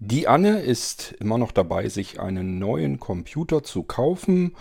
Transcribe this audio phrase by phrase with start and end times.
[0.00, 4.54] Die Anne ist immer noch dabei, sich einen neuen Computer zu kaufen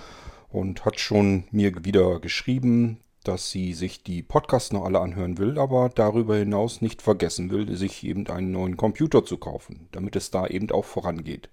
[0.50, 5.59] und hat schon mir wieder geschrieben, dass sie sich die Podcasts noch alle anhören will,
[5.59, 10.31] aber darüber hinaus nicht vergessen will, sich eben einen neuen Computer zu kaufen, damit es
[10.31, 11.49] da eben auch vorangeht.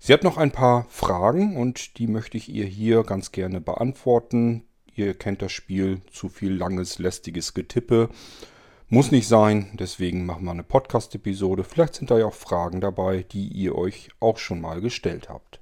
[0.00, 4.64] Sie hat noch ein paar Fragen und die möchte ich ihr hier ganz gerne beantworten.
[4.92, 8.08] Ihr kennt das Spiel, zu viel langes, lästiges Getippe.
[8.94, 11.64] Muss nicht sein, deswegen machen wir eine Podcast-Episode.
[11.64, 15.60] Vielleicht sind da ja auch Fragen dabei, die ihr euch auch schon mal gestellt habt.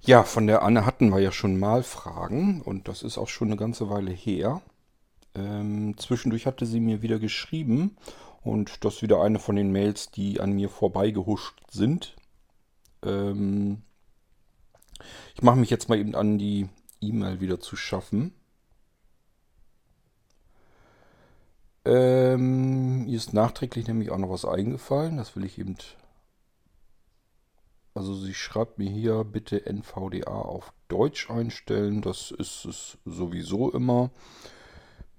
[0.00, 3.46] Ja, von der Anne hatten wir ja schon mal Fragen und das ist auch schon
[3.46, 4.62] eine ganze Weile her.
[5.34, 7.96] Ähm, zwischendurch hatte sie mir wieder geschrieben
[8.42, 12.16] und das wieder eine von den Mails, die an mir vorbeigehuscht sind.
[13.04, 13.82] Ähm,
[15.34, 16.68] ich mache mich jetzt mal eben an, die
[17.00, 18.34] E-Mail wieder zu schaffen.
[21.84, 25.16] Ähm, ihr ist nachträglich nämlich auch noch was eingefallen.
[25.16, 25.76] Das will ich eben
[27.94, 32.00] also sie schreibt mir hier bitte NVDA auf Deutsch einstellen.
[32.00, 34.10] Das ist es sowieso immer.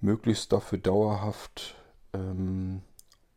[0.04, 1.76] Möglichst dafür dauerhaft
[2.14, 2.82] ähm,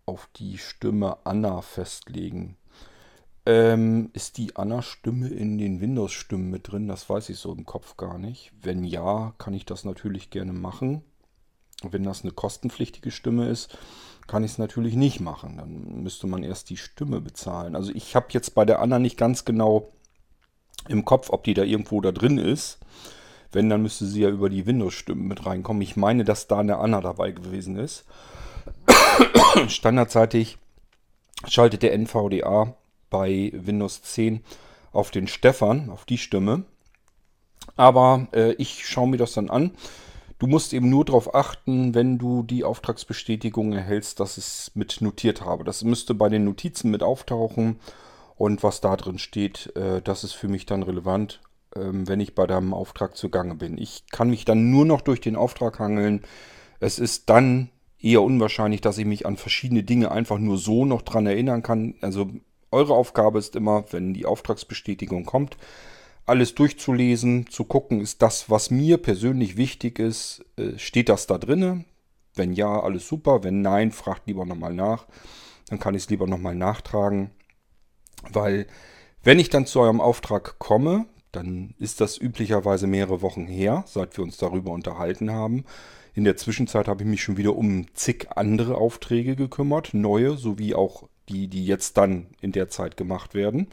[0.04, 2.56] auf die Stimme Anna festlegen.
[3.46, 6.88] Ähm, ist die Anna-Stimme in den Windows-Stimmen mit drin?
[6.88, 8.50] Das weiß ich so im Kopf gar nicht.
[8.60, 11.04] Wenn ja, kann ich das natürlich gerne machen.
[11.82, 13.78] Wenn das eine kostenpflichtige Stimme ist,
[14.26, 15.58] kann ich es natürlich nicht machen.
[15.58, 17.76] Dann müsste man erst die Stimme bezahlen.
[17.76, 19.92] Also ich habe jetzt bei der Anna nicht ganz genau
[20.88, 22.80] im Kopf, ob die da irgendwo da drin ist.
[23.52, 25.82] Wenn, dann müsste sie ja über die Windows-Stimmen mit reinkommen.
[25.82, 28.04] Ich meine, dass da eine Anna dabei gewesen ist.
[29.68, 30.58] Standardseitig
[31.46, 32.74] schaltet der NVDA
[33.10, 34.42] bei Windows 10
[34.92, 36.64] auf den Stefan, auf die Stimme.
[37.76, 39.72] Aber äh, ich schaue mir das dann an.
[40.38, 45.00] Du musst eben nur darauf achten, wenn du die Auftragsbestätigung erhältst, dass ich es mit
[45.00, 45.64] notiert habe.
[45.64, 47.80] Das müsste bei den Notizen mit auftauchen.
[48.36, 51.40] Und was da drin steht, äh, das ist für mich dann relevant,
[51.78, 53.78] wenn ich bei deinem Auftrag zugange bin.
[53.78, 56.22] Ich kann mich dann nur noch durch den Auftrag hangeln.
[56.80, 61.02] Es ist dann eher unwahrscheinlich, dass ich mich an verschiedene Dinge einfach nur so noch
[61.02, 61.94] dran erinnern kann.
[62.00, 62.30] Also
[62.70, 65.56] eure Aufgabe ist immer, wenn die Auftragsbestätigung kommt,
[66.26, 71.38] alles durchzulesen, zu gucken, ist das, was mir persönlich wichtig ist, äh, steht das da
[71.38, 71.84] drinne?
[72.34, 73.44] Wenn ja, alles super.
[73.44, 75.06] Wenn nein, fragt lieber nochmal nach.
[75.68, 77.30] Dann kann ich es lieber nochmal nachtragen.
[78.30, 78.66] Weil,
[79.22, 84.16] wenn ich dann zu eurem Auftrag komme, dann ist das üblicherweise mehrere Wochen her, seit
[84.16, 85.64] wir uns darüber unterhalten haben.
[86.14, 90.74] In der Zwischenzeit habe ich mich schon wieder um zig andere Aufträge gekümmert, neue sowie
[90.74, 93.68] auch die, die jetzt dann in der Zeit gemacht werden.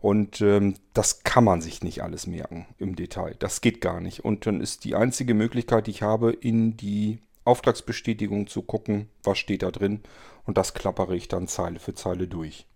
[0.00, 3.34] Und ähm, das kann man sich nicht alles merken im Detail.
[3.38, 4.24] Das geht gar nicht.
[4.24, 9.38] Und dann ist die einzige Möglichkeit, die ich habe, in die Auftragsbestätigung zu gucken, was
[9.38, 10.00] steht da drin.
[10.44, 12.66] Und das klappere ich dann Zeile für Zeile durch.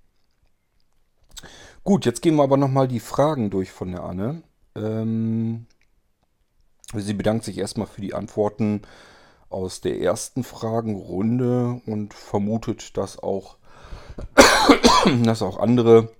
[1.84, 4.42] Gut, jetzt gehen wir aber nochmal die Fragen durch von der Anne.
[4.76, 5.66] Ähm,
[6.94, 8.82] sie bedankt sich erstmal für die Antworten
[9.48, 13.56] aus der ersten Fragenrunde und vermutet, dass auch,
[15.24, 16.12] dass auch andere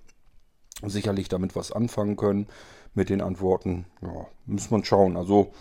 [0.85, 2.47] sicherlich damit was anfangen können
[2.93, 3.85] mit den Antworten.
[4.01, 5.15] Ja, muss man schauen.
[5.15, 5.53] Also,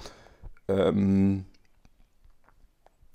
[0.67, 1.45] ähm,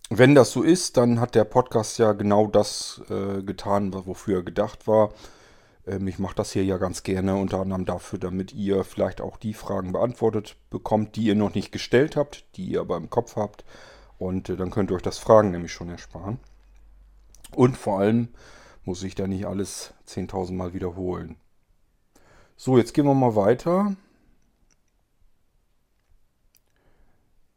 [0.09, 4.43] wenn das so ist, dann hat der Podcast ja genau das äh, getan, wofür er
[4.43, 5.11] gedacht war.
[5.87, 9.37] Ähm, ich mache das hier ja ganz gerne, unter anderem dafür, damit ihr vielleicht auch
[9.37, 13.35] die Fragen beantwortet bekommt, die ihr noch nicht gestellt habt, die ihr aber im Kopf
[13.35, 13.63] habt.
[14.19, 16.39] Und äh, dann könnt ihr euch das Fragen nämlich schon ersparen.
[17.55, 18.29] Und vor allem
[18.83, 21.37] muss ich da nicht alles 10.000 Mal wiederholen.
[22.57, 23.95] So, jetzt gehen wir mal weiter.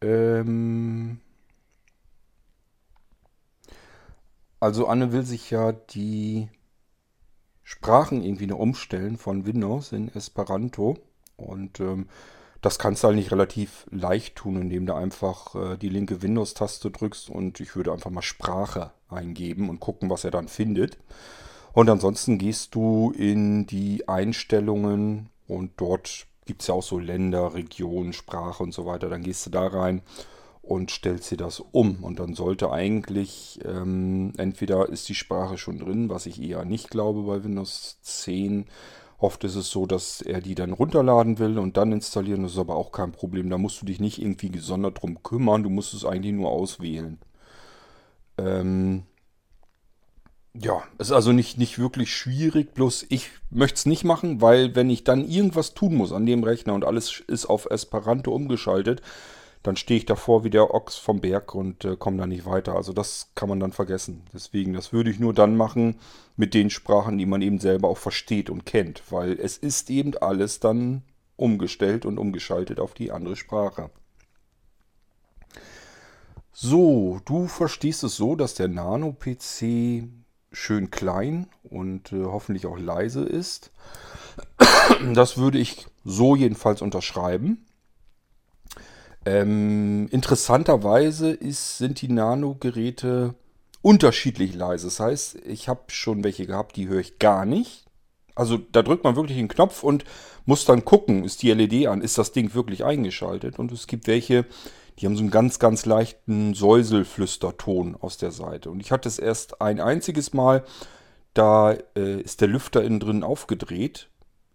[0.03, 1.21] Ähm
[4.61, 6.49] also Anne will sich ja die
[7.71, 10.99] Sprachen irgendwie noch umstellen von Windows in Esperanto.
[11.37, 12.09] Und ähm,
[12.63, 16.91] das kannst du halt nicht relativ leicht tun, indem du einfach äh, die linke Windows-Taste
[16.91, 20.99] drückst und ich würde einfach mal Sprache eingeben und gucken, was er dann findet.
[21.73, 27.55] Und ansonsten gehst du in die Einstellungen und dort gibt es ja auch so Länder,
[27.55, 29.09] Regionen, Sprache und so weiter.
[29.09, 30.03] Dann gehst du da rein
[30.63, 32.03] und stellst dir das um.
[32.05, 36.91] Und dann sollte eigentlich, ähm, entweder ist die Sprache schon drin, was ich eher nicht
[36.91, 38.67] glaube bei Windows 10.
[39.19, 42.43] Oft ist es so, dass er die dann runterladen will und dann installieren.
[42.43, 43.51] Das ist aber auch kein Problem.
[43.51, 45.63] Da musst du dich nicht irgendwie gesondert drum kümmern.
[45.63, 47.19] Du musst es eigentlich nur auswählen.
[48.39, 49.05] Ähm,
[50.55, 54.91] Ja, ist also nicht, nicht wirklich schwierig, bloß ich möchte es nicht machen, weil wenn
[54.91, 59.01] ich dann irgendwas tun muss an dem Rechner und alles ist auf Esperanto umgeschaltet,
[59.63, 62.77] dann stehe ich davor wie der Ochs vom Berg und äh, komme da nicht weiter.
[62.77, 64.23] Also das kann man dann vergessen.
[64.33, 65.97] Deswegen, das würde ich nur dann machen
[66.37, 70.17] mit den Sprachen, die man eben selber auch versteht und kennt, weil es ist eben
[70.17, 71.03] alles dann
[71.37, 73.91] umgestellt und umgeschaltet auf die andere Sprache.
[76.53, 80.05] So, du verstehst es so, dass der Nano-PC
[80.53, 83.71] schön klein und äh, hoffentlich auch leise ist.
[85.15, 87.65] Das würde ich so jedenfalls unterschreiben.
[89.27, 93.35] Ähm, interessanterweise ist, sind die Nano-Geräte
[93.83, 94.87] unterschiedlich leise.
[94.87, 97.87] Das heißt, ich habe schon welche gehabt, die höre ich gar nicht.
[98.35, 100.05] Also da drückt man wirklich den Knopf und
[100.47, 103.59] muss dann gucken, ist die LED an, ist das Ding wirklich eingeschaltet.
[103.59, 104.47] Und es gibt welche,
[104.99, 108.71] die haben so einen ganz, ganz leichten Säuselflüsterton aus der Seite.
[108.71, 110.65] Und ich hatte es erst ein einziges Mal,
[111.35, 114.09] da äh, ist der Lüfter innen drin aufgedreht.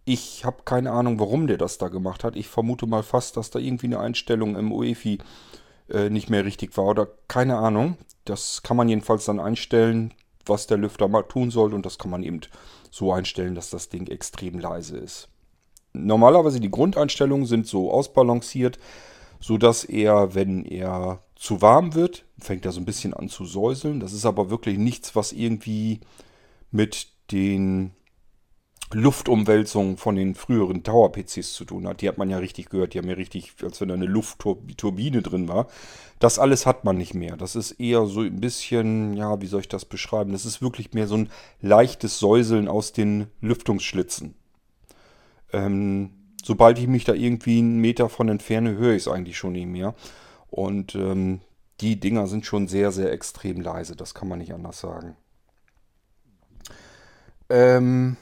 [0.08, 2.36] Ich habe keine Ahnung, warum der das da gemacht hat.
[2.36, 5.18] Ich vermute mal fast, dass da irgendwie eine Einstellung im UEFI
[5.90, 7.98] äh, nicht mehr richtig war oder keine Ahnung.
[8.24, 10.14] Das kann man jedenfalls dann einstellen,
[10.46, 12.40] was der Lüfter mal tun soll und das kann man eben
[12.92, 15.28] so einstellen, dass das Ding extrem leise ist.
[15.92, 18.78] Normalerweise die Grundeinstellungen sind so ausbalanciert,
[19.40, 23.44] so dass er, wenn er zu warm wird, fängt er so ein bisschen an zu
[23.44, 23.98] säuseln.
[23.98, 25.98] Das ist aber wirklich nichts, was irgendwie
[26.70, 27.90] mit den
[28.92, 32.00] Luftumwälzungen von den früheren Tower-PCs zu tun hat.
[32.00, 32.94] Die hat man ja richtig gehört.
[32.94, 35.66] Die haben ja richtig, als wenn da eine Luftturbine drin war.
[36.20, 37.36] Das alles hat man nicht mehr.
[37.36, 40.32] Das ist eher so ein bisschen, ja, wie soll ich das beschreiben?
[40.32, 41.30] Das ist wirklich mehr so ein
[41.60, 44.34] leichtes Säuseln aus den Lüftungsschlitzen.
[45.52, 46.10] Ähm,
[46.44, 49.66] sobald ich mich da irgendwie einen Meter von entferne, höre ich es eigentlich schon nicht
[49.66, 49.94] mehr.
[50.48, 51.40] Und ähm,
[51.80, 53.96] die Dinger sind schon sehr, sehr extrem leise.
[53.96, 55.16] Das kann man nicht anders sagen.
[57.50, 58.16] Ähm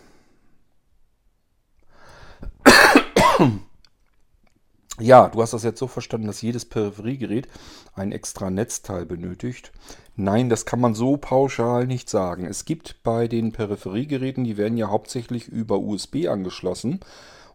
[5.00, 7.48] ja, du hast das jetzt so verstanden, dass jedes Peripheriegerät
[7.94, 9.72] ein extra Netzteil benötigt.
[10.16, 12.46] Nein, das kann man so pauschal nicht sagen.
[12.46, 17.00] Es gibt bei den Peripheriegeräten, die werden ja hauptsächlich über USB angeschlossen.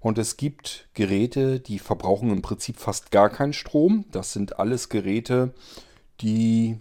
[0.02, 4.06] Und es gibt Geräte, die verbrauchen im Prinzip fast gar keinen Strom.
[4.12, 5.54] Das sind alles Geräte,
[6.22, 6.80] die,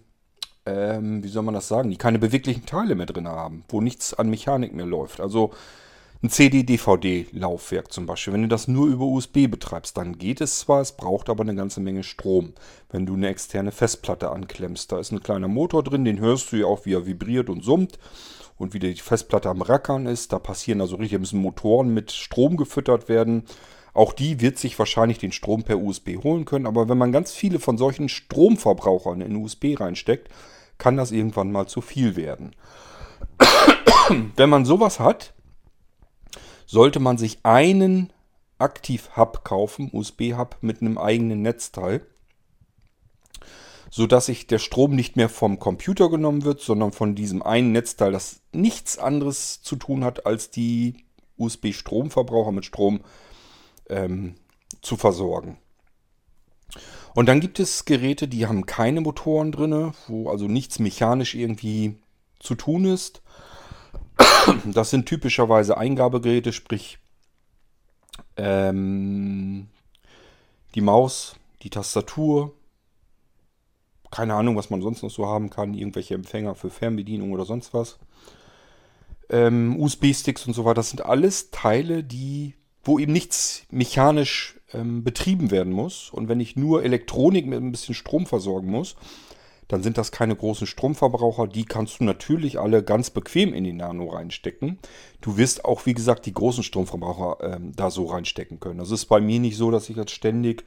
[0.66, 4.14] ähm, wie soll man das sagen, die keine beweglichen Teile mehr drin haben, wo nichts
[4.14, 5.20] an Mechanik mehr läuft.
[5.20, 5.52] Also
[6.23, 8.32] ein CD-DVD-Laufwerk zum Beispiel.
[8.32, 11.55] Wenn du das nur über USB betreibst, dann geht es zwar, es braucht aber eine
[11.55, 12.55] ganze Menge Strom.
[12.91, 16.56] Wenn du eine externe Festplatte anklemmst, da ist ein kleiner Motor drin, den hörst du
[16.56, 17.99] ja auch, wie er vibriert und summt
[18.56, 20.32] und wie die Festplatte am Rackern ist.
[20.32, 23.44] Da passieren also richtig, müssen Motoren mit Strom gefüttert werden.
[23.94, 26.67] Auch die wird sich wahrscheinlich den Strom per USB holen können.
[26.67, 30.29] Aber wenn man ganz viele von solchen Stromverbrauchern in USB reinsteckt,
[30.79, 32.56] kann das irgendwann mal zu viel werden.
[34.37, 35.35] wenn man sowas hat,
[36.69, 38.12] sollte man sich einen
[38.59, 42.06] Aktiv-Hub kaufen, USB-Hub mit einem eigenen Netzteil
[43.91, 48.12] sodass sich der Strom nicht mehr vom Computer genommen wird, sondern von diesem einen Netzteil,
[48.12, 51.05] das nichts anderes zu tun hat, als die
[51.38, 53.00] USB-Stromverbraucher mit Strom
[53.88, 54.35] ähm,
[54.82, 55.59] zu versorgen.
[57.14, 61.97] Und dann gibt es Geräte, die haben keine Motoren drin, wo also nichts mechanisch irgendwie
[62.38, 63.23] zu tun ist.
[64.73, 66.99] Das sind typischerweise Eingabegeräte, sprich
[68.37, 69.69] ähm,
[70.75, 72.52] die Maus, die Tastatur,
[74.11, 75.75] keine Ahnung, was man sonst noch so haben kann.
[75.75, 77.99] Irgendwelche Empfänger für Fernbedienung oder sonst was.
[79.28, 80.75] Ähm, USB-Sticks und so weiter.
[80.75, 86.11] Das sind alles Teile, die, wo eben nichts mechanisch ähm, betrieben werden muss.
[86.11, 88.97] Und wenn ich nur Elektronik mit ein bisschen Strom versorgen muss,
[89.68, 91.46] dann sind das keine großen Stromverbraucher.
[91.46, 94.78] Die kannst du natürlich alle ganz bequem in die Nano reinstecken.
[95.20, 98.78] Du wirst auch, wie gesagt, die großen Stromverbraucher ähm, da so reinstecken können.
[98.78, 100.64] Das ist bei mir nicht so, dass ich jetzt ständig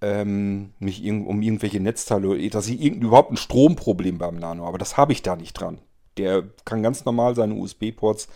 [0.00, 5.12] ähm, mich um irgendwelche Netzteile, dass ich überhaupt ein Stromproblem beim Nano, aber das habe
[5.12, 5.78] ich da nicht dran.
[6.16, 8.28] Der kann ganz normal seine USB-Ports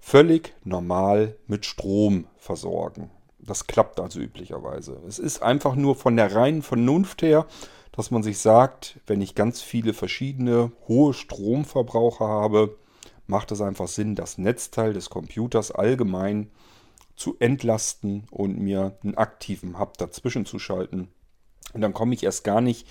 [0.00, 3.10] völlig normal mit Strom versorgen.
[3.38, 5.00] Das klappt also üblicherweise.
[5.06, 7.46] Es ist einfach nur von der reinen Vernunft her,
[7.96, 12.78] dass man sich sagt, wenn ich ganz viele verschiedene hohe Stromverbraucher habe,
[13.26, 16.50] macht es einfach Sinn, das Netzteil des Computers allgemein
[17.16, 21.08] zu entlasten und mir einen aktiven Hub dazwischen zu schalten.
[21.72, 22.86] Und dann komme ich erst gar nicht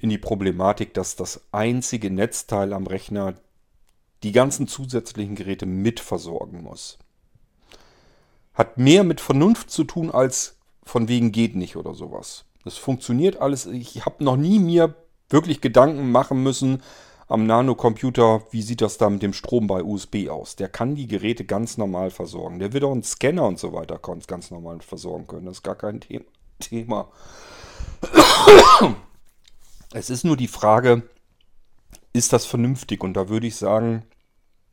[0.00, 3.34] in die Problematik, dass das einzige Netzteil am Rechner
[4.24, 6.98] die ganzen zusätzlichen Geräte mitversorgen muss.
[8.52, 12.44] Hat mehr mit Vernunft zu tun als von wegen geht nicht oder sowas.
[12.64, 13.66] Das funktioniert alles.
[13.66, 14.94] Ich habe noch nie mir
[15.28, 16.82] wirklich Gedanken machen müssen,
[17.30, 20.56] am Nano-Computer, wie sieht das da mit dem Strom bei USB aus?
[20.56, 22.58] Der kann die Geräte ganz normal versorgen.
[22.58, 25.46] Der wird auch einen Scanner und so weiter ganz normal versorgen können.
[25.46, 26.00] Das ist gar kein
[26.58, 27.08] Thema.
[29.92, 31.04] Es ist nur die Frage,
[32.12, 33.04] ist das vernünftig?
[33.04, 34.02] Und da würde ich sagen,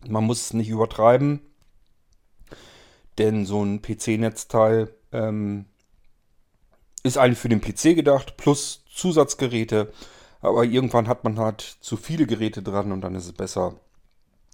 [0.08, 1.42] man muss es nicht übertreiben.
[3.20, 5.66] Denn so ein PC-Netzteil ähm,
[7.08, 9.92] ist eigentlich für den PC gedacht, plus Zusatzgeräte.
[10.42, 13.76] Aber irgendwann hat man halt zu viele Geräte dran und dann ist es besser,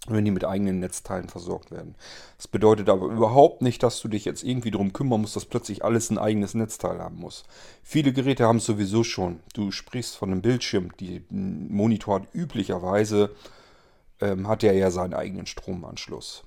[0.08, 1.96] wenn die mit eigenen Netzteilen versorgt werden.
[2.38, 5.84] Das bedeutet aber überhaupt nicht, dass du dich jetzt irgendwie darum kümmern musst, dass plötzlich
[5.84, 7.44] alles ein eigenes Netzteil haben muss.
[7.84, 9.40] Viele Geräte haben es sowieso schon.
[9.54, 10.92] Du sprichst von einem Bildschirm.
[11.00, 13.32] Die Monitor hat üblicherweise,
[14.20, 16.44] ähm, hat er ja seinen eigenen Stromanschluss.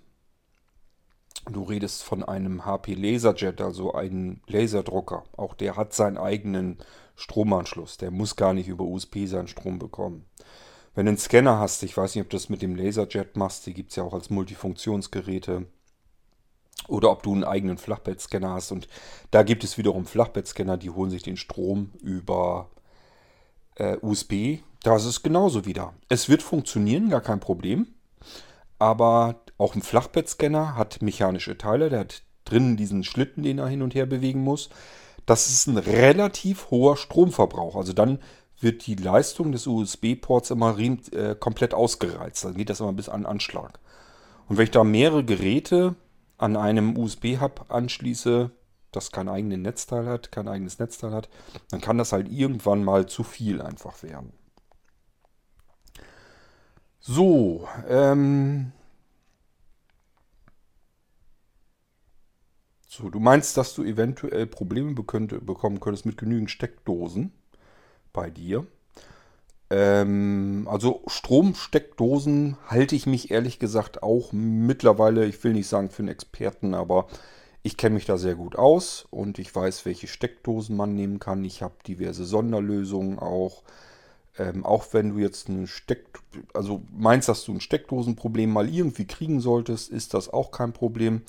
[1.45, 5.25] Du redest von einem HP Laserjet, also einem Laserdrucker.
[5.37, 6.79] Auch der hat seinen eigenen
[7.17, 7.99] Stromanschluss.
[7.99, 10.25] Der muss gar nicht über USB seinen Strom bekommen.
[10.95, 13.67] Wenn du einen Scanner hast, ich weiß nicht, ob du das mit dem Laserjet machst,
[13.67, 15.67] die gibt es ja auch als Multifunktionsgeräte.
[16.89, 18.73] Oder ob du einen eigenen Flachbettscanner hast.
[18.73, 18.89] Und
[19.31, 22.71] da gibt es wiederum Flachbettscanner, die holen sich den Strom über
[23.77, 24.59] äh, USB.
[24.83, 25.95] Das ist genauso wieder.
[26.09, 27.89] Es wird funktionieren, gar kein Problem.
[28.79, 31.89] Aber auch ein Flachbettscanner hat mechanische Teile.
[31.89, 34.71] Der hat drinnen diesen Schlitten, den er hin und her bewegen muss.
[35.25, 37.77] Das ist ein relativ hoher Stromverbrauch.
[37.77, 38.21] Also dann
[38.61, 42.45] wird die Leistung des USB-Ports immer äh, komplett ausgereizt.
[42.45, 43.79] Dann geht das immer bis an Anschlag.
[44.49, 45.97] Und wenn ich da mehrere Geräte
[46.39, 48.51] an einem USB-Hub anschließe,
[48.93, 51.29] das kein eigenes Netzteil hat, kein eigenes Netzteil hat,
[51.71, 54.33] dann kann das halt irgendwann mal zu viel einfach werden.
[57.01, 58.73] So, ähm,
[62.97, 67.31] So, du meinst, dass du eventuell Probleme bekommen könntest mit genügend Steckdosen
[68.15, 68.67] bei dir.
[69.69, 76.05] Ähm, also Stromsteckdosen halte ich mich ehrlich gesagt auch mittlerweile, ich will nicht sagen für
[76.05, 77.09] einen Experten, aber
[77.63, 81.45] ich kenne mich da sehr gut aus und ich weiß, welche Steckdosen man nehmen kann.
[81.45, 83.63] Ich habe diverse Sonderlösungen auch.
[84.39, 86.07] Ähm, auch wenn du jetzt ein Steck,
[86.55, 91.23] also meinst, dass du ein Steckdosenproblem mal irgendwie kriegen solltest, ist das auch kein Problem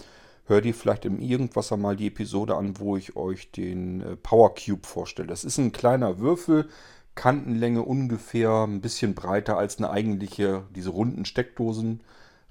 [0.47, 4.55] hör dir vielleicht im Irgendwas einmal die Episode an, wo ich euch den äh, Power
[4.55, 5.27] Cube vorstelle.
[5.27, 6.69] Das ist ein kleiner Würfel,
[7.15, 12.01] Kantenlänge ungefähr ein bisschen breiter als eine eigentliche, diese runden Steckdosen.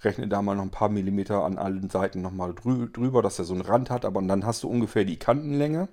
[0.02, 3.46] Rechne da mal noch ein paar Millimeter an allen Seiten nochmal drü drüber, dass er
[3.46, 5.88] so einen Rand hat, aber dann hast du ungefähr die Kantenlänge.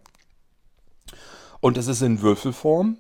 [1.62, 2.98] Und es ist in Würfelform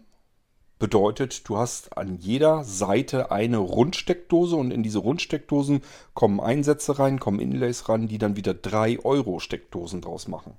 [0.83, 5.81] Bedeutet, du hast an jeder Seite eine Rundsteckdose und in diese Rundsteckdosen
[6.13, 10.57] kommen Einsätze rein, kommen Inlays ran, die dann wieder 3 Euro Steckdosen draus machen.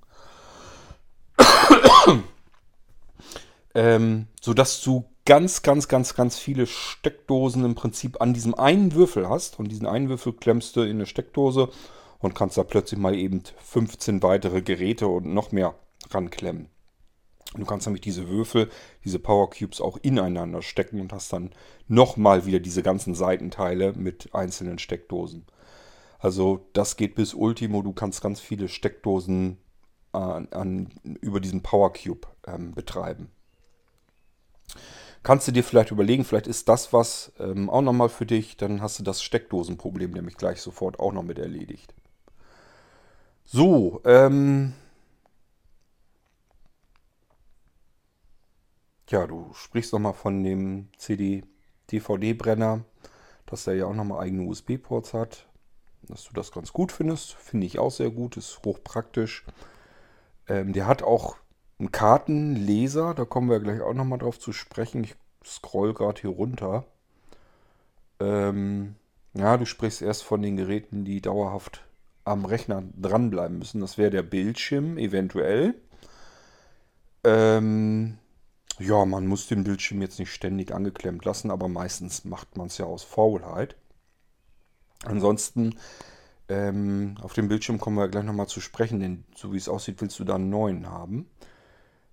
[3.74, 9.28] ähm, sodass du ganz, ganz, ganz, ganz viele Steckdosen im Prinzip an diesem einen Würfel
[9.28, 9.58] hast.
[9.58, 11.68] Und diesen einen Würfel klemmst du in eine Steckdose
[12.20, 15.74] und kannst da plötzlich mal eben 15 weitere Geräte und noch mehr
[16.08, 16.70] ranklemmen.
[17.56, 18.68] Du kannst nämlich diese Würfel,
[19.04, 21.50] diese Power Cubes auch ineinander stecken und hast dann
[21.86, 25.46] nochmal wieder diese ganzen Seitenteile mit einzelnen Steckdosen.
[26.18, 27.82] Also das geht bis Ultimo.
[27.82, 29.58] Du kannst ganz viele Steckdosen
[30.12, 30.88] an, an,
[31.20, 33.30] über diesen Power Cube ähm, betreiben.
[35.22, 38.56] Kannst du dir vielleicht überlegen, vielleicht ist das was ähm, auch nochmal für dich.
[38.56, 41.94] Dann hast du das Steckdosenproblem nämlich gleich sofort auch noch mit erledigt.
[43.44, 44.74] So, ähm,
[49.11, 52.84] Ja, du sprichst nochmal von dem CD-DVD-Brenner,
[53.46, 55.46] dass der ja auch nochmal eigene USB-Ports hat.
[56.02, 59.44] Dass du das ganz gut findest, finde ich auch sehr gut, ist hochpraktisch.
[60.49, 61.37] Ähm, der hat auch
[61.78, 65.04] einen Kartenleser, da kommen wir gleich auch nochmal drauf zu sprechen.
[65.04, 66.84] Ich scroll gerade hier runter.
[68.20, 68.96] Ähm,
[69.34, 71.84] ja, du sprichst erst von den Geräten, die dauerhaft
[72.25, 73.80] am Rechner dranbleiben müssen.
[73.80, 75.75] Das wäre der Bildschirm eventuell.
[77.25, 78.18] Ähm,
[78.78, 82.78] ja, man muss den Bildschirm jetzt nicht ständig angeklemmt lassen, aber meistens macht man es
[82.78, 83.76] ja aus Faulheit.
[85.04, 85.78] Ansonsten,
[86.48, 90.00] ähm, auf dem Bildschirm kommen wir gleich nochmal zu sprechen, denn so wie es aussieht,
[90.00, 91.28] willst du da einen neuen haben.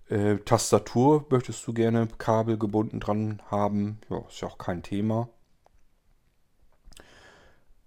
[0.09, 3.99] Äh, Tastatur möchtest du gerne kabelgebunden dran haben.
[4.09, 5.29] Ja, ist ja auch kein Thema.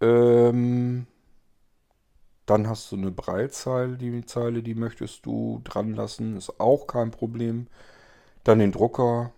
[0.00, 1.06] Ähm,
[2.46, 7.10] dann hast du eine Breitzeile, die Zeile, die möchtest du dran lassen, ist auch kein
[7.10, 7.68] Problem.
[8.44, 9.32] Dann den Drucker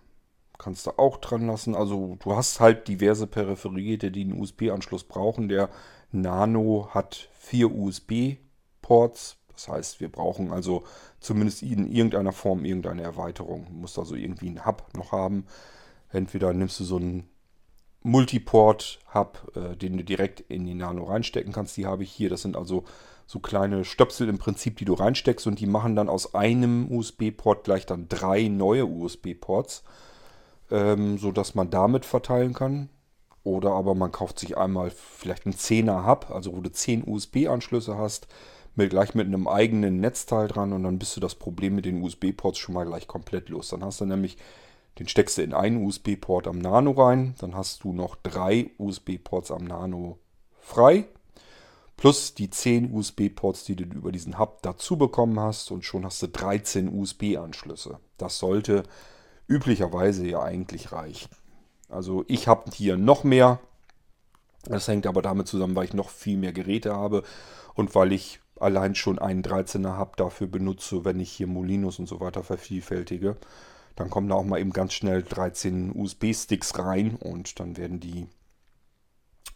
[0.57, 1.75] kannst du auch dran lassen.
[1.75, 5.47] Also du hast halt diverse Peripheriegeräte, die einen USB-Anschluss brauchen.
[5.47, 5.69] Der
[6.11, 9.37] Nano hat vier USB-Ports.
[9.53, 10.83] Das heißt, wir brauchen also
[11.19, 13.65] zumindest in irgendeiner Form irgendeine Erweiterung.
[13.65, 15.47] Du musst also irgendwie einen Hub noch haben.
[16.11, 17.29] Entweder nimmst du so einen
[18.03, 21.75] Multiport-Hub, äh, den du direkt in die Nano reinstecken kannst.
[21.77, 22.29] Die habe ich hier.
[22.29, 22.83] Das sind also
[23.27, 27.65] so kleine Stöpsel im Prinzip, die du reinsteckst und die machen dann aus einem USB-Port
[27.65, 29.83] gleich dann drei neue USB-Ports,
[30.71, 32.89] ähm, sodass man damit verteilen kann.
[33.43, 37.97] Oder aber man kauft sich einmal vielleicht einen 10er Hub, also wo du 10 USB-Anschlüsse
[37.97, 38.27] hast,
[38.75, 42.01] mit, gleich mit einem eigenen Netzteil dran und dann bist du das Problem mit den
[42.01, 43.69] USB-Ports schon mal gleich komplett los.
[43.69, 44.37] Dann hast du nämlich,
[44.99, 49.51] den steckst du in einen USB-Port am Nano rein, dann hast du noch drei USB-Ports
[49.51, 50.17] am Nano
[50.59, 51.07] frei
[51.97, 56.21] plus die 10 USB-Ports, die du über diesen Hub dazu bekommen hast und schon hast
[56.21, 57.99] du 13 USB-Anschlüsse.
[58.17, 58.83] Das sollte
[59.47, 61.29] üblicherweise ja eigentlich reichen.
[61.89, 63.59] Also ich habe hier noch mehr.
[64.65, 67.23] Das hängt aber damit zusammen, weil ich noch viel mehr Geräte habe
[67.73, 72.07] und weil ich allein schon einen 13er Hub dafür benutze, wenn ich hier Molinos und
[72.07, 73.37] so weiter vervielfältige.
[73.95, 78.27] Dann kommen da auch mal eben ganz schnell 13 USB-Sticks rein und dann werden die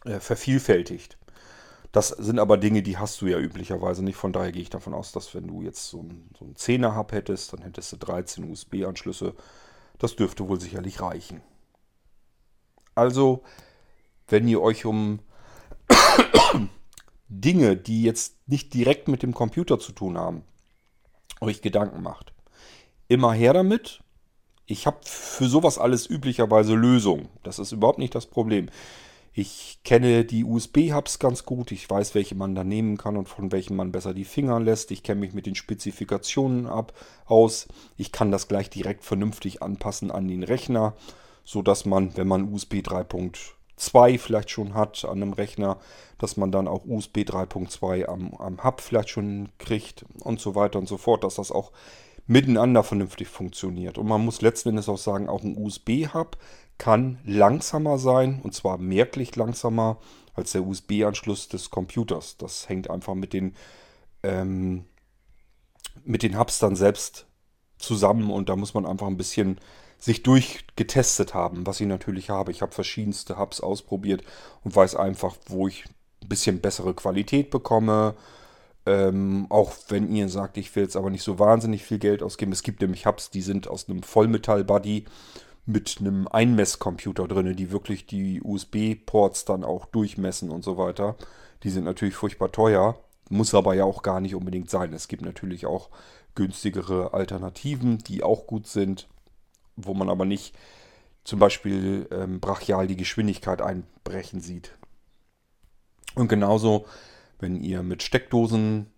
[0.04, 1.18] äh, vervielfältigt.
[1.92, 4.16] Das sind aber Dinge, die hast du ja üblicherweise nicht.
[4.16, 7.12] Von daher gehe ich davon aus, dass wenn du jetzt so einen, so einen 10er-Hub
[7.12, 9.34] hättest, dann hättest du 13 USB-Anschlüsse.
[9.98, 11.42] Das dürfte wohl sicherlich reichen.
[12.94, 13.42] Also,
[14.26, 15.20] wenn ihr euch um
[17.28, 20.44] Dinge, die jetzt nicht direkt mit dem Computer zu tun haben,
[21.40, 22.32] euch Gedanken macht,
[23.08, 24.02] immer her damit.
[24.64, 27.28] Ich habe für sowas alles üblicherweise Lösungen.
[27.42, 28.70] Das ist überhaupt nicht das Problem.
[29.34, 31.72] Ich kenne die USB-Hubs ganz gut.
[31.72, 34.90] Ich weiß, welche man da nehmen kann und von welchen man besser die Finger lässt.
[34.90, 36.92] Ich kenne mich mit den Spezifikationen ab,
[37.24, 37.66] aus.
[37.96, 40.94] Ich kann das gleich direkt vernünftig anpassen an den Rechner,
[41.44, 45.78] sodass man, wenn man USB 3.2 vielleicht schon hat an einem Rechner,
[46.18, 50.78] dass man dann auch USB 3.2 am, am Hub vielleicht schon kriegt und so weiter
[50.78, 51.72] und so fort, dass das auch
[52.26, 53.98] miteinander vernünftig funktioniert.
[53.98, 56.36] Und man muss letzten Endes auch sagen, auch ein USB-Hub
[56.82, 59.98] kann langsamer sein und zwar merklich langsamer
[60.34, 62.38] als der USB-Anschluss des Computers.
[62.38, 63.54] Das hängt einfach mit den,
[64.24, 64.84] ähm,
[66.02, 67.26] mit den Hubs dann selbst
[67.78, 69.60] zusammen und da muss man einfach ein bisschen
[70.00, 72.50] sich durchgetestet haben, was ich natürlich habe.
[72.50, 74.24] Ich habe verschiedenste Hubs ausprobiert
[74.64, 75.84] und weiß einfach, wo ich
[76.20, 78.16] ein bisschen bessere Qualität bekomme.
[78.86, 82.50] Ähm, auch wenn ihr sagt, ich will jetzt aber nicht so wahnsinnig viel Geld ausgeben.
[82.50, 85.04] Es gibt nämlich Hubs, die sind aus einem Vollmetall-Buddy
[85.64, 91.16] mit einem Einmesscomputer drin, die wirklich die USB-Ports dann auch durchmessen und so weiter.
[91.62, 92.98] Die sind natürlich furchtbar teuer,
[93.28, 94.92] muss aber ja auch gar nicht unbedingt sein.
[94.92, 95.90] Es gibt natürlich auch
[96.34, 99.08] günstigere Alternativen, die auch gut sind,
[99.76, 100.54] wo man aber nicht
[101.24, 104.72] zum Beispiel ähm, brachial die Geschwindigkeit einbrechen sieht.
[106.14, 106.86] Und genauso,
[107.38, 108.92] wenn ihr mit Steckdosen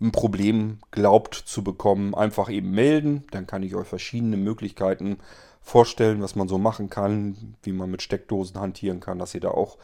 [0.00, 3.24] ein Problem glaubt zu bekommen, einfach eben melden.
[3.30, 5.18] Dann kann ich euch verschiedene Möglichkeiten
[5.60, 9.50] vorstellen, was man so machen kann, wie man mit Steckdosen hantieren kann, dass ihr da
[9.50, 9.78] auch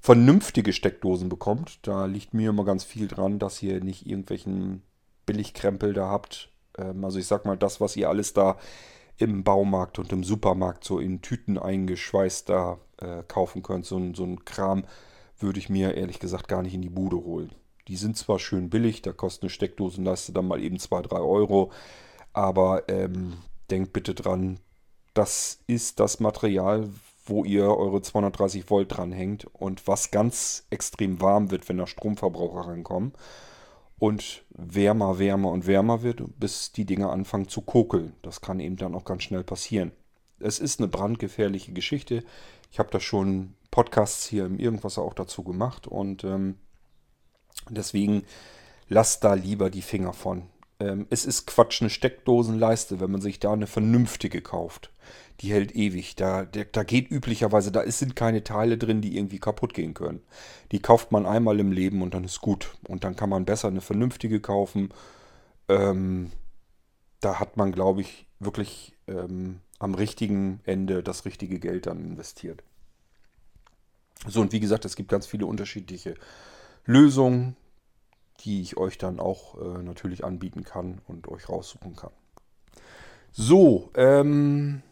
[0.00, 1.80] vernünftige Steckdosen bekommt.
[1.82, 4.82] Da liegt mir immer ganz viel dran, dass ihr nicht irgendwelchen
[5.26, 6.50] Billigkrempel da habt.
[6.76, 8.56] Ähm, also ich sag mal, das, was ihr alles da
[9.16, 14.24] im Baumarkt und im Supermarkt so in Tüten eingeschweißt da äh, kaufen könnt, so, so
[14.24, 14.84] ein Kram,
[15.40, 17.50] würde ich mir ehrlich gesagt gar nicht in die Bude holen.
[17.88, 21.72] Die sind zwar schön billig, da kostet eine Steckdosenleiste dann mal eben 2, 3 Euro,
[22.32, 23.34] aber ähm,
[23.70, 24.60] denkt bitte dran,
[25.18, 26.88] das ist das Material,
[27.26, 32.68] wo ihr eure 230 Volt dranhängt und was ganz extrem warm wird, wenn da Stromverbraucher
[32.68, 33.12] rankommen.
[33.98, 38.12] Und wärmer, wärmer und wärmer wird, bis die Dinger anfangen zu kokeln.
[38.22, 39.90] Das kann eben dann auch ganz schnell passieren.
[40.38, 42.22] Es ist eine brandgefährliche Geschichte.
[42.70, 46.58] Ich habe da schon Podcasts hier im Irgendwas auch dazu gemacht und ähm,
[47.68, 48.22] deswegen
[48.88, 50.44] lasst da lieber die Finger von.
[50.80, 54.90] Ähm, es ist Quatsch, eine Steckdosenleiste, wenn man sich da eine vernünftige kauft.
[55.40, 56.16] Die hält ewig.
[56.16, 60.22] Da, der, da geht üblicherweise, da sind keine Teile drin, die irgendwie kaputt gehen können.
[60.72, 62.76] Die kauft man einmal im Leben und dann ist gut.
[62.86, 64.90] Und dann kann man besser eine vernünftige kaufen.
[65.68, 66.32] Ähm,
[67.20, 72.62] da hat man, glaube ich, wirklich ähm, am richtigen Ende das richtige Geld dann investiert.
[74.26, 76.14] So, und wie gesagt, es gibt ganz viele unterschiedliche
[76.84, 77.56] Lösungen
[78.40, 82.12] die ich euch dann auch äh, natürlich anbieten kann und euch raussuchen kann.
[83.32, 84.82] So, ähm,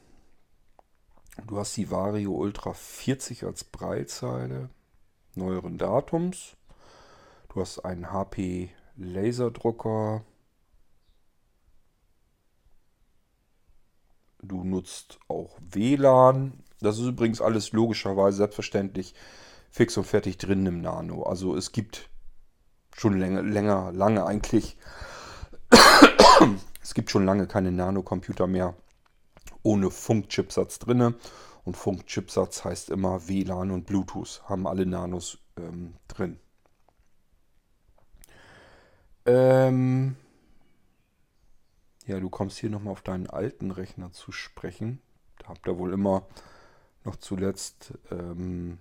[1.47, 4.71] du hast die Vario Ultra 40 als Breitzeile
[5.35, 6.57] neueren Datums.
[7.53, 10.25] Du hast einen HP Laserdrucker.
[14.43, 16.63] Du nutzt auch WLAN.
[16.81, 19.15] Das ist übrigens alles logischerweise selbstverständlich
[19.71, 21.23] fix und fertig drin im Nano.
[21.23, 22.09] Also es gibt
[22.97, 24.77] schon länger, länger, lange eigentlich.
[26.83, 28.75] es gibt schon lange keine Nano-Computer mehr
[29.63, 31.15] ohne Funkchipsatz drinne.
[31.65, 34.43] Und Funkchipsatz heißt immer WLAN und Bluetooth.
[34.45, 36.39] Haben alle Nanos ähm, drin.
[39.27, 40.17] Ähm
[42.07, 45.03] ja, du kommst hier nochmal auf deinen alten Rechner zu sprechen.
[45.39, 46.25] Da habt ihr wohl immer
[47.05, 48.79] noch zuletzt ähm,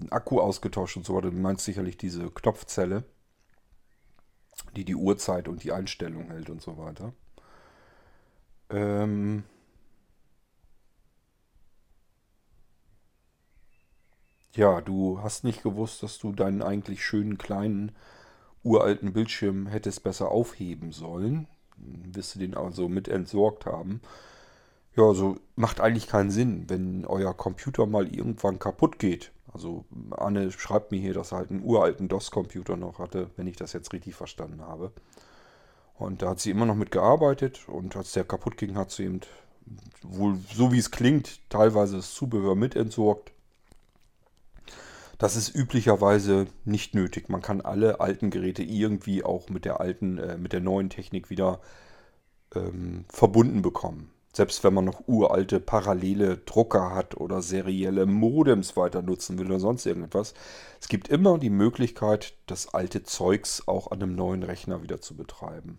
[0.00, 1.30] einen Akku ausgetauscht und so weiter.
[1.30, 3.04] Du meinst sicherlich diese Knopfzelle,
[4.76, 7.12] die die Uhrzeit und die Einstellung hält und so weiter.
[8.70, 9.44] Ähm
[14.54, 17.92] ja, du hast nicht gewusst, dass du deinen eigentlich schönen kleinen
[18.62, 21.46] uralten Bildschirm hättest besser aufheben sollen.
[21.76, 24.00] Wirst du den also mit entsorgt haben.
[24.96, 29.32] Ja, also macht eigentlich keinen Sinn, wenn euer Computer mal irgendwann kaputt geht.
[29.54, 33.56] Also Anne schreibt mir hier, dass er halt einen uralten DOS-Computer noch hatte, wenn ich
[33.56, 34.92] das jetzt richtig verstanden habe.
[35.94, 39.04] Und da hat sie immer noch mit gearbeitet und als der kaputt ging, hat sie
[39.04, 39.20] eben
[40.02, 43.30] wohl, so wie es klingt, teilweise das Zubehör mit entsorgt.
[45.18, 47.28] Das ist üblicherweise nicht nötig.
[47.28, 51.30] Man kann alle alten Geräte irgendwie auch mit der alten, äh, mit der neuen Technik
[51.30, 51.60] wieder
[52.56, 54.10] ähm, verbunden bekommen.
[54.34, 59.60] Selbst wenn man noch uralte parallele Drucker hat oder serielle Modems weiter nutzen will oder
[59.60, 60.34] sonst irgendetwas.
[60.80, 65.14] Es gibt immer die Möglichkeit, das alte Zeugs auch an einem neuen Rechner wieder zu
[65.16, 65.78] betreiben.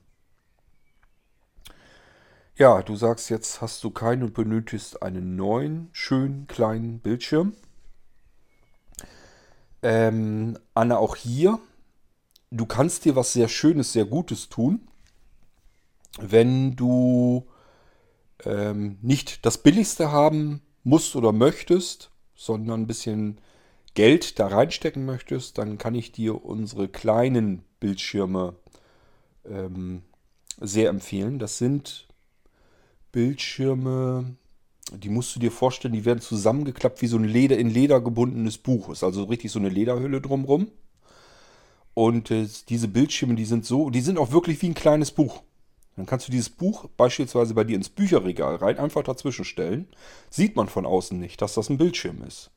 [2.55, 7.57] Ja, du sagst jetzt, hast du keinen und benötigst einen neuen, schönen kleinen Bildschirm.
[9.83, 11.59] Ähm, Anna, auch hier,
[12.51, 14.87] du kannst dir was sehr Schönes, sehr Gutes tun,
[16.21, 17.45] wenn du
[18.43, 23.39] ähm, nicht das Billigste haben musst oder möchtest, sondern ein bisschen
[23.93, 28.55] Geld da reinstecken möchtest, dann kann ich dir unsere kleinen Bildschirme
[29.45, 30.03] ähm,
[30.59, 31.39] sehr empfehlen.
[31.39, 32.07] Das sind
[33.11, 34.35] Bildschirme,
[34.91, 38.57] die musst du dir vorstellen, die werden zusammengeklappt wie so ein Leder in Leder gebundenes
[38.57, 38.89] Buch.
[38.89, 40.67] Ist also richtig so eine Lederhülle drumrum.
[41.93, 45.41] Und äh, diese Bildschirme, die sind so, die sind auch wirklich wie ein kleines Buch.
[45.95, 49.87] Dann kannst du dieses Buch beispielsweise bei dir ins Bücherregal rein einfach dazwischen stellen.
[50.29, 52.51] Sieht man von außen nicht, dass das ein Bildschirm ist.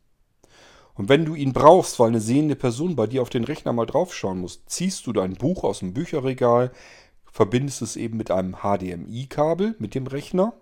[0.95, 3.87] Und wenn du ihn brauchst, weil eine sehende Person bei dir auf den Rechner mal
[3.87, 6.73] draufschauen muss, ziehst du dein Buch aus dem Bücherregal,
[7.31, 10.55] verbindest es eben mit einem HDMI-Kabel mit dem Rechner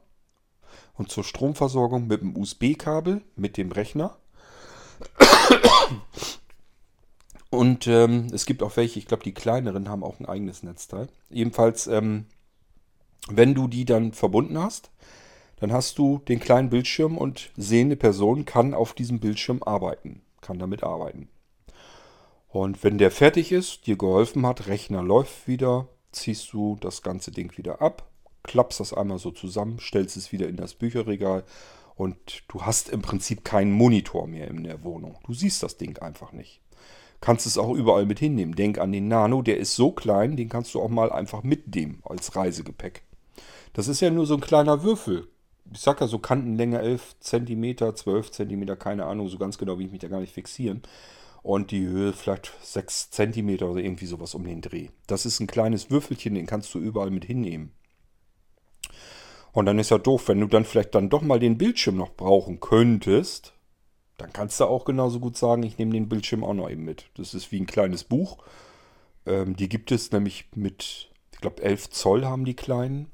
[0.99, 4.19] und zur Stromversorgung mit dem USB-Kabel mit dem Rechner.
[7.49, 11.09] Und ähm, es gibt auch welche, ich glaube, die kleineren haben auch ein eigenes Netzteil.
[11.31, 12.27] Jedenfalls ähm,
[13.31, 14.91] wenn du die dann verbunden hast,
[15.57, 20.59] dann hast du den kleinen Bildschirm und sehende Person kann auf diesem Bildschirm arbeiten, kann
[20.59, 21.29] damit arbeiten.
[22.49, 27.31] Und wenn der fertig ist, dir geholfen hat, Rechner läuft wieder, ziehst du das ganze
[27.31, 28.09] Ding wieder ab,
[28.43, 31.45] klappst das einmal so zusammen, stellst es wieder in das Bücherregal
[31.97, 35.19] und du hast im Prinzip keinen Monitor mehr in der Wohnung.
[35.27, 36.61] Du siehst das Ding einfach nicht.
[37.21, 38.55] Kannst es auch überall mit hinnehmen.
[38.55, 42.03] Denk an den Nano, der ist so klein, den kannst du auch mal einfach mitnehmen
[42.05, 43.03] als Reisegepäck.
[43.77, 45.29] Das ist ja nur so ein kleiner Würfel.
[45.71, 49.85] Ich sag ja so Kantenlänge 11 cm, 12 cm, keine Ahnung, so ganz genau will
[49.85, 50.81] ich mich da gar nicht fixieren.
[51.43, 54.89] Und die Höhe vielleicht 6 cm oder irgendwie sowas um den Dreh.
[55.07, 57.73] Das ist ein kleines Würfelchen, den kannst du überall mit hinnehmen.
[59.53, 62.17] Und dann ist ja doof, wenn du dann vielleicht dann doch mal den Bildschirm noch
[62.17, 63.53] brauchen könntest,
[64.17, 67.11] dann kannst du auch genauso gut sagen, ich nehme den Bildschirm auch noch eben mit.
[67.19, 68.39] Das ist wie ein kleines Buch.
[69.27, 73.11] Ähm, die gibt es nämlich mit, ich glaube, 11 Zoll haben die kleinen.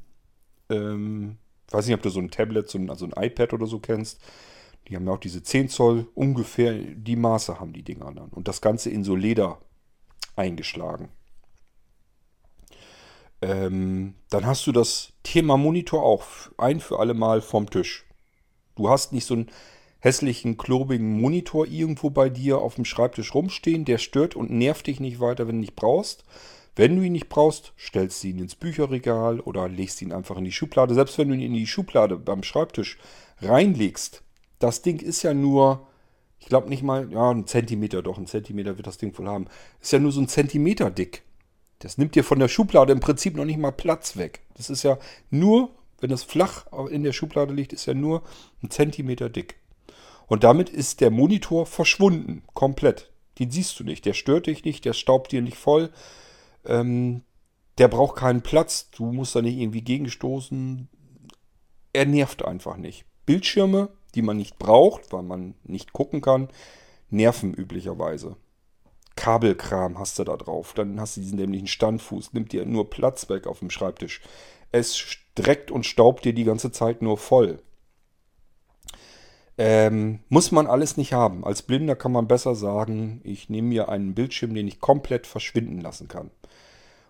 [0.72, 1.38] Ähm,
[1.70, 4.20] weiß nicht, ob du so ein Tablet, so ein, also ein iPad oder so kennst.
[4.88, 8.30] Die haben ja auch diese 10 Zoll, ungefähr die Maße haben die Dinger dann.
[8.30, 9.60] Und das Ganze in so Leder
[10.34, 11.10] eingeschlagen.
[13.40, 16.24] Ähm, dann hast du das Thema Monitor auch
[16.58, 18.06] ein für alle Mal vom Tisch.
[18.76, 19.50] Du hast nicht so einen
[19.98, 25.00] hässlichen, klobigen Monitor irgendwo bei dir auf dem Schreibtisch rumstehen, der stört und nervt dich
[25.00, 26.24] nicht weiter, wenn du nicht brauchst,
[26.74, 30.44] wenn du ihn nicht brauchst, stellst du ihn ins Bücherregal oder legst ihn einfach in
[30.44, 30.94] die Schublade.
[30.94, 32.98] Selbst wenn du ihn in die Schublade beim Schreibtisch
[33.42, 34.22] reinlegst,
[34.58, 35.86] das Ding ist ja nur,
[36.38, 39.48] ich glaube nicht mal, ja, ein Zentimeter, doch, ein Zentimeter wird das Ding wohl haben.
[39.80, 41.22] Ist ja nur so ein Zentimeter dick.
[41.80, 44.40] Das nimmt dir von der Schublade im Prinzip noch nicht mal Platz weg.
[44.54, 44.98] Das ist ja
[45.30, 48.22] nur, wenn das flach in der Schublade liegt, ist ja nur
[48.62, 49.56] ein Zentimeter dick.
[50.26, 53.10] Und damit ist der Monitor verschwunden, komplett.
[53.38, 55.90] Den siehst du nicht, der stört dich nicht, der staubt dir nicht voll.
[56.64, 57.22] Ähm,
[57.78, 58.90] der braucht keinen Platz.
[58.90, 60.88] Du musst da nicht irgendwie gegenstoßen.
[61.92, 63.04] Er nervt einfach nicht.
[63.26, 66.48] Bildschirme, die man nicht braucht, weil man nicht gucken kann,
[67.10, 68.36] nerven üblicherweise.
[69.16, 70.72] Kabelkram hast du da drauf.
[70.74, 72.32] Dann hast du diesen dämlichen Standfuß.
[72.32, 74.20] Nimmt dir nur Platz weg auf dem Schreibtisch.
[74.70, 77.62] Es streckt und staubt dir die ganze Zeit nur voll.
[79.58, 81.44] Ähm, muss man alles nicht haben.
[81.44, 85.80] Als Blinder kann man besser sagen, ich nehme mir einen Bildschirm, den ich komplett verschwinden
[85.80, 86.30] lassen kann.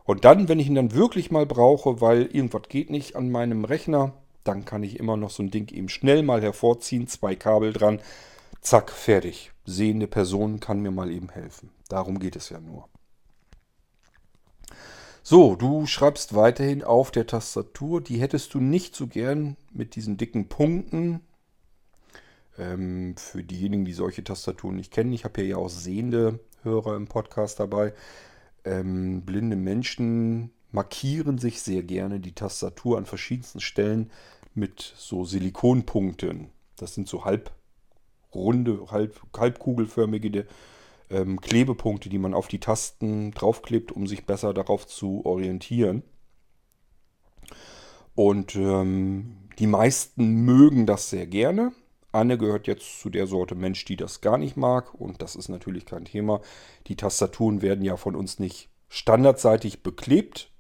[0.05, 3.65] Und dann, wenn ich ihn dann wirklich mal brauche, weil irgendwas geht nicht an meinem
[3.65, 7.73] Rechner, dann kann ich immer noch so ein Ding eben schnell mal hervorziehen, zwei Kabel
[7.73, 8.01] dran,
[8.61, 9.53] zack, fertig.
[9.65, 11.71] Sehende Person kann mir mal eben helfen.
[11.89, 12.89] Darum geht es ja nur.
[15.23, 20.17] So, du schreibst weiterhin auf der Tastatur, die hättest du nicht so gern mit diesen
[20.17, 21.21] dicken Punkten.
[22.59, 26.97] Ähm, für diejenigen, die solche Tastaturen nicht kennen, ich habe hier ja auch sehende Hörer
[26.97, 27.93] im Podcast dabei.
[28.65, 34.11] Ähm, blinde Menschen markieren sich sehr gerne die Tastatur an verschiedensten Stellen
[34.55, 36.51] mit so Silikonpunkten.
[36.77, 40.47] Das sind so halbrunde, halb, halbkugelförmige
[41.11, 46.03] ähm, Klebepunkte, die man auf die Tasten draufklebt, um sich besser darauf zu orientieren.
[48.15, 51.73] Und ähm, die meisten mögen das sehr gerne.
[52.13, 54.95] Anne gehört jetzt zu der Sorte Mensch, die das gar nicht mag.
[54.95, 56.41] Und das ist natürlich kein Thema.
[56.87, 60.51] Die Tastaturen werden ja von uns nicht standardseitig beklebt,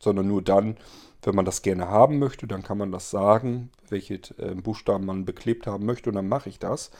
[0.00, 0.76] sondern nur dann,
[1.22, 2.46] wenn man das gerne haben möchte.
[2.46, 6.10] Dann kann man das sagen, welche äh, Buchstaben man beklebt haben möchte.
[6.10, 6.90] Und dann mache ich das.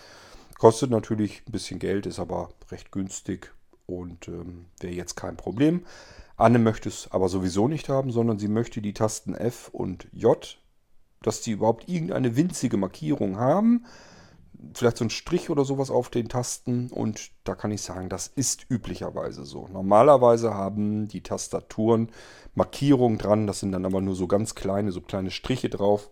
[0.58, 3.54] Kostet natürlich ein bisschen Geld, ist aber recht günstig
[3.86, 5.86] und ähm, wäre jetzt kein Problem.
[6.36, 10.58] Anne möchte es aber sowieso nicht haben, sondern sie möchte die Tasten F und J
[11.22, 13.84] dass die überhaupt irgendeine winzige Markierung haben.
[14.74, 16.88] Vielleicht so ein Strich oder sowas auf den Tasten.
[16.90, 19.68] Und da kann ich sagen, das ist üblicherweise so.
[19.68, 22.10] Normalerweise haben die Tastaturen
[22.54, 23.46] Markierungen dran.
[23.46, 26.10] Das sind dann aber nur so ganz kleine, so kleine Striche drauf,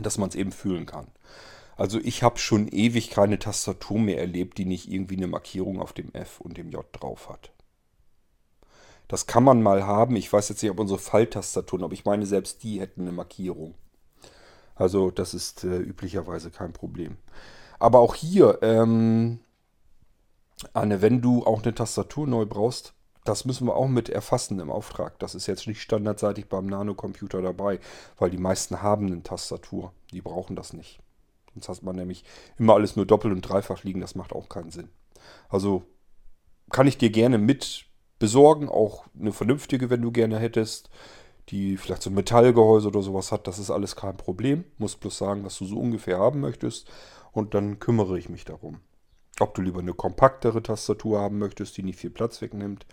[0.00, 1.06] dass man es eben fühlen kann.
[1.76, 5.92] Also ich habe schon ewig keine Tastatur mehr erlebt, die nicht irgendwie eine Markierung auf
[5.92, 7.52] dem F und dem J drauf hat.
[9.08, 10.16] Das kann man mal haben.
[10.16, 13.74] Ich weiß jetzt nicht, ob unsere Falltastaturen, aber ich meine, selbst die hätten eine Markierung.
[14.82, 17.16] Also das ist äh, üblicherweise kein Problem.
[17.78, 19.38] Aber auch hier, ähm,
[20.72, 22.92] Anne, wenn du auch eine Tastatur neu brauchst,
[23.22, 25.20] das müssen wir auch mit erfassen im Auftrag.
[25.20, 27.78] Das ist jetzt nicht standardseitig beim Nanocomputer dabei,
[28.18, 29.92] weil die meisten haben eine Tastatur.
[30.10, 30.98] Die brauchen das nicht.
[31.54, 32.24] Sonst hat man nämlich
[32.58, 34.00] immer alles nur doppelt und dreifach liegen.
[34.00, 34.88] Das macht auch keinen Sinn.
[35.48, 35.84] Also
[36.70, 37.84] kann ich dir gerne mit
[38.18, 40.90] besorgen, auch eine vernünftige, wenn du gerne hättest
[41.48, 44.64] die vielleicht so ein Metallgehäuse oder sowas hat, das ist alles kein Problem.
[44.78, 46.90] Muss bloß sagen, was du so ungefähr haben möchtest
[47.32, 48.80] und dann kümmere ich mich darum.
[49.40, 52.86] Ob du lieber eine kompaktere Tastatur haben möchtest, die nicht viel Platz wegnimmt,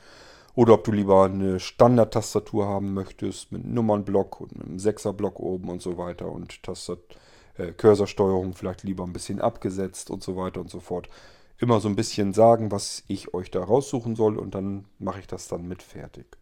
[0.55, 5.81] oder ob du lieber eine Standard-Tastatur haben möchtest mit Nummernblock und einem Sechserblock oben und
[5.81, 6.99] so weiter und Tastat
[7.57, 11.07] äh, Cursorsteuerung vielleicht lieber ein bisschen abgesetzt und so weiter und so fort.
[11.59, 15.27] Immer so ein bisschen sagen, was ich euch da raussuchen soll und dann mache ich
[15.27, 16.38] das dann mit fertig.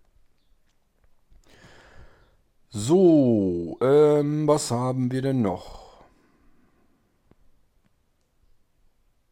[2.69, 6.03] So, ähm, was haben wir denn noch?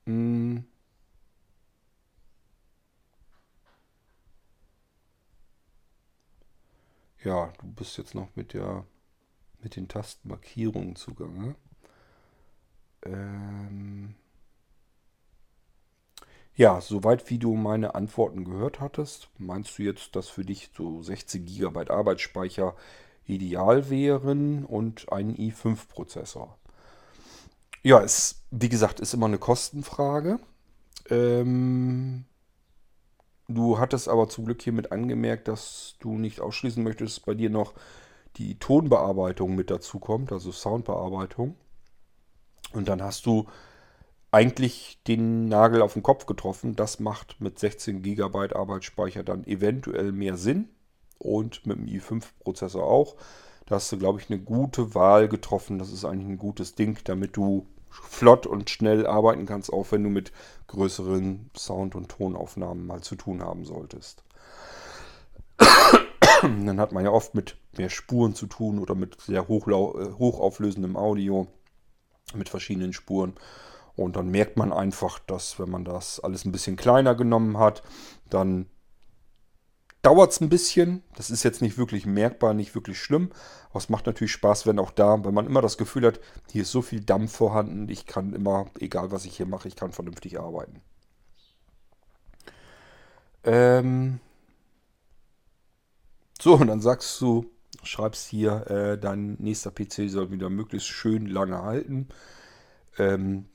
[0.07, 0.57] Hm.
[7.25, 8.85] Ja, du bist jetzt noch mit der
[9.61, 11.55] mit den Tastenmarkierungen zugange.
[13.05, 14.15] Ähm
[16.55, 21.01] ja, soweit wie du meine Antworten gehört hattest, meinst du jetzt, dass für dich so
[21.01, 22.75] 16 GB Arbeitsspeicher
[23.27, 26.57] ideal wären und einen i5-Prozessor.
[27.83, 30.39] Ja, es, wie gesagt, ist immer eine Kostenfrage.
[31.09, 32.25] Ähm,
[33.47, 37.73] du hattest aber zum Glück hiermit angemerkt, dass du nicht ausschließen möchtest, bei dir noch
[38.37, 41.55] die Tonbearbeitung mit dazu kommt, also Soundbearbeitung.
[42.73, 43.45] Und dann hast du
[44.31, 46.75] eigentlich den Nagel auf den Kopf getroffen.
[46.75, 50.69] Das macht mit 16 GB Arbeitsspeicher dann eventuell mehr Sinn
[51.19, 53.15] und mit dem i5-Prozessor auch.
[53.65, 55.79] Da hast du, glaube ich, eine gute Wahl getroffen.
[55.79, 60.03] Das ist eigentlich ein gutes Ding, damit du flott und schnell arbeiten kannst, auch wenn
[60.03, 60.31] du mit
[60.67, 64.23] größeren Sound- und Tonaufnahmen mal zu tun haben solltest.
[66.41, 70.97] Dann hat man ja oft mit mehr Spuren zu tun oder mit sehr äh, hochauflösendem
[70.97, 71.47] Audio
[72.33, 73.33] mit verschiedenen Spuren.
[73.95, 77.81] Und dann merkt man einfach, dass wenn man das alles ein bisschen kleiner genommen hat,
[78.29, 78.65] dann
[80.05, 81.03] dauert es ein bisschen.
[81.15, 83.31] Das ist jetzt nicht wirklich merkbar, nicht wirklich schlimm.
[83.69, 86.19] Aber es macht natürlich Spaß, wenn auch da, wenn man immer das Gefühl hat,
[86.51, 89.75] hier ist so viel Dampf vorhanden, ich kann immer, egal was ich hier mache, ich
[89.75, 90.81] kann vernünftig arbeiten.
[93.43, 94.19] Ähm
[96.39, 97.49] so, und dann sagst du,
[97.83, 102.09] schreibst hier, äh, dein nächster PC soll wieder möglichst schön lange halten.
[102.97, 103.45] Ähm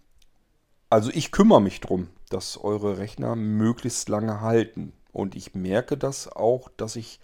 [0.88, 4.92] also ich kümmere mich darum, dass eure Rechner möglichst lange halten.
[5.12, 7.20] Und ich merke das auch, dass ich,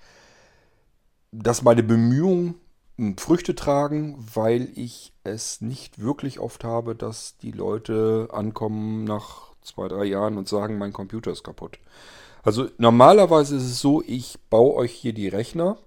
[1.32, 2.56] dass meine Bemühungen
[3.18, 9.88] Früchte tragen, weil ich es nicht wirklich oft habe, dass die Leute ankommen nach zwei,
[9.88, 11.78] drei Jahren und sagen, mein Computer ist kaputt.
[12.42, 15.78] Also normalerweise ist es so, ich baue euch hier die Rechner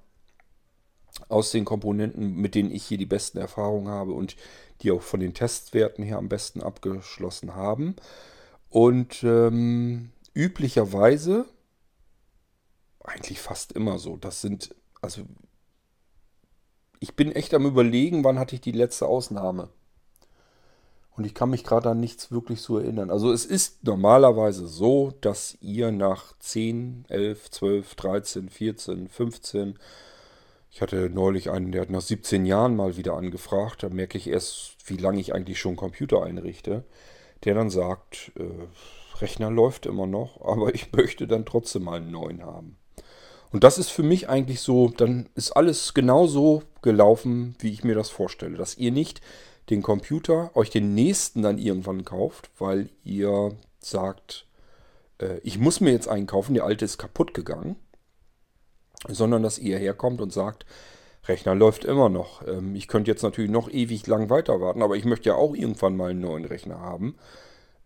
[1.29, 4.35] aus den Komponenten, mit denen ich hier die besten Erfahrungen habe und
[4.81, 7.95] die auch von den Testwerten her am besten abgeschlossen haben.
[8.69, 11.45] Und ähm, üblicherweise,
[13.03, 15.23] eigentlich fast immer so, das sind, also
[16.99, 19.69] ich bin echt am überlegen, wann hatte ich die letzte Ausnahme.
[21.15, 23.09] Und ich kann mich gerade an nichts wirklich so erinnern.
[23.09, 29.79] Also es ist normalerweise so, dass ihr nach 10, 11, 12, 13, 14, 15,
[30.71, 34.27] ich hatte neulich einen, der hat nach 17 Jahren mal wieder angefragt, da merke ich
[34.27, 36.85] erst, wie lange ich eigentlich schon Computer einrichte,
[37.43, 42.11] der dann sagt, äh, Rechner läuft immer noch, aber ich möchte dann trotzdem mal einen
[42.11, 42.78] neuen haben.
[43.51, 47.95] Und das ist für mich eigentlich so, dann ist alles genauso gelaufen, wie ich mir
[47.95, 48.57] das vorstelle.
[48.57, 49.21] Dass ihr nicht
[49.69, 54.45] den Computer, euch den nächsten dann irgendwann kauft, weil ihr sagt,
[55.19, 57.75] äh, ich muss mir jetzt einen kaufen, der alte ist kaputt gegangen.
[59.07, 60.65] Sondern dass ihr herkommt und sagt,
[61.25, 62.45] Rechner läuft immer noch.
[62.47, 65.55] Ähm, ich könnte jetzt natürlich noch ewig lang weiter warten, aber ich möchte ja auch
[65.55, 67.15] irgendwann mal einen neuen Rechner haben.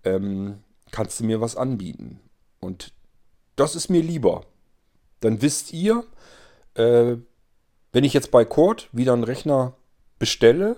[0.04, 2.20] Ähm, kannst du mir was anbieten?
[2.60, 2.94] Und
[3.56, 4.46] das ist mir lieber,
[5.24, 6.04] dann wisst ihr,
[6.76, 7.16] äh,
[7.92, 9.76] wenn ich jetzt bei Cord wieder einen Rechner
[10.20, 10.78] bestelle,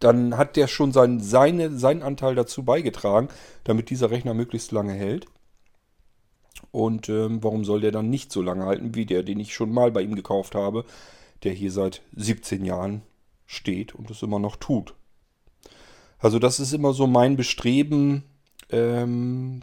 [0.00, 3.28] dann hat der schon sein, seine, seinen Anteil dazu beigetragen,
[3.64, 5.26] damit dieser Rechner möglichst lange hält.
[6.70, 9.72] Und ähm, warum soll der dann nicht so lange halten wie der, den ich schon
[9.72, 10.84] mal bei ihm gekauft habe,
[11.44, 13.02] der hier seit 17 Jahren
[13.46, 14.94] steht und es immer noch tut.
[16.18, 18.24] Also das ist immer so mein Bestreben,
[18.70, 19.62] ähm,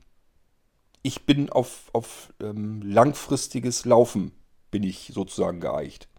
[1.06, 4.32] ich bin auf, auf ähm, langfristiges Laufen
[4.72, 6.10] bin ich sozusagen geeicht.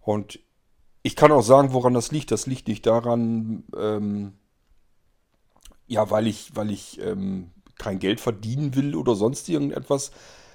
[0.00, 0.40] Und
[1.02, 2.30] ich kann auch sagen, woran das liegt.
[2.30, 4.32] Das liegt nicht daran, ähm,
[5.86, 10.10] ja, weil ich, weil ich ähm, kein Geld verdienen will oder sonst irgendetwas.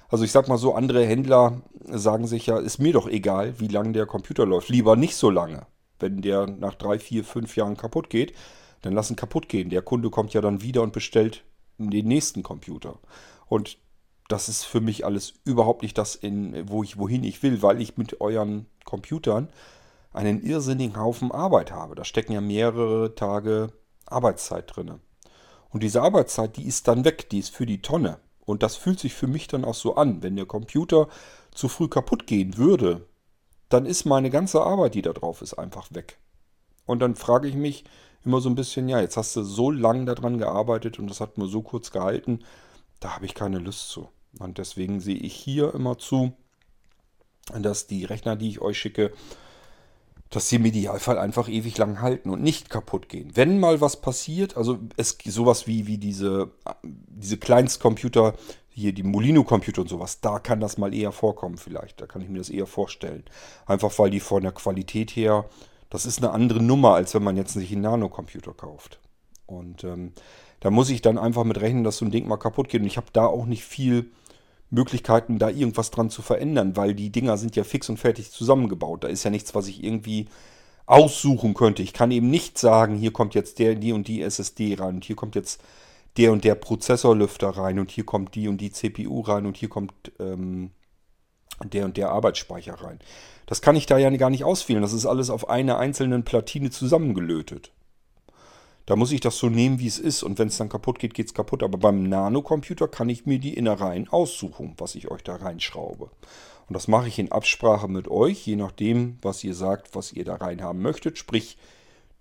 [0.08, 3.68] Also ich sag mal so, andere Händler sagen sich ja, ist mir doch egal, wie
[3.68, 4.68] lange der Computer läuft.
[4.68, 5.68] Lieber nicht so lange.
[6.00, 8.34] Wenn der nach drei, vier, fünf Jahren kaputt geht,
[8.82, 9.70] dann lassen kaputt gehen.
[9.70, 11.44] Der Kunde kommt ja dann wieder und bestellt
[11.78, 12.98] den nächsten Computer.
[13.54, 13.78] Und
[14.26, 17.80] das ist für mich alles überhaupt nicht das, in, wo ich, wohin ich will, weil
[17.80, 19.48] ich mit euren Computern
[20.12, 21.94] einen irrsinnigen Haufen Arbeit habe.
[21.94, 23.68] Da stecken ja mehrere Tage
[24.06, 24.98] Arbeitszeit drin.
[25.70, 28.18] Und diese Arbeitszeit, die ist dann weg, die ist für die Tonne.
[28.44, 30.20] Und das fühlt sich für mich dann auch so an.
[30.20, 31.06] Wenn der Computer
[31.54, 33.06] zu früh kaputt gehen würde,
[33.68, 36.18] dann ist meine ganze Arbeit, die da drauf ist, einfach weg.
[36.86, 37.84] Und dann frage ich mich
[38.24, 41.38] immer so ein bisschen, ja, jetzt hast du so lange daran gearbeitet und das hat
[41.38, 42.40] nur so kurz gehalten
[43.04, 44.08] da habe ich keine Lust zu.
[44.38, 46.32] Und deswegen sehe ich hier immer zu,
[47.52, 49.12] dass die Rechner, die ich euch schicke,
[50.30, 53.30] dass sie im Idealfall einfach ewig lang halten und nicht kaputt gehen.
[53.34, 56.50] Wenn mal was passiert, also es sowas wie, wie diese,
[56.82, 58.36] diese Kleinstcomputer,
[58.70, 62.00] hier die Molino-Computer und sowas, da kann das mal eher vorkommen vielleicht.
[62.00, 63.24] Da kann ich mir das eher vorstellen.
[63.66, 65.44] Einfach weil die von der Qualität her,
[65.90, 68.98] das ist eine andere Nummer, als wenn man jetzt sich einen Nano-Computer kauft.
[69.46, 70.14] Und ähm,
[70.64, 72.80] da muss ich dann einfach mit rechnen, dass so ein Ding mal kaputt geht.
[72.80, 74.10] Und ich habe da auch nicht viel
[74.70, 79.04] Möglichkeiten, da irgendwas dran zu verändern, weil die Dinger sind ja fix und fertig zusammengebaut.
[79.04, 80.26] Da ist ja nichts, was ich irgendwie
[80.86, 81.82] aussuchen könnte.
[81.82, 85.04] Ich kann eben nicht sagen, hier kommt jetzt der, die und die SSD rein und
[85.04, 85.60] hier kommt jetzt
[86.16, 89.68] der und der Prozessorlüfter rein und hier kommt die und die CPU rein und hier
[89.68, 90.70] kommt ähm,
[91.62, 93.00] der und der Arbeitsspeicher rein.
[93.44, 94.80] Das kann ich da ja gar nicht auswählen.
[94.80, 97.70] Das ist alles auf einer einzelnen Platine zusammengelötet.
[98.86, 100.22] Da muss ich das so nehmen, wie es ist.
[100.22, 101.62] Und wenn es dann kaputt geht, geht es kaputt.
[101.62, 106.10] Aber beim Nanocomputer kann ich mir die Innereien aussuchen, was ich euch da reinschraube.
[106.66, 110.24] Und das mache ich in Absprache mit euch, je nachdem, was ihr sagt, was ihr
[110.24, 111.18] da rein haben möchtet.
[111.18, 111.58] Sprich,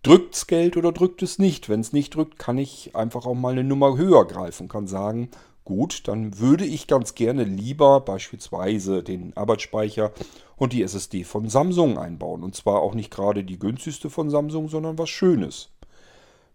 [0.03, 1.69] drückt es Geld oder drückt es nicht.
[1.69, 4.67] Wenn es nicht drückt, kann ich einfach auch mal eine Nummer höher greifen.
[4.67, 5.29] Kann sagen,
[5.65, 10.11] gut, dann würde ich ganz gerne lieber beispielsweise den Arbeitsspeicher
[10.55, 12.43] und die SSD von Samsung einbauen.
[12.43, 15.72] Und zwar auch nicht gerade die günstigste von Samsung, sondern was Schönes.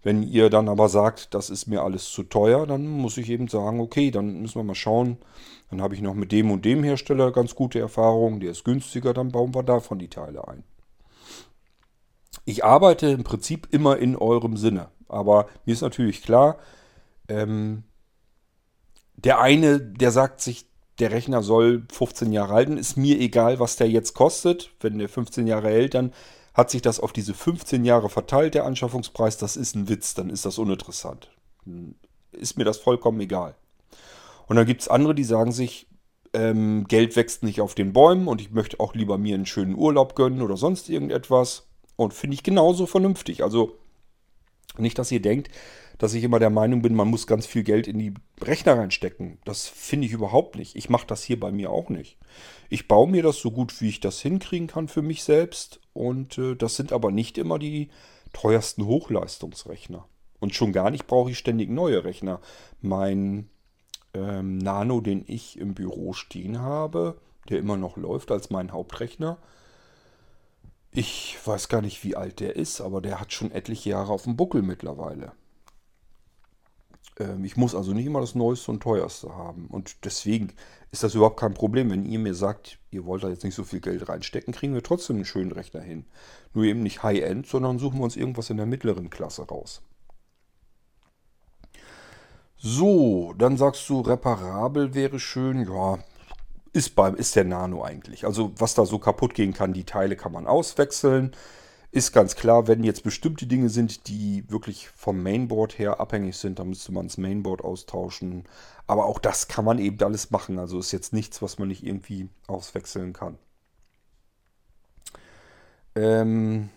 [0.08, 3.46] Wenn ihr dann aber sagt, das ist mir alles zu teuer, dann muss ich eben
[3.46, 5.18] sagen, okay, dann müssen wir mal schauen.
[5.68, 9.12] Dann habe ich noch mit dem und dem Hersteller ganz gute Erfahrungen, der ist günstiger,
[9.12, 10.64] dann bauen wir davon die Teile ein.
[12.46, 16.56] Ich arbeite im Prinzip immer in eurem Sinne, aber mir ist natürlich klar,
[17.28, 17.82] ähm,
[19.16, 20.64] der eine, der sagt sich,
[21.00, 24.70] der Rechner soll 15 Jahre halten, ist mir egal, was der jetzt kostet.
[24.80, 26.14] Wenn der 15 Jahre hält, dann
[26.58, 30.28] hat sich das auf diese 15 Jahre verteilt, der Anschaffungspreis, das ist ein Witz, dann
[30.28, 31.30] ist das uninteressant.
[32.32, 33.54] Ist mir das vollkommen egal.
[34.48, 35.86] Und dann gibt es andere, die sagen sich,
[36.32, 39.76] ähm, Geld wächst nicht auf den Bäumen und ich möchte auch lieber mir einen schönen
[39.76, 41.68] Urlaub gönnen oder sonst irgendetwas.
[41.94, 43.44] Und finde ich genauso vernünftig.
[43.44, 43.78] Also
[44.78, 45.50] nicht, dass ihr denkt,
[45.98, 49.38] dass ich immer der Meinung bin, man muss ganz viel Geld in die Rechner reinstecken.
[49.44, 50.76] Das finde ich überhaupt nicht.
[50.76, 52.16] Ich mache das hier bei mir auch nicht.
[52.70, 55.80] Ich baue mir das so gut, wie ich das hinkriegen kann für mich selbst.
[55.92, 57.88] Und äh, das sind aber nicht immer die
[58.32, 60.06] teuersten Hochleistungsrechner.
[60.38, 62.40] Und schon gar nicht brauche ich ständig neue Rechner.
[62.80, 63.50] Mein
[64.14, 69.38] ähm, Nano, den ich im Büro stehen habe, der immer noch läuft als mein Hauptrechner.
[70.92, 74.22] Ich weiß gar nicht, wie alt der ist, aber der hat schon etliche Jahre auf
[74.22, 75.32] dem Buckel mittlerweile.
[77.18, 79.66] Ähm, ich muss also nicht immer das Neueste und Teuerste haben.
[79.66, 80.52] Und deswegen
[80.90, 81.90] ist das überhaupt kein Problem.
[81.90, 84.82] Wenn ihr mir sagt, ihr wollt da jetzt nicht so viel Geld reinstecken, kriegen wir
[84.82, 86.04] trotzdem einen schönen Rechner hin.
[86.54, 89.82] Nur eben nicht High-End, sondern suchen wir uns irgendwas in der mittleren Klasse raus.
[92.56, 95.62] So, dann sagst du, reparabel wäre schön.
[95.62, 95.98] Ja,
[96.72, 98.24] ist, beim, ist der Nano eigentlich.
[98.24, 101.32] Also was da so kaputt gehen kann, die Teile kann man auswechseln.
[101.90, 106.58] Ist ganz klar, wenn jetzt bestimmte Dinge sind, die wirklich vom Mainboard her abhängig sind,
[106.58, 108.44] dann müsste man das Mainboard austauschen.
[108.86, 110.58] Aber auch das kann man eben alles machen.
[110.58, 113.38] Also ist jetzt nichts, was man nicht irgendwie auswechseln kann.
[115.94, 116.68] Ähm,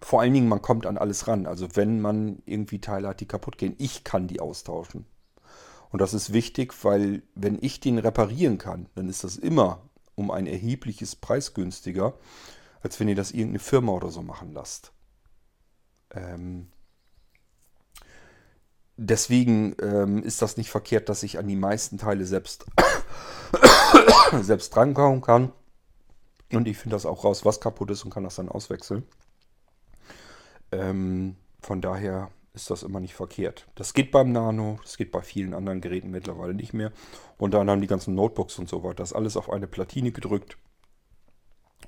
[0.00, 1.46] vor allen Dingen, man kommt an alles ran.
[1.46, 5.04] Also wenn man irgendwie Teile hat, die kaputt gehen, ich kann die austauschen.
[5.90, 9.82] Und das ist wichtig, weil wenn ich den reparieren kann, dann ist das immer
[10.14, 12.14] um ein erhebliches Preis günstiger,
[12.82, 14.92] als wenn ihr das irgendeine Firma oder so machen lasst.
[16.10, 16.68] Ähm
[18.98, 22.66] deswegen ähm, ist das nicht verkehrt, dass ich an die meisten Teile selbst,
[24.42, 25.52] selbst drankommen kann.
[26.52, 29.04] Und ich finde das auch raus, was kaputt ist und kann das dann auswechseln.
[30.72, 33.68] Ähm, von daher ist das immer nicht verkehrt.
[33.74, 36.92] Das geht beim Nano, das geht bei vielen anderen Geräten mittlerweile nicht mehr.
[37.36, 40.58] Und dann haben die ganzen Notebooks und so weiter, das alles auf eine Platine gedrückt.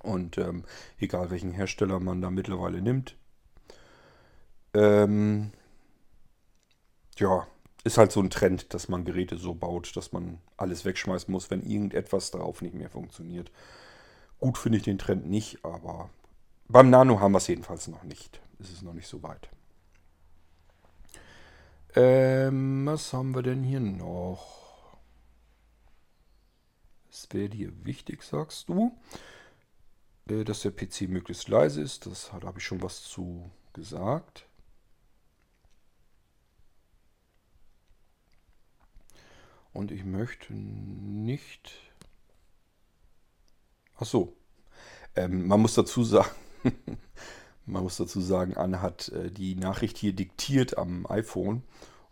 [0.03, 0.65] Und ähm,
[0.99, 3.17] egal welchen Hersteller man da mittlerweile nimmt.
[4.73, 5.53] Ähm,
[7.17, 7.47] ja,
[7.85, 11.51] ist halt so ein Trend, dass man Geräte so baut, dass man alles wegschmeißen muss,
[11.51, 13.51] wenn irgendetwas darauf nicht mehr funktioniert.
[14.39, 16.09] Gut finde ich den Trend nicht, aber
[16.69, 19.49] beim Nano haben wir es jedenfalls noch nicht ist es noch nicht so weit.
[21.97, 24.97] Ähm, was haben wir denn hier noch?
[27.11, 28.97] Es wäre dir wichtig, sagst du,
[30.31, 32.07] dass der PC möglichst leise ist.
[32.07, 34.47] Das da habe ich schon was zu gesagt.
[39.73, 41.73] Und ich möchte nicht.
[43.97, 44.37] Ach so.
[45.17, 46.31] Ähm, man muss dazu sagen,
[47.67, 51.63] man muss dazu sagen, Anne hat äh, die Nachricht hier diktiert am iPhone.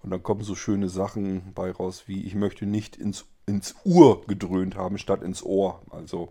[0.02, 4.24] Und dann kommen so schöne Sachen bei raus, wie ich möchte nicht ins, ins Uhr
[4.26, 5.82] gedröhnt haben, statt ins Ohr.
[5.90, 6.30] Also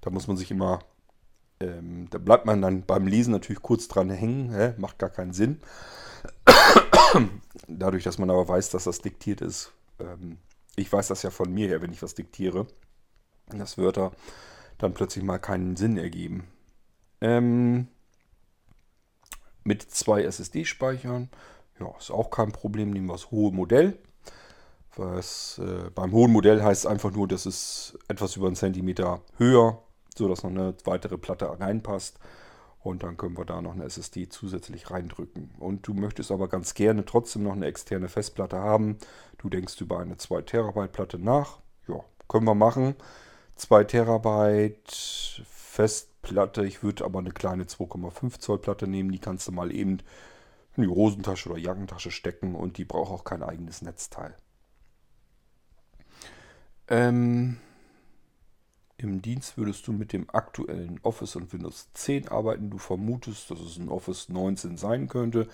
[0.00, 0.80] da muss man sich immer,
[1.60, 4.74] ähm, da bleibt man dann beim Lesen natürlich kurz dran hängen, hä?
[4.76, 5.60] macht gar keinen Sinn.
[7.68, 10.38] Dadurch, dass man aber weiß, dass das diktiert ist, ähm,
[10.76, 12.66] ich weiß das ja von mir her, wenn ich was diktiere,
[13.46, 14.12] dass Wörter
[14.78, 16.44] dann plötzlich mal keinen Sinn ergeben.
[17.20, 17.88] Ähm,
[19.62, 21.28] mit zwei SSD-Speichern.
[21.80, 22.90] Ja, ist auch kein Problem.
[22.90, 23.98] Nehmen wir das hohe Modell.
[24.96, 29.82] Was, äh, beim hohen Modell heißt einfach nur, dass es etwas über einen Zentimeter höher,
[30.16, 32.18] sodass noch eine weitere Platte reinpasst.
[32.80, 35.54] Und dann können wir da noch eine SSD zusätzlich reindrücken.
[35.58, 38.98] Und du möchtest aber ganz gerne trotzdem noch eine externe Festplatte haben.
[39.38, 41.60] Du denkst über eine 2 Terabyte Platte nach.
[41.88, 42.94] Ja, können wir machen.
[43.56, 46.66] 2 Terabyte Festplatte Platte.
[46.66, 49.12] Ich würde aber eine kleine 2,5 Zoll Platte nehmen.
[49.12, 49.98] Die kannst du mal eben
[50.76, 54.34] in die Hosentasche oder Jackentasche stecken und die braucht auch kein eigenes Netzteil.
[56.88, 57.58] Ähm,
[58.96, 62.70] Im Dienst würdest du mit dem aktuellen Office und Windows 10 arbeiten.
[62.70, 65.48] Du vermutest, dass es ein Office 19 sein könnte.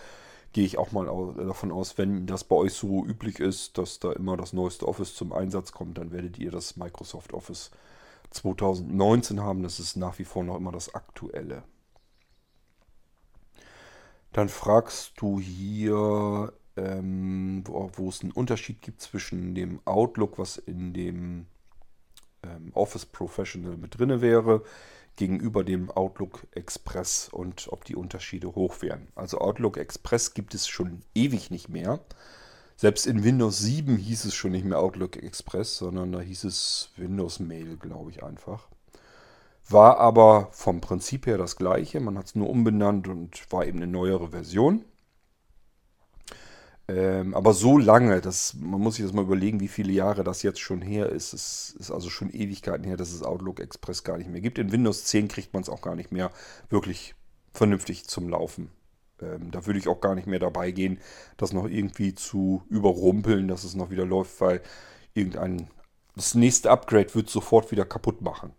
[0.53, 4.13] Gehe ich auch mal davon aus, wenn das bei euch so üblich ist, dass da
[4.13, 7.71] immer das neueste Office zum Einsatz kommt, dann werdet ihr das Microsoft Office
[8.31, 9.63] 2019 haben.
[9.63, 11.63] Das ist nach wie vor noch immer das aktuelle.
[14.33, 20.57] Dann fragst du hier, ähm, wo, wo, es einen Unterschied gibt zwischen dem Outlook, was
[20.57, 21.47] in dem
[22.75, 24.63] Office Professional mit drin wäre,
[25.17, 29.09] gegenüber dem Outlook Express und ob die Unterschiede hoch wären.
[29.15, 32.01] Also Outlook Express gibt es schon ewig nicht mehr.
[32.77, 36.91] Selbst in Windows 7 hieß es schon nicht mehr Outlook Express, sondern da hieß es
[36.97, 38.69] Windows Mail, glaube ich einfach.
[39.69, 42.01] War aber vom Prinzip her das gleiche.
[42.01, 44.85] Man hat es nur umbenannt und war eben eine neuere Version.
[46.91, 50.43] Ähm, aber so lange, das, man muss sich das mal überlegen, wie viele Jahre das
[50.43, 51.33] jetzt schon her ist.
[51.33, 54.59] Es ist also schon Ewigkeiten her, dass es Outlook Express gar nicht mehr gibt.
[54.59, 56.33] In Windows 10 kriegt man es auch gar nicht mehr
[56.69, 57.15] wirklich
[57.53, 58.71] vernünftig zum Laufen.
[59.23, 60.99] Ähm, da würde ich auch gar nicht mehr dabei gehen,
[61.37, 64.61] das noch irgendwie zu überrumpeln, dass es noch wieder läuft, weil
[65.15, 65.69] irgendein
[66.17, 68.53] das nächste Upgrade wird sofort wieder kaputt machen.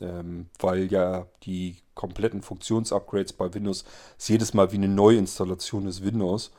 [0.00, 3.84] Ähm, weil ja die kompletten Funktionsupgrades bei Windows
[4.16, 6.52] ist jedes Mal wie eine Neuinstallation des Windows.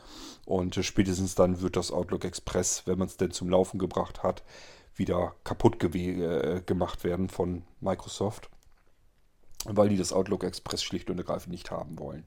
[0.45, 4.21] Und äh, spätestens dann wird das Outlook Express, wenn man es denn zum Laufen gebracht
[4.21, 4.43] hat,
[4.95, 8.49] wieder kaputt äh, gemacht werden von Microsoft.
[9.65, 12.25] Weil die das Outlook Express schlicht und ergreifend nicht haben wollen.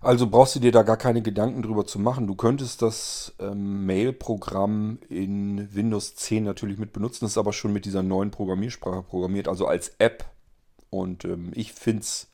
[0.00, 2.26] Also brauchst du dir da gar keine Gedanken drüber zu machen.
[2.26, 7.84] Du könntest das ähm, Mail-Programm in Windows 10 natürlich mit benutzen, ist aber schon mit
[7.84, 10.24] dieser neuen Programmiersprache programmiert, also als App.
[10.90, 12.28] Und ähm, ich finde es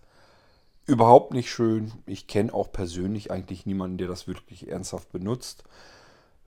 [0.86, 1.92] überhaupt nicht schön.
[2.06, 5.64] Ich kenne auch persönlich eigentlich niemanden, der das wirklich ernsthaft benutzt.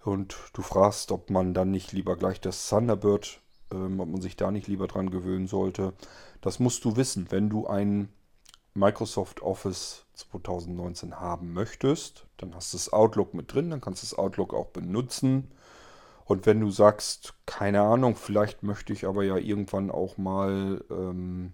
[0.03, 3.41] Und du fragst, ob man dann nicht lieber gleich das Thunderbird,
[3.71, 5.93] ähm, ob man sich da nicht lieber dran gewöhnen sollte.
[6.41, 7.27] Das musst du wissen.
[7.29, 8.09] Wenn du ein
[8.73, 14.05] Microsoft Office 2019 haben möchtest, dann hast du das Outlook mit drin, dann kannst du
[14.05, 15.51] das Outlook auch benutzen.
[16.25, 21.53] Und wenn du sagst, keine Ahnung, vielleicht möchte ich aber ja irgendwann auch mal, ähm,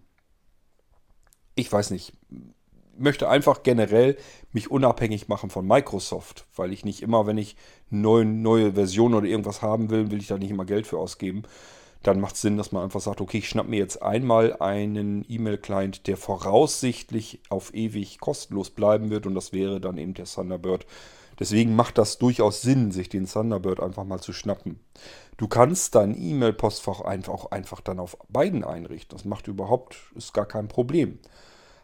[1.56, 2.14] ich weiß nicht,
[2.98, 4.18] möchte einfach generell
[4.52, 7.56] mich unabhängig machen von Microsoft, weil ich nicht immer, wenn ich
[7.90, 11.44] neue, neue Version oder irgendwas haben will, will ich da nicht immer Geld für ausgeben.
[12.04, 15.26] Dann macht es Sinn, dass man einfach sagt, okay, ich schnapp mir jetzt einmal einen
[15.28, 19.26] E-Mail-Client, der voraussichtlich auf ewig kostenlos bleiben wird.
[19.26, 20.86] Und das wäre dann eben der Thunderbird.
[21.40, 24.80] Deswegen macht das durchaus Sinn, sich den Thunderbird einfach mal zu schnappen.
[25.38, 29.18] Du kannst dein E-Mail-Postfach einfach auch einfach dann auf beiden einrichten.
[29.18, 31.20] Das macht überhaupt, ist gar kein Problem.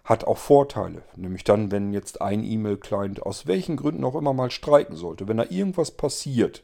[0.04, 1.02] Hat auch Vorteile.
[1.16, 5.38] Nämlich dann, wenn jetzt ein E-Mail-Client aus welchen Gründen auch immer mal streiken sollte, wenn
[5.38, 6.64] da irgendwas passiert,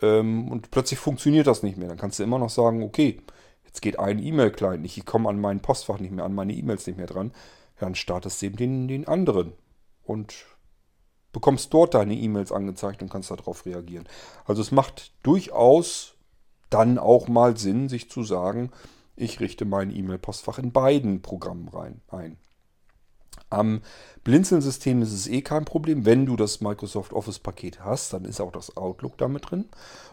[0.00, 1.88] ähm, und plötzlich funktioniert das nicht mehr.
[1.88, 3.20] Dann kannst du immer noch sagen, okay,
[3.64, 6.86] jetzt geht ein E-Mail-Client nicht, ich komme an mein Postfach nicht mehr, an meine E-Mails
[6.86, 7.32] nicht mehr dran.
[7.78, 9.52] Dann startest du eben den, den anderen
[10.04, 10.46] und
[11.32, 14.08] bekommst dort deine E-Mails angezeigt und kannst darauf reagieren.
[14.46, 16.14] Also es macht durchaus
[16.70, 18.70] dann auch mal Sinn, sich zu sagen,
[19.16, 22.38] ich richte mein E-Mail-Postfach in beiden Programmen rein ein.
[23.50, 23.80] Am
[24.24, 26.04] Blinzeln-System ist es eh kein Problem.
[26.04, 29.68] Wenn du das Microsoft Office-Paket hast, dann ist auch das Outlook damit drin.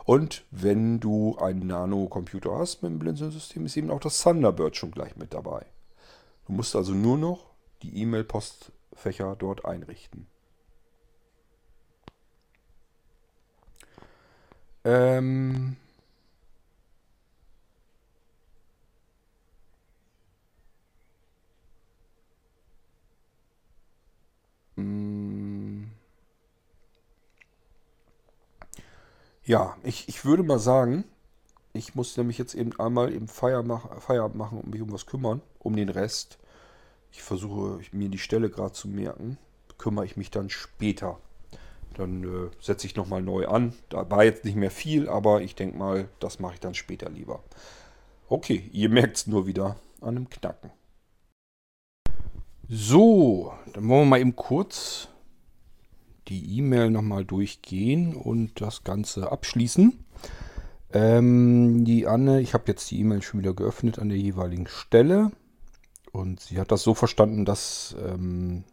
[0.06, 4.92] Und wenn du einen Nano-Computer hast mit dem Blinzeln-System, ist eben auch das Thunderbird schon
[4.92, 5.66] gleich mit dabei.
[6.48, 7.48] Du musst also nur noch
[7.82, 10.28] die E-Mail-Postfächer dort einrichten.
[14.86, 15.76] Ähm,
[24.78, 25.90] Mm.
[29.46, 31.04] Ja, ich, ich würde mal sagen,
[31.74, 35.76] ich muss nämlich jetzt eben einmal eben Feierabend machen und mich um was kümmern, um
[35.76, 36.40] den Rest.
[37.12, 39.38] Ich versuche mir die Stelle gerade zu merken,
[39.78, 41.20] kümmere ich mich dann später.
[41.96, 43.74] Dann äh, setze ich nochmal neu an.
[43.90, 47.10] Da war jetzt nicht mehr viel, aber ich denke mal, das mache ich dann später
[47.10, 47.44] lieber.
[48.28, 50.72] Okay, ihr merkt es nur wieder an einem Knacken.
[52.68, 55.10] So, dann wollen wir mal eben kurz
[56.28, 60.04] die E-Mail nochmal durchgehen und das Ganze abschließen.
[60.94, 65.32] Ähm, die Anne, ich habe jetzt die E-Mail schon wieder geöffnet an der jeweiligen Stelle.
[66.12, 68.64] Und sie hat das so verstanden, dass ähm,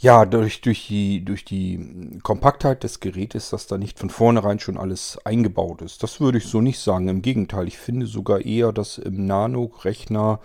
[0.00, 4.78] ja, durch, durch, die, durch die Kompaktheit des Gerätes, dass da nicht von vornherein schon
[4.78, 6.04] alles eingebaut ist.
[6.04, 7.08] Das würde ich so nicht sagen.
[7.08, 10.38] Im Gegenteil, ich finde sogar eher, dass im Nano-Rechner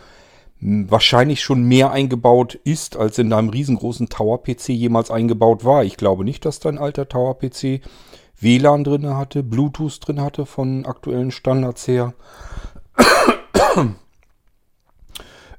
[0.59, 5.83] wahrscheinlich schon mehr eingebaut ist, als in deinem riesengroßen Tower-PC jemals eingebaut war.
[5.83, 7.81] Ich glaube nicht, dass dein alter Tower-PC
[8.39, 12.13] WLAN drin hatte, Bluetooth drin hatte von aktuellen Standards her.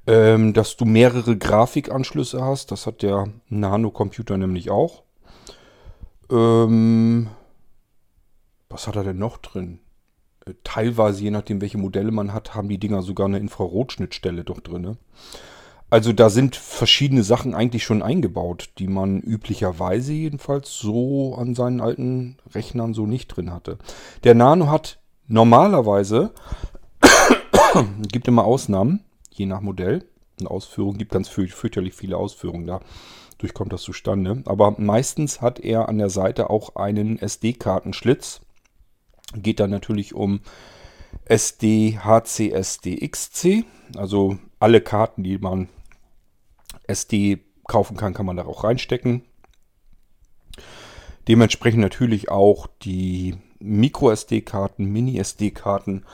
[0.06, 5.02] Ähm, dass du mehrere Grafikanschlüsse hast, das hat der Nano-Computer nämlich auch.
[6.30, 7.28] Ähm,
[8.68, 9.80] was hat er denn noch drin?
[10.62, 14.96] teilweise, je nachdem, welche Modelle man hat, haben die Dinger sogar eine Infrarotschnittstelle doch drin.
[15.90, 21.80] Also da sind verschiedene Sachen eigentlich schon eingebaut, die man üblicherweise jedenfalls so an seinen
[21.80, 23.78] alten Rechnern so nicht drin hatte.
[24.24, 24.98] Der Nano hat
[25.28, 26.32] normalerweise,
[28.10, 29.04] gibt immer Ausnahmen,
[29.38, 30.04] je nach Modell.
[30.40, 32.80] Eine Ausführung gibt ganz fürchterlich viele Ausführungen da.
[33.38, 34.42] Durch kommt das zustande.
[34.46, 38.40] Aber meistens hat er an der Seite auch einen SD-Kartenschlitz
[39.34, 40.40] Geht dann natürlich um
[41.24, 43.64] SD, HC, SD, XC.
[43.96, 45.68] Also alle Karten, die man
[46.86, 49.22] SD kaufen kann, kann man da auch reinstecken.
[51.26, 56.04] Dementsprechend natürlich auch die Micro-SD-Karten, Mini-SD-Karten.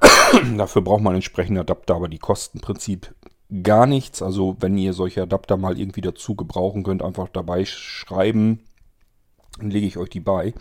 [0.56, 3.14] Dafür braucht man entsprechende Adapter, aber die kosten im Prinzip
[3.62, 4.22] gar nichts.
[4.22, 8.60] Also wenn ihr solche Adapter mal irgendwie dazu gebrauchen könnt, einfach dabei schreiben,
[9.58, 10.54] dann lege ich euch die bei.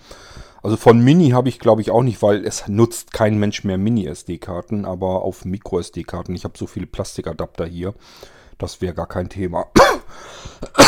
[0.64, 3.78] Also von Mini habe ich glaube ich auch nicht, weil es nutzt kein Mensch mehr
[3.78, 6.36] Mini-SD-Karten, aber auf Micro-SD-Karten.
[6.36, 7.94] Ich habe so viele Plastikadapter hier.
[8.58, 9.68] Das wäre gar kein Thema.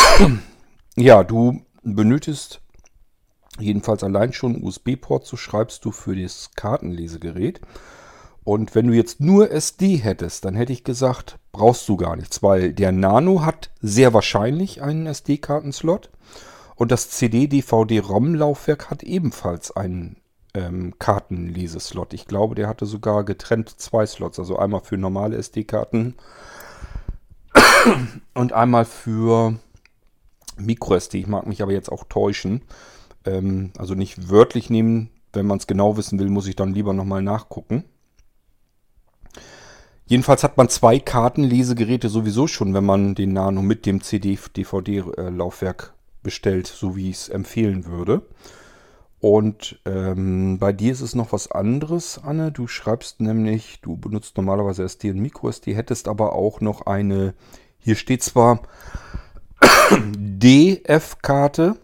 [0.95, 2.61] ja, du benötigst
[3.59, 7.61] jedenfalls allein schon USB-Port, so schreibst du für das Kartenlesegerät.
[8.43, 12.43] Und wenn du jetzt nur SD hättest, dann hätte ich gesagt, brauchst du gar nichts,
[12.43, 16.09] weil der Nano hat sehr wahrscheinlich einen SD-Kartenslot
[16.75, 20.17] und das CD-DVD-ROM-Laufwerk hat ebenfalls einen
[20.53, 22.13] ähm, Kartenleseslot.
[22.13, 26.15] Ich glaube, der hatte sogar getrennt zwei Slots, also einmal für normale SD-Karten
[28.33, 29.55] und einmal für
[30.57, 31.19] MicroSD.
[31.19, 32.61] Ich mag mich aber jetzt auch täuschen.
[33.25, 35.09] Ähm, also nicht wörtlich nehmen.
[35.31, 37.83] Wenn man es genau wissen will, muss ich dann lieber nochmal nachgucken.
[40.05, 46.67] Jedenfalls hat man zwei Kartenlesegeräte sowieso schon, wenn man den Nano mit dem CD-DVD-Laufwerk bestellt,
[46.67, 48.23] so wie ich es empfehlen würde.
[49.19, 52.51] Und ähm, bei dir ist es noch was anderes, Anne.
[52.51, 57.33] Du schreibst nämlich, du benutzt normalerweise SD und MicroSD, hättest aber auch noch eine,
[57.79, 58.63] hier steht zwar
[60.17, 61.77] DF-Karte,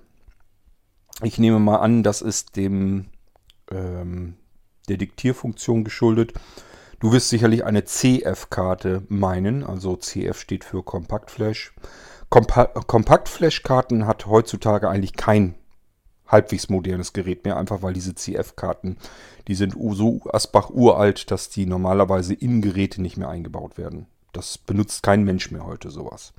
[1.24, 3.08] ich nehme mal an, das ist dem
[3.72, 4.36] ähm,
[4.88, 6.34] der Diktierfunktion geschuldet.
[7.00, 11.74] Du wirst sicherlich eine CF-Karte meinen, also CF steht für Kompaktflash.
[12.30, 15.56] Kompa Kompaktflash-Karten hat heutzutage eigentlich kein
[16.28, 18.98] halbwegs modernes Gerät mehr, einfach weil diese CF-Karten,
[19.48, 24.06] die sind so Asbach uralt, dass die normalerweise in Geräte nicht mehr eingebaut werden.
[24.32, 26.34] Das benutzt kein Mensch mehr heute sowas.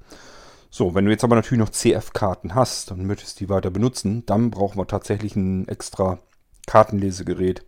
[0.72, 4.52] So, wenn du jetzt aber natürlich noch CF-Karten hast und möchtest die weiter benutzen, dann
[4.52, 6.20] brauchen wir tatsächlich ein extra
[6.66, 7.64] Kartenlesegerät,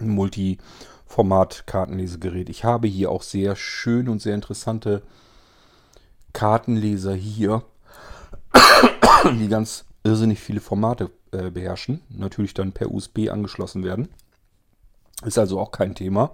[0.00, 2.48] ein Multiformat-Kartenlesegerät.
[2.48, 5.04] Ich habe hier auch sehr schön und sehr interessante
[6.32, 7.62] Kartenleser hier,
[9.38, 12.02] die ganz irrsinnig viele Formate äh, beherrschen.
[12.08, 14.08] Natürlich dann per USB angeschlossen werden.
[15.24, 16.32] Ist also auch kein Thema.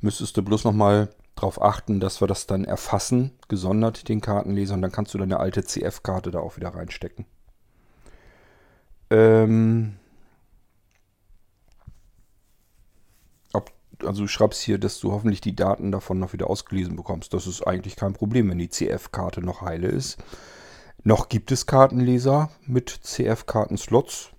[0.00, 4.82] Müsstest du bloß nochmal darauf achten, dass wir das dann erfassen, gesondert den Kartenleser und
[4.82, 7.26] dann kannst du deine alte CF-Karte da auch wieder reinstecken.
[9.10, 9.96] Ähm
[13.52, 13.70] ob,
[14.04, 17.34] also du schreibst hier, dass du hoffentlich die Daten davon noch wieder ausgelesen bekommst.
[17.34, 20.18] Das ist eigentlich kein Problem, wenn die CF-Karte noch heile ist.
[21.04, 24.30] Noch gibt es Kartenleser mit CF-Karten-Slots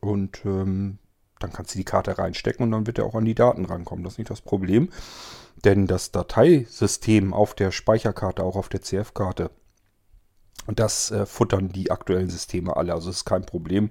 [0.00, 0.98] und ähm,
[1.40, 4.04] dann kannst du die Karte reinstecken und dann wird er auch an die Daten rankommen.
[4.04, 4.90] Das ist nicht das Problem.
[5.64, 9.50] Denn das Dateisystem auf der Speicherkarte, auch auf der CF-Karte,
[10.66, 12.92] das äh, futtern die aktuellen Systeme alle.
[12.92, 13.90] Also ist kein Problem.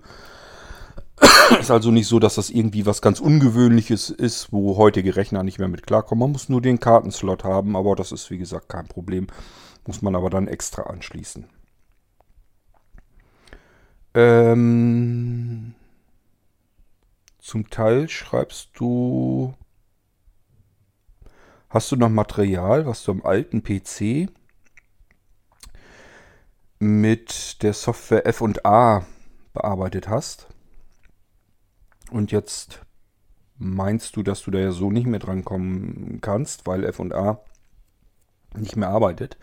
[1.59, 5.59] ist also nicht so, dass das irgendwie was ganz Ungewöhnliches ist, wo heutige Rechner nicht
[5.59, 6.22] mehr mit klarkommen.
[6.22, 9.28] Man muss nur den Kartenslot haben, aber das ist wie gesagt kein Problem.
[9.88, 11.47] Muss man aber dann extra anschließen.
[14.16, 15.76] Ähm,
[17.39, 19.53] zum Teil schreibst du
[21.76, 24.30] Hast du noch Material, was du am alten PC
[26.80, 29.05] mit der Software F&A
[29.53, 30.47] bearbeitet hast?
[32.11, 32.80] Und jetzt
[33.57, 37.41] meinst du, dass du da ja so nicht mehr drankommen kannst, weil F&A
[38.55, 39.38] nicht mehr arbeitet.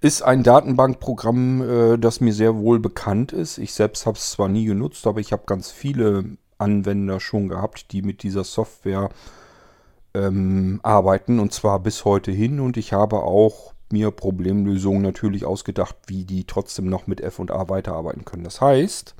[0.00, 1.62] Ist ein Datenbankprogramm,
[1.94, 3.58] äh, das mir sehr wohl bekannt ist.
[3.58, 7.90] Ich selbst habe es zwar nie genutzt, aber ich habe ganz viele Anwender schon gehabt,
[7.90, 9.10] die mit dieser Software
[10.14, 15.96] ähm, arbeiten und zwar bis heute hin und ich habe auch mir Problemlösungen natürlich ausgedacht,
[16.06, 18.44] wie die trotzdem noch mit F&A weiterarbeiten können.
[18.44, 19.14] Das heißt,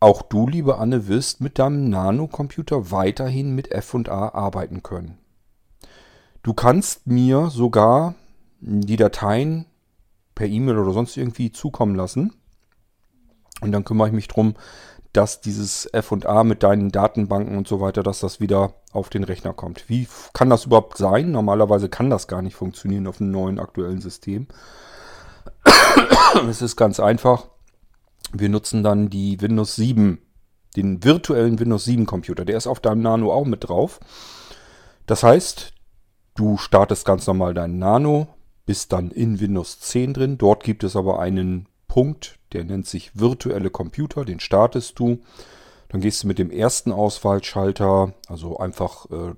[0.00, 5.18] auch du, liebe Anne, wirst mit deinem Nano-Computer weiterhin mit F&A arbeiten können.
[6.42, 8.14] Du kannst mir sogar
[8.60, 9.66] die Dateien
[10.34, 12.32] per E-Mail oder sonst irgendwie zukommen lassen.
[13.60, 14.54] Und dann kümmere ich mich darum,
[15.12, 19.52] dass dieses FA mit deinen Datenbanken und so weiter, dass das wieder auf den Rechner
[19.52, 19.88] kommt.
[19.88, 21.32] Wie kann das überhaupt sein?
[21.32, 24.46] Normalerweise kann das gar nicht funktionieren auf einem neuen aktuellen System.
[26.48, 27.48] es ist ganz einfach.
[28.32, 30.18] Wir nutzen dann die Windows 7,
[30.76, 32.44] den virtuellen Windows 7 Computer.
[32.44, 33.98] Der ist auf deinem Nano auch mit drauf.
[35.06, 35.72] Das heißt,
[36.36, 38.28] du startest ganz normal deinen Nano,
[38.64, 40.38] bist dann in Windows 10 drin.
[40.38, 45.18] Dort gibt es aber einen Punkt, der nennt sich virtuelle Computer, den startest du.
[45.88, 49.34] Dann gehst du mit dem ersten Auswahlschalter, also einfach äh,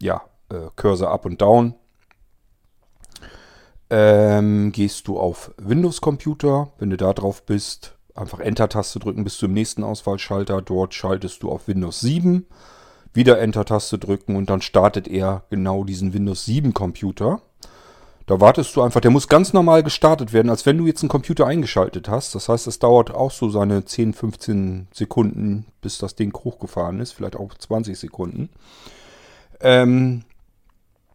[0.00, 1.76] ja, äh, Cursor up und down,
[3.88, 6.72] ähm, gehst du auf Windows-Computer.
[6.78, 10.60] Wenn du da drauf bist, einfach Enter-Taste drücken bis zum nächsten Auswahlschalter.
[10.60, 12.46] Dort schaltest du auf Windows 7.
[13.14, 17.42] Wieder Enter-Taste drücken und dann startet er genau diesen Windows 7 Computer.
[18.26, 21.08] Da wartest du einfach, der muss ganz normal gestartet werden, als wenn du jetzt einen
[21.08, 22.34] Computer eingeschaltet hast.
[22.34, 27.12] Das heißt, es dauert auch so seine 10, 15 Sekunden, bis das Ding hochgefahren ist,
[27.12, 28.48] vielleicht auch 20 Sekunden.
[29.60, 30.22] Ähm,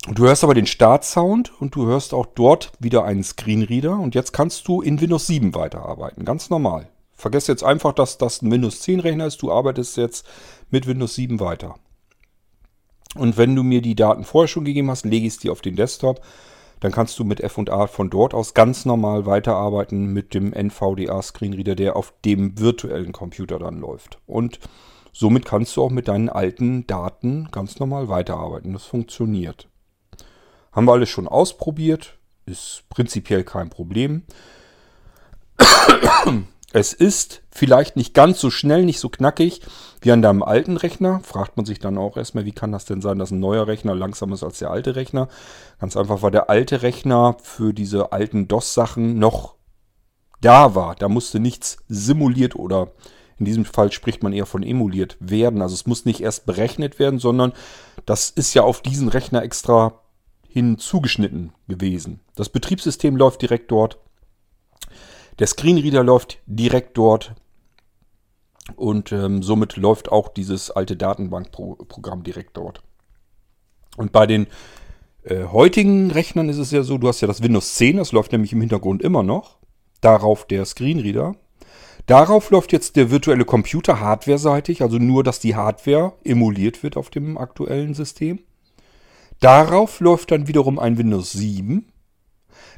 [0.10, 4.34] du hörst aber den Startsound und du hörst auch dort wieder einen Screenreader und jetzt
[4.34, 6.90] kannst du in Windows 7 weiterarbeiten, ganz normal.
[7.14, 10.26] Vergesst jetzt einfach, dass das ein Windows 10 Rechner ist, du arbeitest jetzt
[10.70, 11.76] mit Windows 7 weiter.
[13.16, 15.76] Und wenn du mir die Daten vorher schon gegeben hast, lege ich dir auf den
[15.76, 16.22] Desktop
[16.80, 21.76] dann kannst du mit F&A von dort aus ganz normal weiterarbeiten mit dem NVDA Screenreader,
[21.76, 24.20] der auf dem virtuellen Computer dann läuft.
[24.26, 24.60] Und
[25.12, 28.74] somit kannst du auch mit deinen alten Daten ganz normal weiterarbeiten.
[28.74, 29.68] Das funktioniert.
[30.72, 34.24] Haben wir alles schon ausprobiert, ist prinzipiell kein Problem.
[36.78, 39.62] Es ist vielleicht nicht ganz so schnell, nicht so knackig
[40.00, 41.22] wie an deinem alten Rechner.
[41.24, 43.96] Fragt man sich dann auch erstmal, wie kann das denn sein, dass ein neuer Rechner
[43.96, 45.28] langsamer ist als der alte Rechner?
[45.80, 49.56] Ganz einfach, weil der alte Rechner für diese alten DOS-Sachen noch
[50.40, 50.94] da war.
[50.94, 52.92] Da musste nichts simuliert oder
[53.40, 55.64] in diesem Fall spricht man eher von emuliert werden.
[55.64, 57.54] Also es muss nicht erst berechnet werden, sondern
[58.06, 60.00] das ist ja auf diesen Rechner extra
[60.48, 62.20] hinzugeschnitten gewesen.
[62.36, 63.98] Das Betriebssystem läuft direkt dort.
[65.40, 67.36] Der Screenreader läuft direkt dort
[68.76, 72.82] und ähm, somit läuft auch dieses alte Datenbankprogramm direkt dort.
[73.98, 74.48] Und bei den
[75.24, 78.32] äh, heutigen Rechnern ist es ja so, du hast ja das Windows 10, das läuft
[78.32, 79.58] nämlich im Hintergrund immer noch.
[80.02, 81.36] Darauf der Screenreader.
[82.06, 87.10] Darauf läuft jetzt der virtuelle Computer hardware-seitig, also nur, dass die Hardware emuliert wird auf
[87.10, 88.40] dem aktuellen System.
[89.40, 91.92] Darauf läuft dann wiederum ein Windows 7.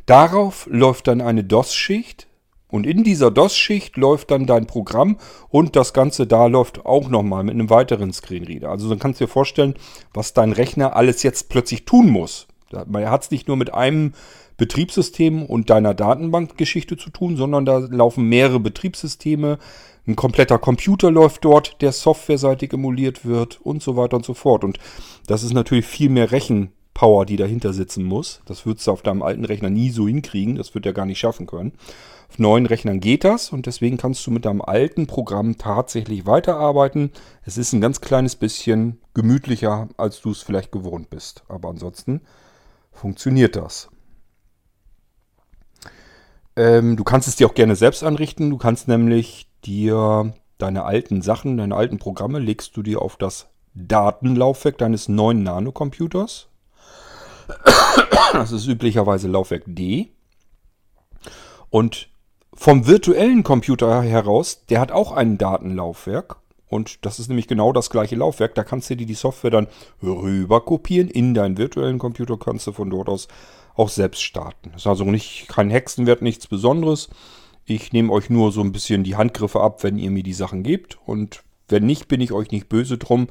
[0.06, 2.28] Darauf läuft dann eine DOS-Schicht.
[2.70, 5.18] Und in dieser DOS-Schicht läuft dann dein Programm
[5.50, 8.70] und das Ganze da läuft auch nochmal mit einem weiteren Screenreader.
[8.70, 9.74] Also dann kannst du dir vorstellen,
[10.14, 12.48] was dein Rechner alles jetzt plötzlich tun muss.
[12.72, 14.14] Er hat es nicht nur mit einem
[14.58, 19.58] Betriebssystem und deiner Datenbankgeschichte zu tun, sondern da laufen mehrere Betriebssysteme.
[20.06, 24.64] Ein kompletter Computer läuft dort, der softwareseitig emuliert wird und so weiter und so fort.
[24.64, 24.78] Und
[25.26, 28.42] das ist natürlich viel mehr Rechenpower, die dahinter sitzen muss.
[28.46, 30.56] Das würdest du auf deinem alten Rechner nie so hinkriegen.
[30.56, 31.72] Das wird er gar nicht schaffen können.
[32.30, 37.12] Auf neuen Rechnern geht das und deswegen kannst du mit deinem alten Programm tatsächlich weiterarbeiten.
[37.44, 41.44] Es ist ein ganz kleines bisschen gemütlicher, als du es vielleicht gewohnt bist.
[41.48, 42.22] Aber ansonsten
[42.92, 43.90] funktioniert das.
[46.56, 48.52] Ähm, du kannst es dir auch gerne selbst anrichten.
[48.52, 53.48] Du kannst nämlich dir deine alten Sachen, deine alten Programme, legst du dir auf das
[53.74, 56.48] Datenlaufwerk deines neuen Nanocomputers.
[58.34, 60.12] Das ist üblicherweise Laufwerk D.
[61.72, 62.10] Und
[62.60, 66.36] vom virtuellen Computer heraus, der hat auch ein Datenlaufwerk.
[66.68, 68.54] Und das ist nämlich genau das gleiche Laufwerk.
[68.54, 69.68] Da kannst du dir die Software dann
[70.04, 71.08] rüber kopieren.
[71.08, 73.30] In deinen virtuellen Computer kannst du von dort aus
[73.76, 74.72] auch selbst starten.
[74.74, 77.08] Das ist also nicht kein Hexenwert, nichts Besonderes.
[77.64, 80.62] Ich nehme euch nur so ein bisschen die Handgriffe ab, wenn ihr mir die Sachen
[80.62, 81.00] gebt.
[81.06, 83.28] Und wenn nicht, bin ich euch nicht böse drum.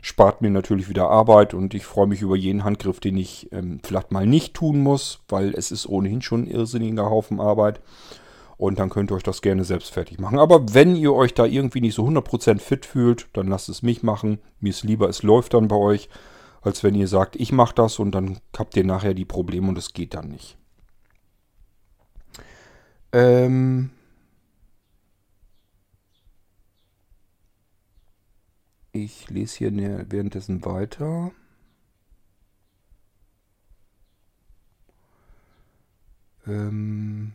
[0.00, 3.78] Spart mir natürlich wieder Arbeit und ich freue mich über jeden Handgriff, den ich ähm,
[3.84, 7.80] vielleicht mal nicht tun muss, weil es ist ohnehin schon ein irrsinniger Haufen Arbeit.
[8.62, 10.38] Und dann könnt ihr euch das gerne selbst fertig machen.
[10.38, 14.04] Aber wenn ihr euch da irgendwie nicht so 100% fit fühlt, dann lasst es mich
[14.04, 14.38] machen.
[14.60, 16.08] Mir ist lieber, es läuft dann bei euch,
[16.60, 19.78] als wenn ihr sagt, ich mache das und dann habt ihr nachher die Probleme und
[19.78, 20.56] es geht dann nicht.
[23.10, 23.90] Ähm
[28.92, 31.32] ich lese hier ne, währenddessen weiter.
[36.46, 37.32] Ähm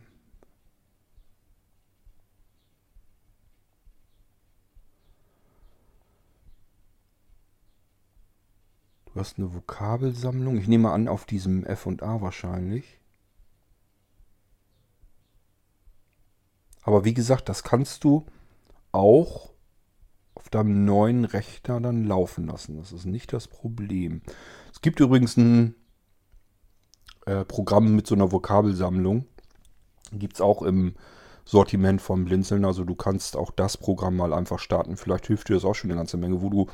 [9.18, 10.56] Hast eine Vokabelsammlung.
[10.58, 13.00] Ich nehme an, auf diesem F und A wahrscheinlich.
[16.82, 18.26] Aber wie gesagt, das kannst du
[18.92, 19.50] auch
[20.34, 22.76] auf deinem neuen Rechner dann laufen lassen.
[22.76, 24.22] Das ist nicht das Problem.
[24.72, 25.74] Es gibt übrigens ein
[27.26, 29.26] äh, Programm mit so einer Vokabelsammlung.
[30.12, 30.94] Gibt es auch im
[31.44, 32.64] Sortiment vom Blinzeln.
[32.64, 34.96] Also du kannst auch das Programm mal einfach starten.
[34.96, 36.66] Vielleicht hilft dir das auch schon eine ganze Menge, wo du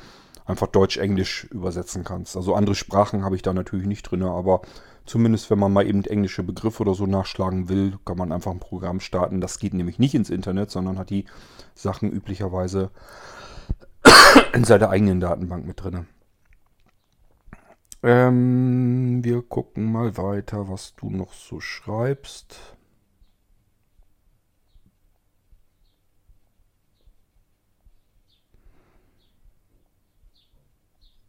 [0.45, 2.35] einfach Deutsch-Englisch übersetzen kannst.
[2.37, 4.61] Also andere Sprachen habe ich da natürlich nicht drin, aber
[5.05, 8.59] zumindest wenn man mal eben englische Begriffe oder so nachschlagen will, kann man einfach ein
[8.59, 9.41] Programm starten.
[9.41, 11.25] Das geht nämlich nicht ins Internet, sondern hat die
[11.73, 12.91] Sachen üblicherweise
[14.53, 16.07] in seiner eigenen Datenbank mit drin.
[18.03, 22.75] Ähm, wir gucken mal weiter, was du noch so schreibst.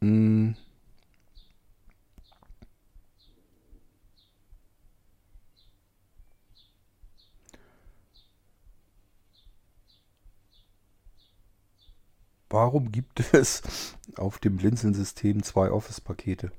[0.01, 0.55] Hm.
[12.49, 13.63] Warum gibt es
[14.17, 16.53] auf dem Blinzeln-System zwei Office-Pakete?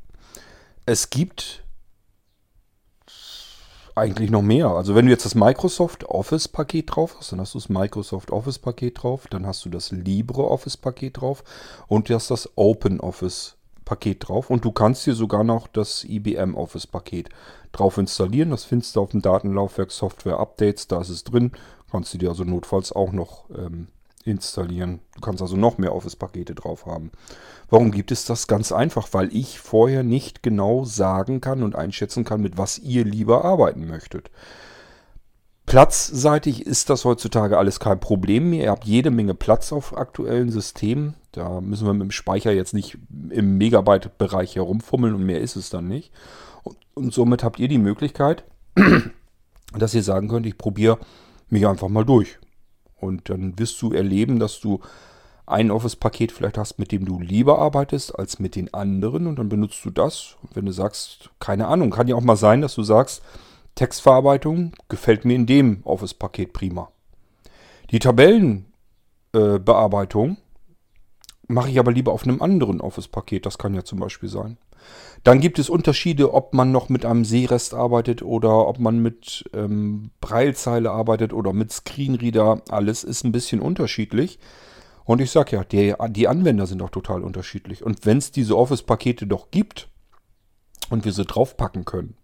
[0.85, 1.63] Es gibt
[3.97, 4.67] eigentlich noch mehr.
[4.67, 9.03] Also wenn du jetzt das Microsoft Office-Paket drauf hast, dann hast du das Microsoft Office-Paket
[9.03, 11.43] drauf, dann hast du das LibreOffice-Paket drauf
[11.87, 14.49] und du hast das OpenOffice-Paket drauf.
[14.49, 17.29] Und du kannst hier sogar noch das IBM Office-Paket
[17.71, 18.51] drauf installieren.
[18.51, 21.51] Das findest du auf dem Datenlaufwerk Software Updates, da ist es drin.
[21.91, 23.87] Kannst du dir also notfalls auch noch ähm,
[24.27, 24.99] installieren.
[25.15, 27.11] Du kannst also noch mehr Office-Pakete drauf haben.
[27.69, 28.47] Warum gibt es das?
[28.47, 33.03] Ganz einfach, weil ich vorher nicht genau sagen kann und einschätzen kann, mit was ihr
[33.03, 34.29] lieber arbeiten möchtet.
[35.65, 38.63] Platzseitig ist das heutzutage alles kein Problem mehr.
[38.63, 41.15] Ihr habt jede Menge Platz auf aktuellen Systemen.
[41.33, 42.97] Da müssen wir mit dem Speicher jetzt nicht
[43.29, 46.13] im Megabyte-Bereich herumfummeln und mehr ist es dann nicht.
[46.63, 48.45] Und, und somit habt ihr die Möglichkeit,
[49.77, 50.99] dass ihr sagen könnt, ich probiere
[51.49, 52.39] mich einfach mal durch.
[52.99, 54.79] Und dann wirst du erleben, dass du
[55.45, 59.49] ein Office-Paket vielleicht hast, mit dem du lieber arbeitest als mit den anderen und dann
[59.49, 60.35] benutzt du das.
[60.43, 63.21] Und wenn du sagst, keine Ahnung, kann ja auch mal sein, dass du sagst,
[63.75, 66.89] Textverarbeitung gefällt mir in dem Office-Paket prima.
[67.91, 70.35] Die Tabellenbearbeitung äh,
[71.47, 73.45] mache ich aber lieber auf einem anderen Office-Paket.
[73.45, 74.57] Das kann ja zum Beispiel sein.
[75.23, 79.49] Dann gibt es Unterschiede, ob man noch mit einem Seerest arbeitet oder ob man mit
[79.53, 82.61] ähm, Breilzeile arbeitet oder mit Screenreader.
[82.69, 84.39] Alles ist ein bisschen unterschiedlich.
[85.03, 87.83] Und ich sage ja, die, die Anwender sind auch total unterschiedlich.
[87.83, 89.89] Und wenn es diese Office-Pakete doch gibt
[90.89, 92.15] und wir sie draufpacken können,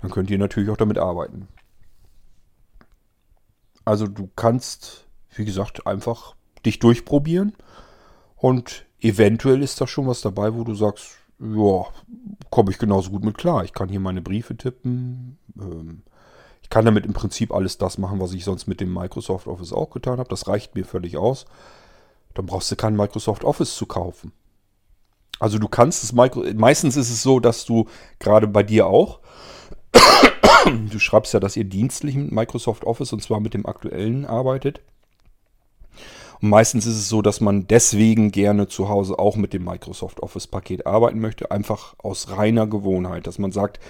[0.00, 1.48] dann könnt ihr natürlich auch damit arbeiten.
[3.84, 7.54] Also du kannst, wie gesagt, einfach dich durchprobieren
[8.36, 11.86] und eventuell ist da schon was dabei, wo du sagst, ja,
[12.50, 13.64] komme ich genauso gut mit klar.
[13.64, 15.38] Ich kann hier meine Briefe tippen.
[15.58, 16.02] Ähm,
[16.62, 19.72] ich kann damit im Prinzip alles das machen, was ich sonst mit dem Microsoft Office
[19.72, 20.28] auch getan habe.
[20.28, 21.44] Das reicht mir völlig aus.
[22.34, 24.32] Dann brauchst du kein Microsoft Office zu kaufen.
[25.40, 27.86] Also du kannst es, meistens ist es so, dass du
[28.18, 29.20] gerade bei dir auch,
[30.64, 34.80] du schreibst ja, dass ihr dienstlich mit Microsoft Office und zwar mit dem aktuellen arbeitet.
[36.44, 40.86] Meistens ist es so, dass man deswegen gerne zu Hause auch mit dem Microsoft Office-Paket
[40.86, 43.80] arbeiten möchte, einfach aus reiner Gewohnheit, dass man sagt,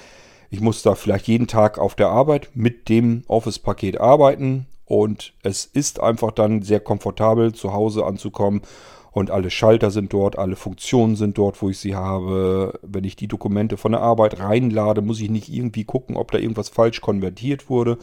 [0.50, 5.64] ich muss da vielleicht jeden Tag auf der Arbeit mit dem Office-Paket arbeiten und es
[5.64, 8.62] ist einfach dann sehr komfortabel, zu Hause anzukommen
[9.10, 12.78] und alle Schalter sind dort, alle Funktionen sind dort, wo ich sie habe.
[12.82, 16.38] Wenn ich die Dokumente von der Arbeit reinlade, muss ich nicht irgendwie gucken, ob da
[16.38, 17.98] irgendwas falsch konvertiert wurde,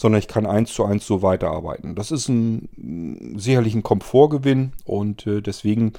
[0.00, 1.94] sondern ich kann eins zu eins so weiterarbeiten.
[1.94, 5.92] Das ist ein sicherlich ein Komfortgewinn und äh, deswegen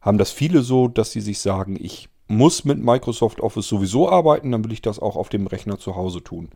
[0.00, 4.50] haben das viele so, dass sie sich sagen, ich muss mit Microsoft Office sowieso arbeiten,
[4.50, 6.48] dann will ich das auch auf dem Rechner zu Hause tun.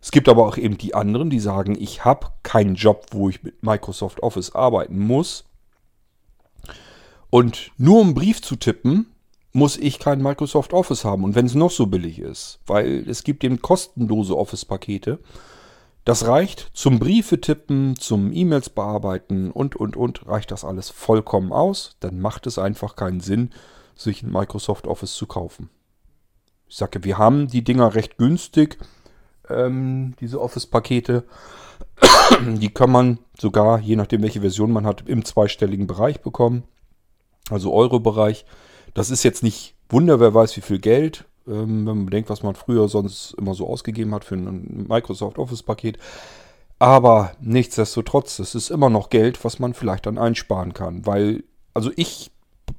[0.00, 3.42] Es gibt aber auch eben die anderen, die sagen, ich habe keinen Job, wo ich
[3.42, 5.44] mit Microsoft Office arbeiten muss.
[7.28, 9.06] Und nur um einen Brief zu tippen,
[9.52, 11.24] muss ich kein Microsoft Office haben.
[11.24, 15.18] Und wenn es noch so billig ist, weil es gibt eben kostenlose Office-Pakete.
[16.04, 21.52] Das reicht zum Briefe tippen, zum E-Mails bearbeiten und, und, und, reicht das alles vollkommen
[21.52, 21.96] aus.
[22.00, 23.50] Dann macht es einfach keinen Sinn,
[23.94, 25.68] sich ein Microsoft Office zu kaufen.
[26.68, 28.78] Ich sage, wir haben die Dinger recht günstig,
[29.48, 31.24] ähm, diese Office-Pakete.
[32.56, 36.64] die kann man sogar, je nachdem welche Version man hat, im zweistelligen Bereich bekommen.
[37.50, 38.46] Also Euro-Bereich.
[38.94, 41.26] Das ist jetzt nicht Wunder, wer weiß wie viel Geld.
[41.46, 45.38] Ähm, wenn man bedenkt, was man früher sonst immer so ausgegeben hat für ein Microsoft
[45.38, 45.98] Office-Paket.
[46.78, 51.06] Aber nichtsdestotrotz, es ist immer noch Geld, was man vielleicht dann einsparen kann.
[51.06, 52.30] Weil, also ich,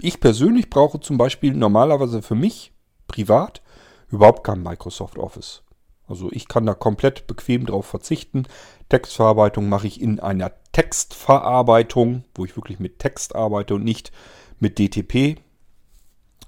[0.01, 2.73] ich persönlich brauche zum Beispiel normalerweise für mich
[3.07, 3.61] privat
[4.09, 5.63] überhaupt kein Microsoft Office.
[6.07, 8.47] Also ich kann da komplett bequem drauf verzichten.
[8.89, 14.11] Textverarbeitung mache ich in einer Textverarbeitung, wo ich wirklich mit Text arbeite und nicht
[14.59, 15.39] mit DTP.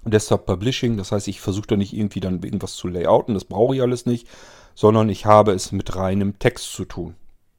[0.06, 3.76] Desktop Publishing, das heißt, ich versuche da nicht irgendwie dann irgendwas zu layouten, das brauche
[3.76, 4.28] ich alles nicht,
[4.76, 7.16] sondern ich habe es mit reinem Text zu tun.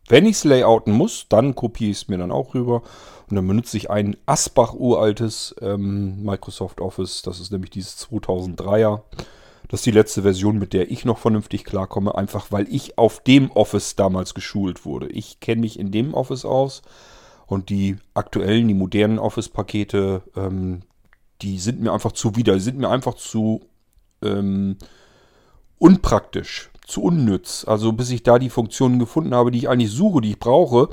[0.09, 2.83] Wenn ich es layouten muss, dann kopiere ich es mir dann auch rüber
[3.31, 9.01] und dann benutze ich ein Asbach uraltes ähm, Microsoft Office, das ist nämlich dieses 2003er.
[9.69, 13.21] Das ist die letzte Version, mit der ich noch vernünftig klarkomme, einfach weil ich auf
[13.21, 15.09] dem Office damals geschult wurde.
[15.09, 16.83] Ich kenne mich in dem Office aus
[17.47, 20.83] und die aktuellen, die modernen Office-Pakete, ähm,
[21.43, 23.63] die sind mir einfach zuwider, die sind mir einfach zu
[24.23, 24.77] ähm,
[25.79, 27.65] unpraktisch, zu unnütz.
[27.67, 30.89] Also bis ich da die Funktionen gefunden habe, die ich eigentlich suche, die ich brauche,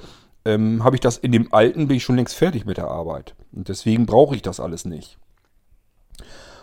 [0.46, 3.36] ähm, habe ich das in dem alten, bin ich schon längst fertig mit der Arbeit.
[3.52, 5.18] Und deswegen brauche ich das alles nicht.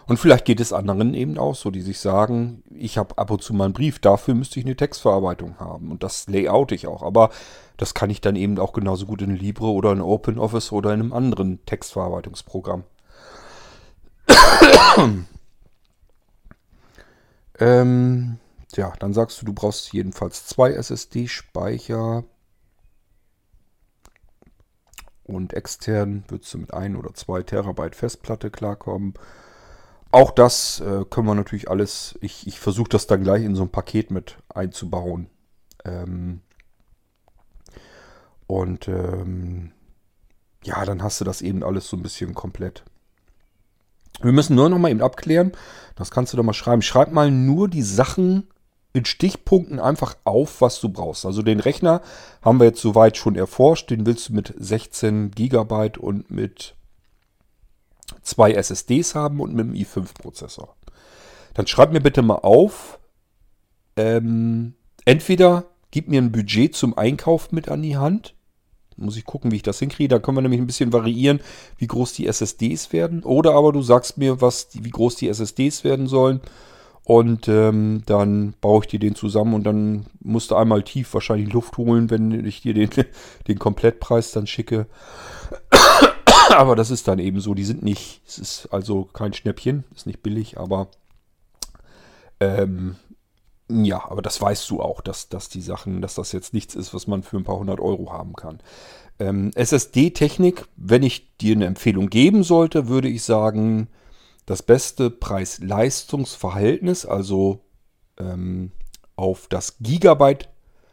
[0.07, 3.43] Und vielleicht geht es anderen eben auch so, die sich sagen, ich habe ab und
[3.43, 5.91] zu mal einen Brief, dafür müsste ich eine Textverarbeitung haben.
[5.91, 7.03] Und das layout ich auch.
[7.03, 7.29] Aber
[7.77, 11.01] das kann ich dann eben auch genauso gut in Libre oder in OpenOffice oder in
[11.01, 12.85] einem anderen Textverarbeitungsprogramm.
[17.59, 18.39] ähm,
[18.75, 22.25] ja, dann sagst du, du brauchst jedenfalls zwei SSD-Speicher.
[25.25, 29.15] Und extern würdest du mit ein oder zwei Terabyte Festplatte klarkommen.
[30.11, 33.63] Auch das äh, können wir natürlich alles, ich, ich versuche das dann gleich in so
[33.63, 35.29] ein Paket mit einzubauen.
[35.85, 36.41] Ähm,
[38.47, 39.73] und ähm,
[40.65, 42.85] ja, dann hast du das eben alles so ein bisschen komplett.
[44.21, 45.53] Wir müssen nur noch mal eben abklären,
[45.97, 46.83] das kannst du doch mal schreiben.
[46.83, 48.49] Schreib mal nur die Sachen
[48.93, 51.27] in Stichpunkten einfach auf, was du brauchst.
[51.27, 52.01] Also den Rechner
[52.43, 53.91] haben wir jetzt soweit schon erforscht.
[53.91, 56.75] Den willst du mit 16 GB und mit
[58.23, 60.75] zwei SSDs haben und mit einem i5-Prozessor.
[61.55, 62.99] Dann schreib mir bitte mal auf,
[63.97, 68.35] ähm, entweder gib mir ein Budget zum Einkauf mit an die Hand.
[68.99, 70.09] Muss ich gucken, wie ich das hinkriege.
[70.09, 71.41] Da können wir nämlich ein bisschen variieren,
[71.77, 73.23] wie groß die SSDs werden.
[73.23, 76.41] Oder aber du sagst mir, was, wie groß die SSDs werden sollen.
[77.05, 81.51] Und ähm, dann baue ich dir den zusammen und dann musst du einmal tief wahrscheinlich
[81.55, 82.91] Luft holen, wenn ich dir den,
[83.49, 84.87] den Komplettpreis dann schicke.
[86.51, 87.55] aber das ist dann eben so.
[87.55, 90.89] Die sind nicht, es ist also kein Schnäppchen, ist nicht billig, aber
[92.41, 92.97] ähm,
[93.71, 96.95] ja, aber das weißt du auch, dass, dass die Sachen, dass das jetzt nichts ist,
[96.95, 98.61] was man für ein paar hundert Euro haben kann.
[99.19, 103.89] Ähm, SSD-Technik, wenn ich dir eine Empfehlung geben sollte, würde ich sagen,
[104.47, 107.61] das beste Preis-Leistungs-Verhältnis, also
[108.19, 108.73] ähm,
[109.17, 110.49] auf das Gigabyte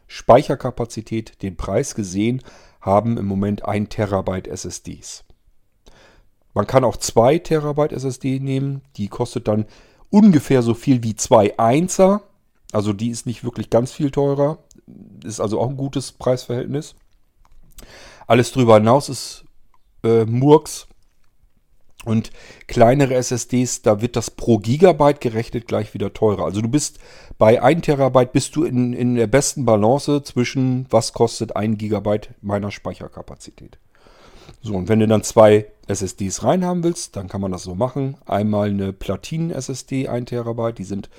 [0.08, 2.42] Speicherkapazität den Preis gesehen,
[2.80, 5.24] haben im Moment 1 Terabyte SSDs.
[6.54, 8.82] Man kann auch 2 Terabyte SSD nehmen.
[8.96, 9.66] Die kostet dann
[10.10, 12.20] ungefähr so viel wie 2 1er.
[12.72, 14.58] Also die ist nicht wirklich ganz viel teurer.
[15.24, 16.94] Ist also auch ein gutes Preisverhältnis.
[18.26, 19.44] Alles drüber hinaus ist
[20.02, 20.86] äh, Murks.
[22.04, 22.30] Und
[22.68, 26.44] kleinere SSDs, da wird das pro Gigabyte gerechnet gleich wieder teurer.
[26.44, 27.00] Also du bist
[27.36, 32.30] bei 1 Terabyte bist du in, in der besten Balance zwischen was kostet 1 Gigabyte
[32.42, 33.78] meiner Speicherkapazität.
[34.62, 38.16] So, und wenn du dann zwei SSDs reinhaben willst, dann kann man das so machen.
[38.24, 41.10] Einmal eine Platinen-SSD, 1 Terabyte, die sind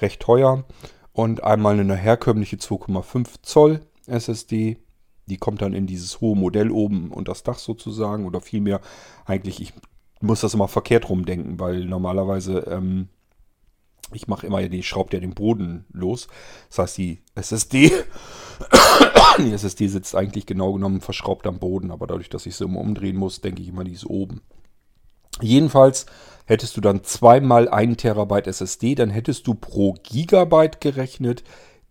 [0.00, 0.64] recht teuer.
[1.12, 4.78] Und einmal eine herkömmliche 2,5 Zoll SSD,
[5.26, 8.26] die kommt dann in dieses hohe Modell oben und das Dach sozusagen.
[8.26, 8.80] Oder vielmehr
[9.24, 9.72] eigentlich, ich
[10.20, 13.08] muss das immer verkehrt rumdenken, weil normalerweise, ähm,
[14.12, 16.28] ich mache immer, die schraubt ja den Boden los.
[16.68, 17.92] Das heißt, die SSD
[19.38, 22.80] die SSD sitzt eigentlich genau genommen verschraubt am Boden, aber dadurch, dass ich sie immer
[22.80, 24.40] umdrehen muss, denke ich immer, die ist oben.
[25.40, 26.06] Jedenfalls
[26.46, 31.42] hättest du dann zweimal 1 Terabyte SSD, dann hättest du pro Gigabyte gerechnet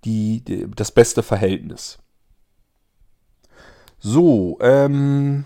[0.06, 2.00] die, die das beste Verhältnis.
[4.00, 5.46] So, ähm,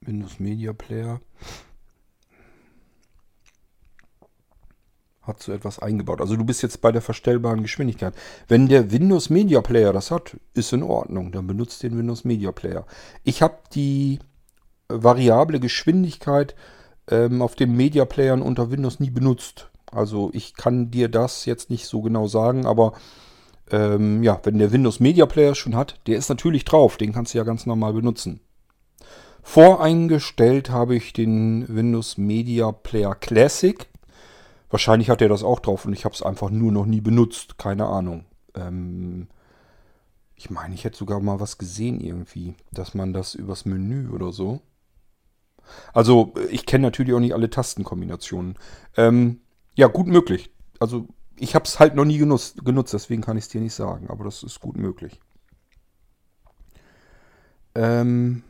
[0.00, 1.20] Windows Media Player.
[5.28, 6.20] Hat so etwas eingebaut.
[6.20, 8.14] Also du bist jetzt bei der verstellbaren Geschwindigkeit.
[8.48, 11.30] Wenn der Windows Media Player das hat, ist in Ordnung.
[11.32, 12.86] Dann benutzt den Windows Media Player.
[13.22, 14.18] Ich habe die
[14.88, 16.54] variable Geschwindigkeit
[17.10, 19.70] ähm, auf den Media Playern unter Windows nie benutzt.
[19.90, 22.92] Also ich kann dir das jetzt nicht so genau sagen, aber
[23.70, 26.96] ähm, ja, wenn der Windows Media Player schon hat, der ist natürlich drauf.
[26.96, 28.40] Den kannst du ja ganz normal benutzen.
[29.42, 33.86] Voreingestellt habe ich den Windows Media Player Classic.
[34.70, 37.58] Wahrscheinlich hat er das auch drauf und ich habe es einfach nur noch nie benutzt.
[37.58, 38.24] Keine Ahnung.
[38.54, 39.28] Ähm,
[40.34, 44.32] ich meine, ich hätte sogar mal was gesehen irgendwie, dass man das übers Menü oder
[44.32, 44.60] so.
[45.92, 48.56] Also, ich kenne natürlich auch nicht alle Tastenkombinationen.
[48.96, 49.40] Ähm,
[49.74, 50.50] ja, gut möglich.
[50.80, 53.74] Also, ich habe es halt noch nie genutzt, genutzt deswegen kann ich es dir nicht
[53.74, 55.20] sagen, aber das ist gut möglich.
[57.74, 58.42] Ähm,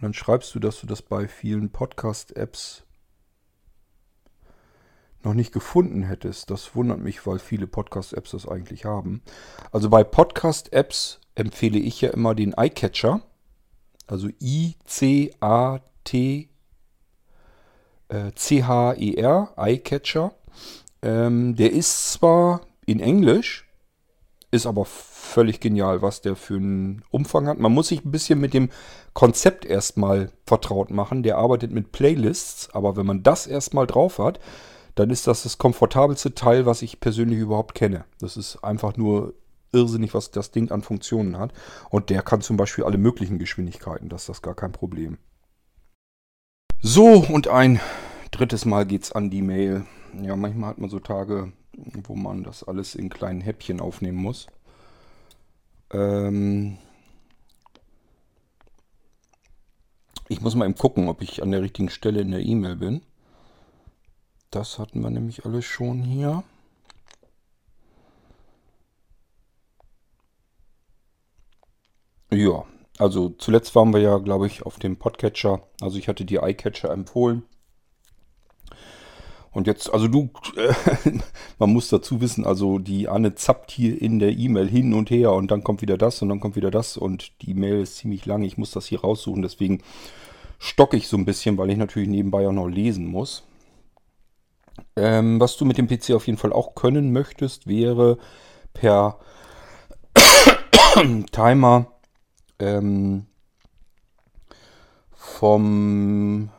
[0.00, 2.84] dann schreibst du, dass du das bei vielen Podcast-Apps
[5.22, 6.50] noch nicht gefunden hättest.
[6.50, 9.22] Das wundert mich, weil viele Podcast-Apps das eigentlich haben.
[9.72, 13.20] Also bei Podcast-Apps empfehle ich ja immer den iCatcher.
[14.06, 15.88] Also I-C-A-T
[18.34, 20.32] C-H-E-R, iCatcher.
[21.02, 23.64] Ähm, der ist zwar in Englisch,
[24.50, 27.58] Ist aber völlig genial, was der für einen Umfang hat.
[27.58, 28.70] Man muss sich ein bisschen mit dem
[29.12, 31.22] Konzept erstmal vertraut machen.
[31.22, 34.40] Der arbeitet mit Playlists, aber wenn man das erstmal drauf hat,
[34.98, 38.04] dann ist das das komfortabelste Teil, was ich persönlich überhaupt kenne.
[38.18, 39.34] Das ist einfach nur
[39.70, 41.52] irrsinnig, was das Ding an Funktionen hat.
[41.88, 44.08] Und der kann zum Beispiel alle möglichen Geschwindigkeiten.
[44.08, 45.18] Das ist das gar kein Problem.
[46.80, 47.80] So, und ein
[48.32, 49.84] drittes Mal geht's an die Mail.
[50.20, 54.48] Ja, manchmal hat man so Tage, wo man das alles in kleinen Häppchen aufnehmen muss.
[55.92, 56.78] Ähm
[60.28, 63.02] ich muss mal eben gucken, ob ich an der richtigen Stelle in der E-Mail bin.
[64.50, 66.42] Das hatten wir nämlich alles schon hier.
[72.30, 72.64] Ja,
[72.98, 75.62] also zuletzt waren wir ja, glaube ich, auf dem Podcatcher.
[75.80, 77.42] Also ich hatte die iCatcher empfohlen.
[79.50, 80.30] Und jetzt, also du,
[81.58, 85.32] man muss dazu wissen, also die Anne zappt hier in der E-Mail hin und her
[85.32, 88.24] und dann kommt wieder das und dann kommt wieder das und die Mail ist ziemlich
[88.26, 88.42] lang.
[88.42, 89.82] Ich muss das hier raussuchen, deswegen
[90.58, 93.47] stocke ich so ein bisschen, weil ich natürlich nebenbei auch noch lesen muss.
[94.96, 98.18] Ähm, was du mit dem PC auf jeden Fall auch können möchtest, wäre
[98.74, 99.18] per
[101.32, 101.86] Timer
[102.58, 103.26] ähm,
[105.14, 106.50] vom...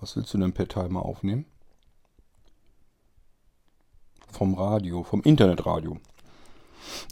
[0.00, 1.44] Was willst du denn per Timer aufnehmen?
[4.30, 5.98] Vom Radio, vom Internetradio.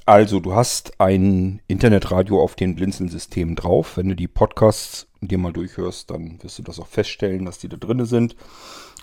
[0.05, 3.97] Also, du hast ein Internetradio auf den Blinzeln-Systemen drauf.
[3.97, 7.69] Wenn du die Podcasts dir mal durchhörst, dann wirst du das auch feststellen, dass die
[7.69, 8.37] da drin sind.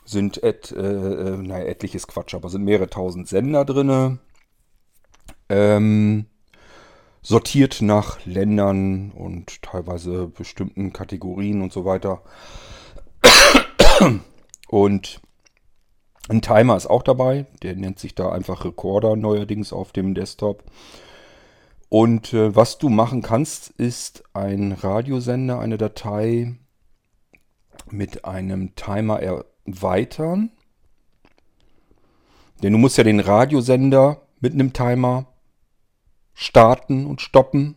[0.05, 4.19] Sind et, äh, äh, naja, etliches Quatsch, aber sind mehrere tausend Sender drin
[5.49, 6.25] ähm,
[7.21, 12.21] sortiert nach Ländern und teilweise bestimmten Kategorien und so weiter.
[14.67, 15.21] Und
[16.29, 20.63] ein Timer ist auch dabei, der nennt sich da einfach Recorder neuerdings auf dem Desktop.
[21.93, 26.55] Und äh, was du machen kannst, ist ein Radiosender, eine Datei
[27.91, 30.49] mit einem Timer erweitern.
[32.63, 35.27] Denn du musst ja den Radiosender mit einem Timer
[36.33, 37.75] starten und stoppen.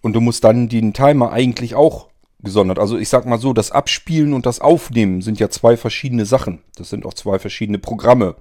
[0.00, 2.08] Und du musst dann den Timer eigentlich auch
[2.40, 2.80] gesondert.
[2.80, 6.64] Also ich sag mal so, das Abspielen und das Aufnehmen sind ja zwei verschiedene Sachen.
[6.74, 8.34] Das sind auch zwei verschiedene Programme.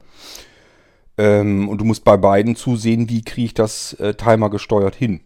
[1.18, 5.22] Ähm, und du musst bei beiden zusehen, wie kriege ich das äh, Timer gesteuert hin.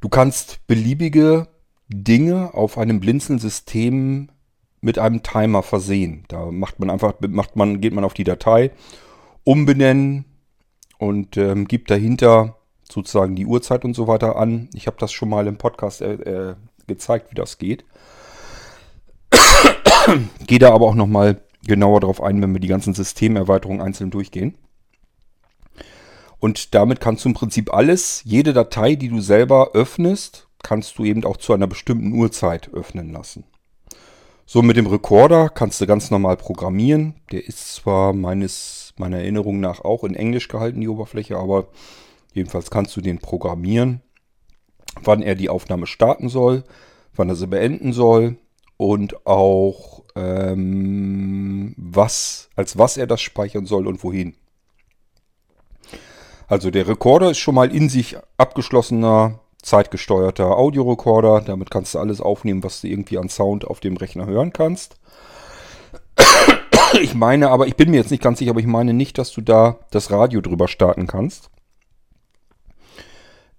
[0.00, 1.48] Du kannst beliebige
[1.88, 4.30] Dinge auf einem Blinzeln-System
[4.80, 6.24] mit einem Timer versehen.
[6.28, 8.72] Da macht man einfach, macht man, geht man auf die Datei,
[9.44, 10.24] umbenennen,
[11.02, 14.70] und ähm, gibt dahinter sozusagen die Uhrzeit und so weiter an.
[14.72, 16.54] Ich habe das schon mal im Podcast äh, äh,
[16.86, 17.84] gezeigt, wie das geht.
[20.46, 24.56] Gehe da aber auch nochmal genauer darauf ein, wenn wir die ganzen Systemerweiterungen einzeln durchgehen.
[26.38, 31.04] Und damit kannst du im Prinzip alles, jede Datei, die du selber öffnest, kannst du
[31.04, 33.44] eben auch zu einer bestimmten Uhrzeit öffnen lassen.
[34.44, 37.14] So mit dem Recorder kannst du ganz normal programmieren.
[37.30, 41.68] Der ist zwar meines meiner Erinnerung nach auch in Englisch gehalten, die Oberfläche, aber
[42.34, 44.02] jedenfalls kannst du den programmieren,
[45.02, 46.64] wann er die Aufnahme starten soll,
[47.14, 48.36] wann er sie beenden soll
[48.76, 54.34] und auch ähm, was, als was er das speichern soll und wohin.
[56.48, 61.40] Also der Rekorder ist schon mal in sich abgeschlossener, zeitgesteuerter Audiorekorder.
[61.40, 64.96] Damit kannst du alles aufnehmen, was du irgendwie an Sound auf dem Rechner hören kannst.
[67.00, 69.32] Ich meine aber, ich bin mir jetzt nicht ganz sicher, aber ich meine nicht, dass
[69.32, 71.48] du da das Radio drüber starten kannst.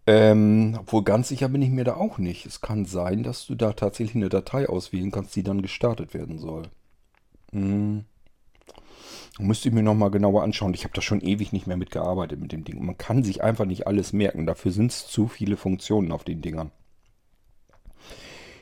[0.05, 2.45] Ähm, obwohl ganz sicher bin ich mir da auch nicht.
[2.45, 6.39] Es kann sein, dass du da tatsächlich eine Datei auswählen kannst, die dann gestartet werden
[6.39, 6.63] soll.
[7.51, 8.03] Hm.
[9.39, 10.73] Müsste ich mir nochmal genauer anschauen.
[10.73, 12.85] Ich habe da schon ewig nicht mehr mitgearbeitet mit dem Ding.
[12.85, 14.45] Man kann sich einfach nicht alles merken.
[14.45, 16.71] Dafür sind es zu viele Funktionen auf den Dingern.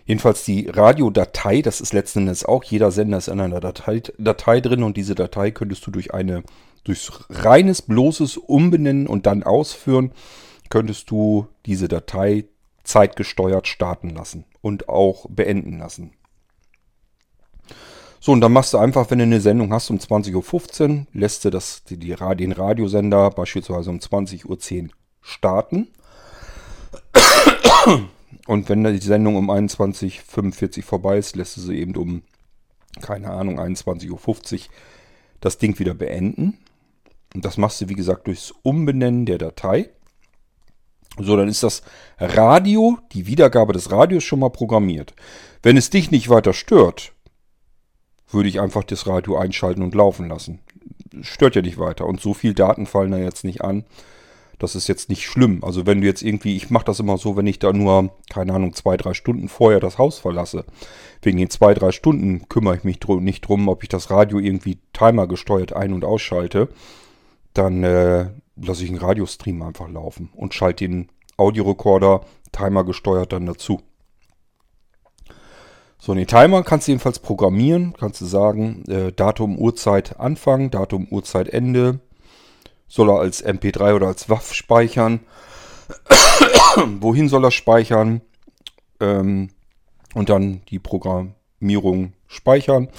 [0.05, 4.59] Jedenfalls die Radiodatei, das ist letzten Endes auch, jeder Sender ist in einer Datei, Datei
[4.59, 6.43] drin und diese Datei könntest du durch eine,
[6.84, 10.11] durch reines, bloßes Umbenennen und dann ausführen,
[10.72, 12.45] könntest du diese Datei
[12.84, 16.14] zeitgesteuert starten lassen und auch beenden lassen.
[18.19, 21.45] So, und dann machst du einfach, wenn du eine Sendung hast um 20.15 Uhr, lässt
[21.45, 24.89] du das, die, die, den Radiosender beispielsweise um 20.10 Uhr
[25.22, 25.88] starten.
[28.48, 32.23] Und wenn die Sendung um 21.45 Uhr vorbei ist, lässt du sie eben um,
[33.02, 34.60] keine Ahnung, 21.50 Uhr
[35.39, 36.57] das Ding wieder beenden.
[37.34, 39.89] Und das machst du, wie gesagt, durchs Umbenennen der Datei.
[41.18, 41.82] So, dann ist das
[42.20, 45.14] Radio, die Wiedergabe des Radios schon mal programmiert.
[45.62, 47.14] Wenn es dich nicht weiter stört,
[48.30, 50.60] würde ich einfach das Radio einschalten und laufen lassen.
[51.22, 52.06] Stört ja nicht weiter.
[52.06, 53.84] Und so viel Daten fallen da jetzt nicht an.
[54.58, 55.64] Das ist jetzt nicht schlimm.
[55.64, 58.54] Also wenn du jetzt irgendwie, ich mache das immer so, wenn ich da nur, keine
[58.54, 60.66] Ahnung, zwei, drei Stunden vorher das Haus verlasse.
[61.22, 64.40] Wegen den zwei, drei Stunden kümmere ich mich drum, nicht drum, ob ich das Radio
[64.40, 66.70] irgendwie Timer gesteuert ein- und ausschalte.
[67.54, 68.28] Dann äh,
[68.66, 72.22] lasse ich einen Radiostream einfach laufen und schalte den Audiorekorder
[72.52, 73.82] Timer gesteuert dann dazu.
[75.98, 77.94] So, den Timer kannst du jedenfalls programmieren.
[77.98, 82.00] Kannst du sagen, äh, Datum, Uhrzeit Anfang, Datum, Uhrzeit Ende,
[82.88, 85.20] soll er als MP3 oder als WAF speichern?
[87.00, 88.22] Wohin soll er speichern?
[89.00, 89.50] Ähm,
[90.14, 92.90] und dann die Programmierung speichern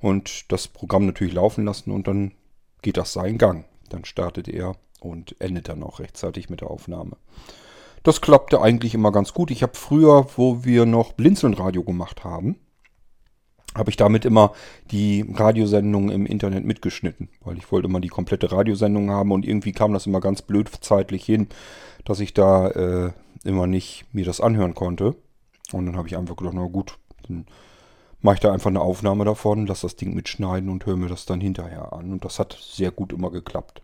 [0.00, 2.32] und das Programm natürlich laufen lassen und dann
[2.82, 3.64] geht das seinen Gang.
[3.88, 7.16] Dann startet er und endet dann auch rechtzeitig mit der Aufnahme.
[8.02, 9.50] Das klappte eigentlich immer ganz gut.
[9.50, 12.56] Ich habe früher, wo wir noch Blinzeln-Radio gemacht haben,
[13.74, 14.52] habe ich damit immer
[14.90, 19.72] die Radiosendungen im Internet mitgeschnitten, weil ich wollte immer die komplette Radiosendung haben und irgendwie
[19.72, 21.48] kam das immer ganz blöd zeitlich hin,
[22.04, 23.12] dass ich da äh,
[23.42, 25.16] immer nicht mir das anhören konnte.
[25.72, 27.46] Und dann habe ich einfach gedacht, na gut, dann
[28.20, 31.26] mache ich da einfach eine Aufnahme davon, lasse das Ding mitschneiden und höre mir das
[31.26, 32.12] dann hinterher an.
[32.12, 33.82] Und das hat sehr gut immer geklappt.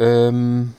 [0.00, 0.74] Ähm,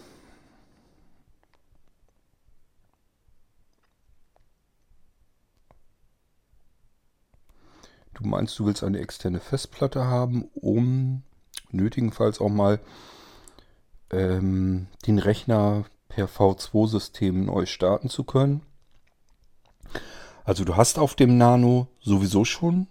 [8.22, 11.24] Du meinst, du willst eine externe Festplatte haben, um
[11.72, 12.80] nötigenfalls auch mal
[14.12, 18.62] ähm, den Rechner per V2-System neu starten zu können.
[20.44, 22.88] Also du hast auf dem Nano sowieso schon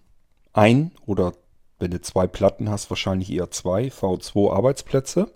[0.53, 1.35] ein oder
[1.79, 5.31] wenn du zwei Platten hast, wahrscheinlich eher zwei V2-Arbeitsplätze.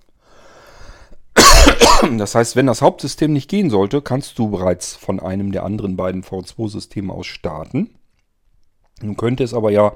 [2.18, 5.96] Das heißt, wenn das Hauptsystem nicht gehen sollte, kannst du bereits von einem der anderen
[5.96, 7.94] beiden V2-Systeme aus starten.
[9.00, 9.94] Nun könnte es aber ja,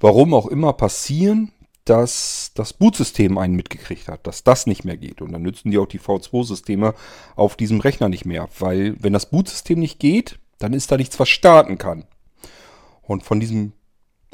[0.00, 1.52] warum auch immer, passieren,
[1.84, 5.20] dass das Bootsystem einen mitgekriegt hat, dass das nicht mehr geht.
[5.20, 6.94] Und dann nützen die auch die V2-Systeme
[7.36, 8.48] auf diesem Rechner nicht mehr.
[8.58, 12.04] Weil wenn das Bootsystem nicht geht, dann ist da nichts, was starten kann.
[13.02, 13.72] Und von diesem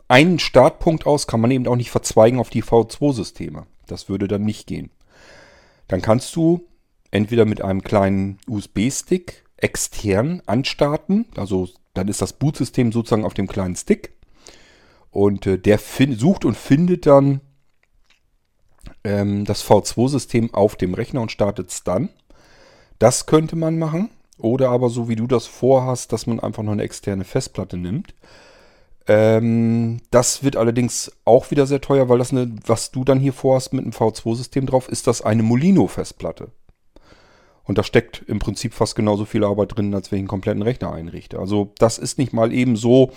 [0.06, 3.66] einen Startpunkt aus kann man eben auch nicht verzweigen auf die V2-Systeme.
[3.86, 4.90] Das würde dann nicht gehen.
[5.88, 6.64] Dann kannst du
[7.10, 13.46] entweder mit einem kleinen USB-Stick extern anstarten, also dann ist das Bootsystem sozusagen auf dem
[13.46, 14.14] kleinen Stick.
[15.10, 17.40] Und äh, der sucht und findet dann
[19.02, 22.10] ähm, das V2-System auf dem Rechner und startet es dann.
[22.98, 24.10] Das könnte man machen.
[24.38, 28.14] Oder aber so wie du das vorhast, dass man einfach noch eine externe Festplatte nimmt.
[29.06, 33.32] Ähm, das wird allerdings auch wieder sehr teuer, weil das eine, was du dann hier
[33.32, 36.52] vorhast mit einem V2-System drauf, ist das eine Molino-Festplatte.
[37.70, 40.62] Und da steckt im Prinzip fast genauso viel Arbeit drin, als wenn ich einen kompletten
[40.62, 41.38] Rechner einrichte.
[41.38, 43.12] Also das ist nicht mal eben so,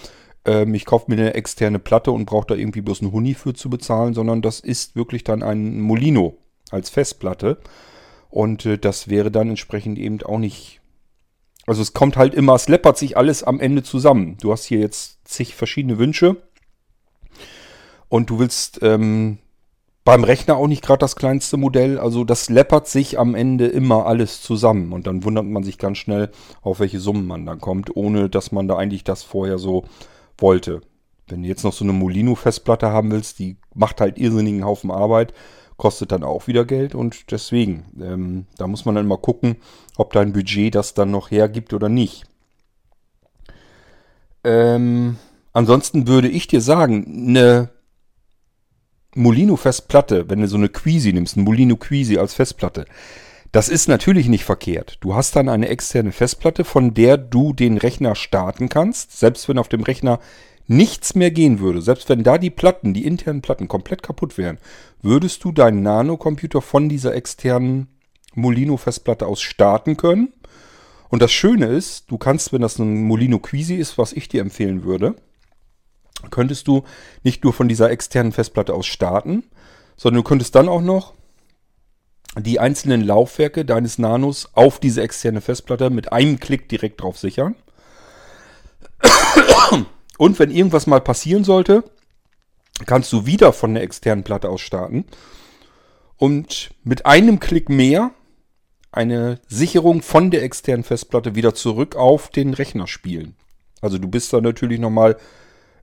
[0.45, 3.55] ähm, ich kaufe mir eine externe Platte und brauche da irgendwie bloß einen Huni für
[3.55, 6.37] zu bezahlen, sondern das ist wirklich dann ein Molino
[6.69, 7.57] als Festplatte.
[8.29, 10.81] Und äh, das wäre dann entsprechend eben auch nicht.
[11.65, 14.37] Also es kommt halt immer, es läppert sich alles am Ende zusammen.
[14.39, 16.43] Du hast hier jetzt zig verschiedene Wünsche.
[18.07, 19.39] Und du willst ähm,
[20.05, 21.97] beim Rechner auch nicht gerade das kleinste Modell.
[21.97, 24.91] Also das läppert sich am Ende immer alles zusammen.
[24.91, 26.29] Und dann wundert man sich ganz schnell,
[26.61, 29.85] auf welche Summen man dann kommt, ohne dass man da eigentlich das vorher so
[30.37, 30.81] wollte.
[31.27, 35.33] Wenn du jetzt noch so eine Molino-Festplatte haben willst, die macht halt irrsinnigen Haufen Arbeit,
[35.77, 39.55] kostet dann auch wieder Geld und deswegen, ähm, da muss man dann mal gucken,
[39.95, 42.25] ob dein Budget das dann noch hergibt oder nicht.
[44.43, 45.17] Ähm,
[45.53, 47.69] ansonsten würde ich dir sagen, eine
[49.15, 52.85] Molino-Festplatte, wenn du so eine Quisi nimmst, ein Molino Quisi als Festplatte,
[53.51, 54.97] das ist natürlich nicht verkehrt.
[55.01, 59.59] Du hast dann eine externe Festplatte, von der du den Rechner starten kannst, selbst wenn
[59.59, 60.19] auf dem Rechner
[60.67, 64.57] nichts mehr gehen würde, selbst wenn da die Platten, die internen Platten komplett kaputt wären,
[65.01, 67.87] würdest du deinen Nano-Computer von dieser externen
[68.33, 70.33] Molino-Festplatte aus starten können.
[71.09, 74.41] Und das Schöne ist, du kannst, wenn das ein Molino Quisi ist, was ich dir
[74.41, 75.15] empfehlen würde,
[76.31, 76.83] könntest du
[77.23, 79.43] nicht nur von dieser externen Festplatte aus starten,
[79.97, 81.13] sondern du könntest dann auch noch
[82.37, 87.55] die einzelnen Laufwerke deines Nanos auf diese externe Festplatte mit einem Klick direkt drauf sichern.
[90.17, 91.83] Und wenn irgendwas mal passieren sollte,
[92.85, 95.05] kannst du wieder von der externen Platte aus starten
[96.17, 98.11] und mit einem Klick mehr
[98.91, 103.35] eine Sicherung von der externen Festplatte wieder zurück auf den Rechner spielen.
[103.81, 105.17] Also du bist da natürlich nochmal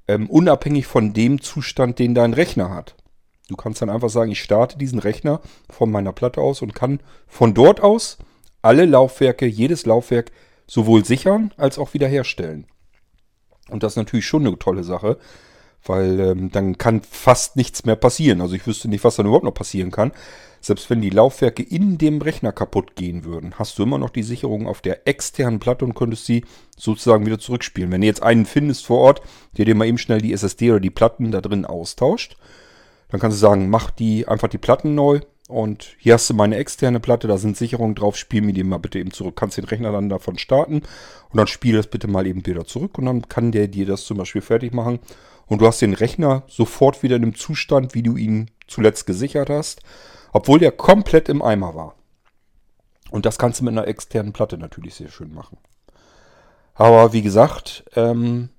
[0.09, 2.95] ähm, unabhängig von dem Zustand, den dein Rechner hat.
[3.49, 7.01] Du kannst dann einfach sagen, ich starte diesen Rechner von meiner Platte aus und kann
[7.27, 8.19] von dort aus
[8.63, 10.31] alle Laufwerke, jedes Laufwerk
[10.67, 12.67] sowohl sichern als auch wiederherstellen.
[13.69, 15.19] Und das ist natürlich schon eine tolle Sache,
[15.85, 18.41] weil ähm, dann kann fast nichts mehr passieren.
[18.41, 20.13] Also ich wüsste nicht, was dann überhaupt noch passieren kann.
[20.61, 24.23] Selbst wenn die Laufwerke in dem Rechner kaputt gehen würden, hast du immer noch die
[24.23, 26.45] Sicherung auf der externen Platte und könntest sie
[26.77, 27.91] sozusagen wieder zurückspielen.
[27.91, 29.23] Wenn du jetzt einen findest vor Ort,
[29.57, 32.37] der dir mal eben schnell die SSD oder die Platten da drin austauscht,
[33.09, 36.57] dann kannst du sagen, mach die einfach die Platten neu und hier hast du meine
[36.57, 39.37] externe Platte, da sind Sicherungen drauf, spiel mir die mal bitte eben zurück.
[39.37, 42.99] Kannst den Rechner dann davon starten und dann spiel das bitte mal eben wieder zurück
[42.99, 45.01] und dann kann der dir das zum Beispiel fertig machen.
[45.47, 49.51] Und du hast den Rechner sofort wieder in dem Zustand, wie du ihn zuletzt gesichert
[49.51, 49.81] hast
[50.33, 51.95] obwohl der komplett im Eimer war.
[53.11, 55.59] Und das kannst du mit einer externen Platte natürlich sehr schön machen.
[56.75, 58.51] Aber wie gesagt, ähm,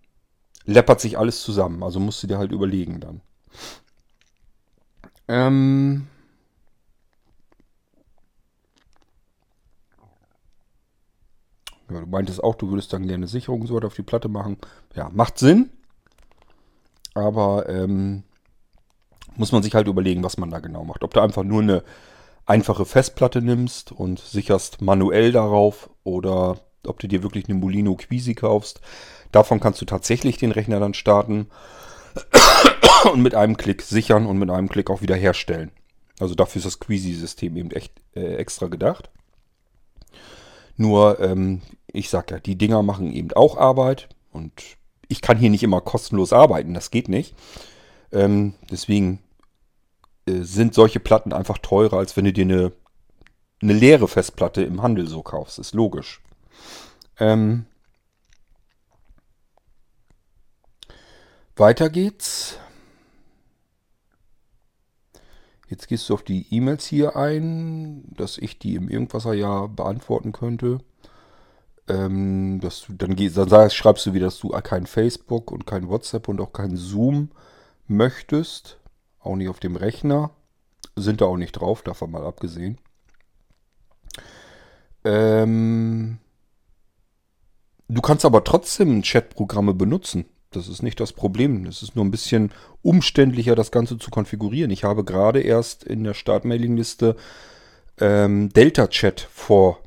[0.66, 1.84] läppert sich alles zusammen.
[1.84, 3.22] Also musst du dir halt überlegen dann.
[5.28, 6.08] Ähm,
[11.90, 14.58] ja, du meintest auch, du würdest dann gerne Sicherung so auf die Platte machen.
[14.94, 15.72] Ja, macht Sinn.
[17.14, 18.24] Aber ähm,
[19.36, 21.04] muss man sich halt überlegen, was man da genau macht.
[21.04, 21.84] Ob du einfach nur eine
[22.46, 28.34] einfache Festplatte nimmst und sicherst manuell darauf oder ob du dir wirklich eine Molino Quisi
[28.34, 28.82] kaufst.
[29.32, 31.48] Davon kannst du tatsächlich den Rechner dann starten
[33.14, 35.72] und mit einem Klick sichern und mit einem Klick auch wieder herstellen.
[36.20, 39.10] Also dafür ist das Quisi-System eben echt äh, extra gedacht.
[40.78, 44.52] Nur, ähm, ich sag ja, die Dinger machen eben auch Arbeit und
[45.08, 47.36] ich kann hier nicht immer kostenlos arbeiten, das geht nicht.
[48.12, 49.20] Ähm, deswegen
[50.26, 52.72] äh, sind solche Platten einfach teurer, als wenn du dir eine,
[53.62, 55.60] eine leere Festplatte im Handel so kaufst.
[55.60, 56.22] Ist logisch.
[57.20, 57.66] Ähm,
[61.56, 62.58] weiter geht's.
[65.68, 70.34] Jetzt gehst du auf die E-Mails hier ein, dass ich die im Irgendwasser ja beantworten
[70.34, 70.80] könnte.
[71.88, 75.66] Ähm, dass du, dann, gehst, dann sagst, schreibst du wieder, dass du kein Facebook und
[75.66, 77.32] kein WhatsApp und auch kein Zoom
[77.92, 78.80] möchtest,
[79.20, 80.32] auch nicht auf dem Rechner,
[80.96, 82.78] sind da auch nicht drauf, davon mal abgesehen.
[85.04, 86.20] Ähm,
[87.88, 90.26] du kannst aber trotzdem Chatprogramme benutzen.
[90.52, 91.66] Das ist nicht das Problem.
[91.66, 92.52] Es ist nur ein bisschen
[92.82, 94.72] umständlicher, das Ganze zu konfigurieren.
[94.72, 97.16] Ich habe gerade erst in der Startmailingliste
[98.00, 99.80] ähm, Delta Chat vor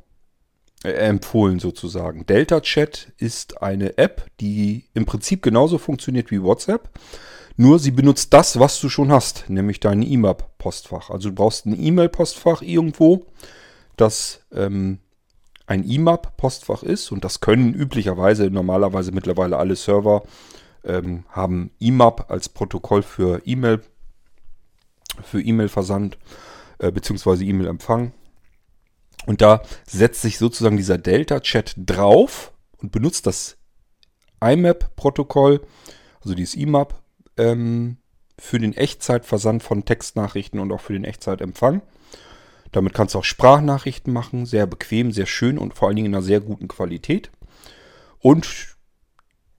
[0.85, 2.24] äh, empfohlen sozusagen.
[2.24, 6.89] Delta Chat ist eine App, die im Prinzip genauso funktioniert wie WhatsApp.
[7.56, 11.10] Nur sie benutzt das, was du schon hast, nämlich dein IMAP-Postfach.
[11.10, 13.26] Also du brauchst ein E-Mail-Postfach irgendwo,
[13.97, 14.98] das ähm,
[15.66, 20.24] ein IMAP-Postfach ist und das können üblicherweise, normalerweise mittlerweile alle Server
[20.85, 23.82] ähm, haben IMAP als Protokoll für E-Mail,
[25.22, 26.18] für E-Mail-Versand
[26.78, 27.44] äh, bzw.
[27.44, 28.12] E-Mail-Empfang.
[29.26, 33.56] Und da setzt sich sozusagen dieser Delta-Chat drauf und benutzt das
[34.43, 35.60] IMAP-Protokoll,
[36.20, 37.03] also dieses IMAP
[37.36, 37.98] ähm,
[38.39, 41.82] für den Echtzeitversand von Textnachrichten und auch für den Echtzeitempfang.
[42.73, 46.15] Damit kannst du auch Sprachnachrichten machen, sehr bequem, sehr schön und vor allen Dingen in
[46.15, 47.31] einer sehr guten Qualität.
[48.19, 48.74] Und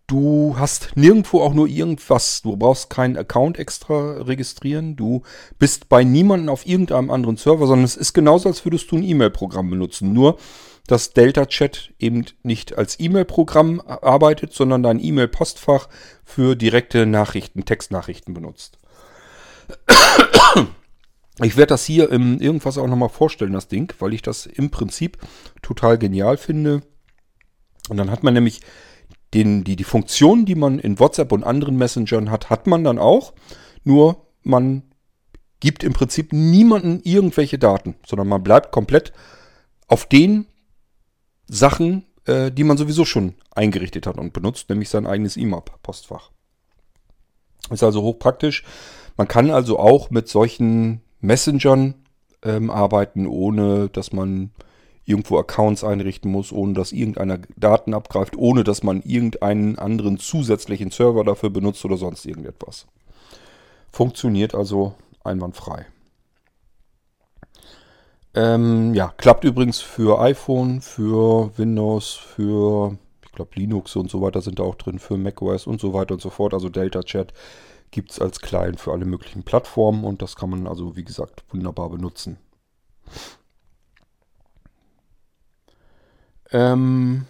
[0.07, 2.41] du hast nirgendwo auch nur irgendwas.
[2.41, 4.97] Du brauchst keinen Account extra registrieren.
[4.97, 5.21] Du
[5.59, 9.03] bist bei niemandem auf irgendeinem anderen Server, sondern es ist genauso, als würdest du ein
[9.03, 10.11] E-Mail-Programm benutzen.
[10.11, 10.37] Nur
[10.87, 15.89] dass Delta Chat eben nicht als E-Mail-Programm arbeitet, sondern dein E-Mail-Postfach
[16.23, 18.77] für direkte Nachrichten, Textnachrichten benutzt.
[21.41, 24.69] Ich werde das hier im irgendwas auch nochmal vorstellen, das Ding, weil ich das im
[24.69, 25.17] Prinzip
[25.61, 26.81] total genial finde.
[27.89, 28.61] Und dann hat man nämlich
[29.33, 32.99] den, die, die Funktion, die man in WhatsApp und anderen Messengern hat, hat man dann
[32.99, 33.33] auch.
[33.83, 34.83] Nur man
[35.59, 39.11] gibt im Prinzip niemanden irgendwelche Daten, sondern man bleibt komplett
[39.87, 40.47] auf den
[41.47, 46.31] Sachen, äh, die man sowieso schon eingerichtet hat und benutzt, nämlich sein eigenes IMAP-Postfach.
[47.69, 48.63] Ist also hochpraktisch.
[49.17, 51.95] Man kann also auch mit solchen Messengern
[52.43, 54.51] ähm, arbeiten, ohne dass man
[55.05, 60.91] irgendwo Accounts einrichten muss, ohne dass irgendeiner Daten abgreift, ohne dass man irgendeinen anderen zusätzlichen
[60.91, 62.87] Server dafür benutzt oder sonst irgendetwas.
[63.91, 65.85] Funktioniert also einwandfrei.
[68.35, 74.41] Ähm, ja, klappt übrigens für iPhone, für Windows, für, ich glaube, Linux und so weiter
[74.41, 76.53] sind da auch drin, für macOS und so weiter und so fort.
[76.53, 77.33] Also Delta Chat
[77.91, 81.45] gibt es als Client für alle möglichen Plattformen und das kann man also, wie gesagt,
[81.49, 82.37] wunderbar benutzen.
[86.51, 87.25] Ähm,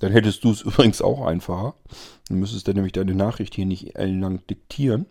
[0.00, 1.74] dann hättest du es übrigens auch einfacher.
[2.28, 5.04] Du müsstest dann nämlich deine Nachricht hier nicht ellenlang diktieren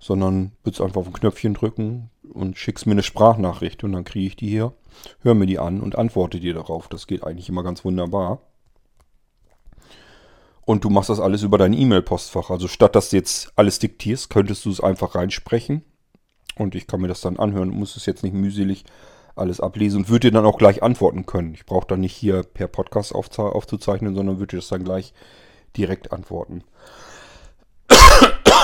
[0.00, 4.26] sondern würdest einfach auf ein Knöpfchen drücken und schickst mir eine Sprachnachricht und dann kriege
[4.26, 4.72] ich die hier,
[5.20, 6.88] höre mir die an und antworte dir darauf.
[6.88, 8.40] Das geht eigentlich immer ganz wunderbar.
[10.64, 12.50] Und du machst das alles über dein E-Mail-Postfach.
[12.50, 15.82] Also statt dass du jetzt alles diktierst, könntest du es einfach reinsprechen.
[16.56, 18.84] Und ich kann mir das dann anhören, muss es jetzt nicht mühselig
[19.34, 21.54] alles ablesen und würde dir dann auch gleich antworten können.
[21.54, 25.12] Ich brauche dann nicht hier per Podcast aufzuzeichnen, sondern würde dir das dann gleich
[25.76, 26.62] direkt antworten.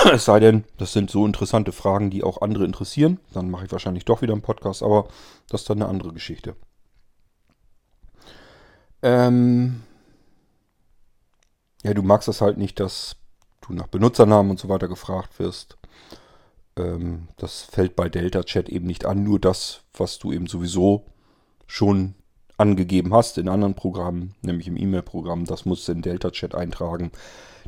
[0.13, 3.19] es sei denn, das sind so interessante Fragen, die auch andere interessieren.
[3.33, 5.07] Dann mache ich wahrscheinlich doch wieder einen Podcast, aber
[5.49, 6.55] das ist dann eine andere Geschichte.
[9.01, 9.83] Ähm
[11.83, 13.15] ja, du magst das halt nicht, dass
[13.61, 15.77] du nach Benutzernamen und so weiter gefragt wirst.
[16.75, 21.05] Ähm, das fällt bei Delta Chat eben nicht an, nur das, was du eben sowieso
[21.67, 22.15] schon
[22.57, 27.11] angegeben hast in anderen Programmen, nämlich im E-Mail-Programm, das musst du in Delta Chat eintragen.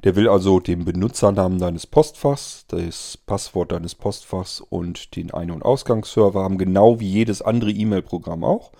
[0.03, 5.63] Der will also den Benutzernamen deines Postfachs, das Passwort deines Postfachs und den Ein- und
[5.63, 8.71] Ausgangsserver haben, genau wie jedes andere E-Mail-Programm auch.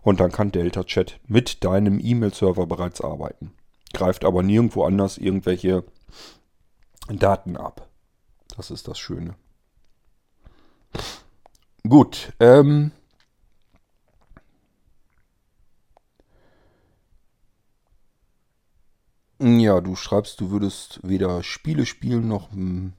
[0.00, 3.52] Und dann kann Delta Chat mit deinem E-Mail-Server bereits arbeiten.
[3.92, 5.84] Greift aber nirgendwo anders irgendwelche
[7.08, 7.88] Daten ab.
[8.56, 9.34] Das ist das Schöne.
[11.86, 12.92] Gut, ähm.
[19.44, 22.94] Ja, du schreibst, du würdest weder Spiele spielen noch einen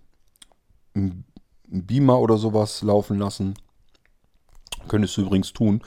[1.68, 3.54] Beamer oder sowas laufen lassen.
[4.90, 5.82] Könntest du übrigens tun.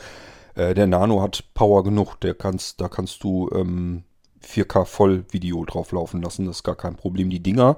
[0.55, 2.19] Äh, der Nano hat Power genug.
[2.21, 4.05] Der kannst, da kannst du ähm,
[4.43, 6.47] 4K Vollvideo drauf laufen lassen.
[6.47, 7.29] Das ist gar kein Problem.
[7.29, 7.77] Die Dinger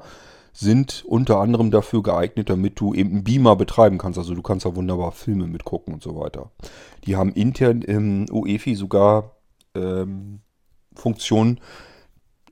[0.52, 4.20] sind unter anderem dafür geeignet, damit du eben einen Beamer betreiben kannst.
[4.20, 6.52] Also du kannst da wunderbar Filme mitgucken und so weiter.
[7.06, 9.32] Die haben intern im UEFI sogar
[9.74, 10.42] ähm,
[10.94, 11.58] Funktionen,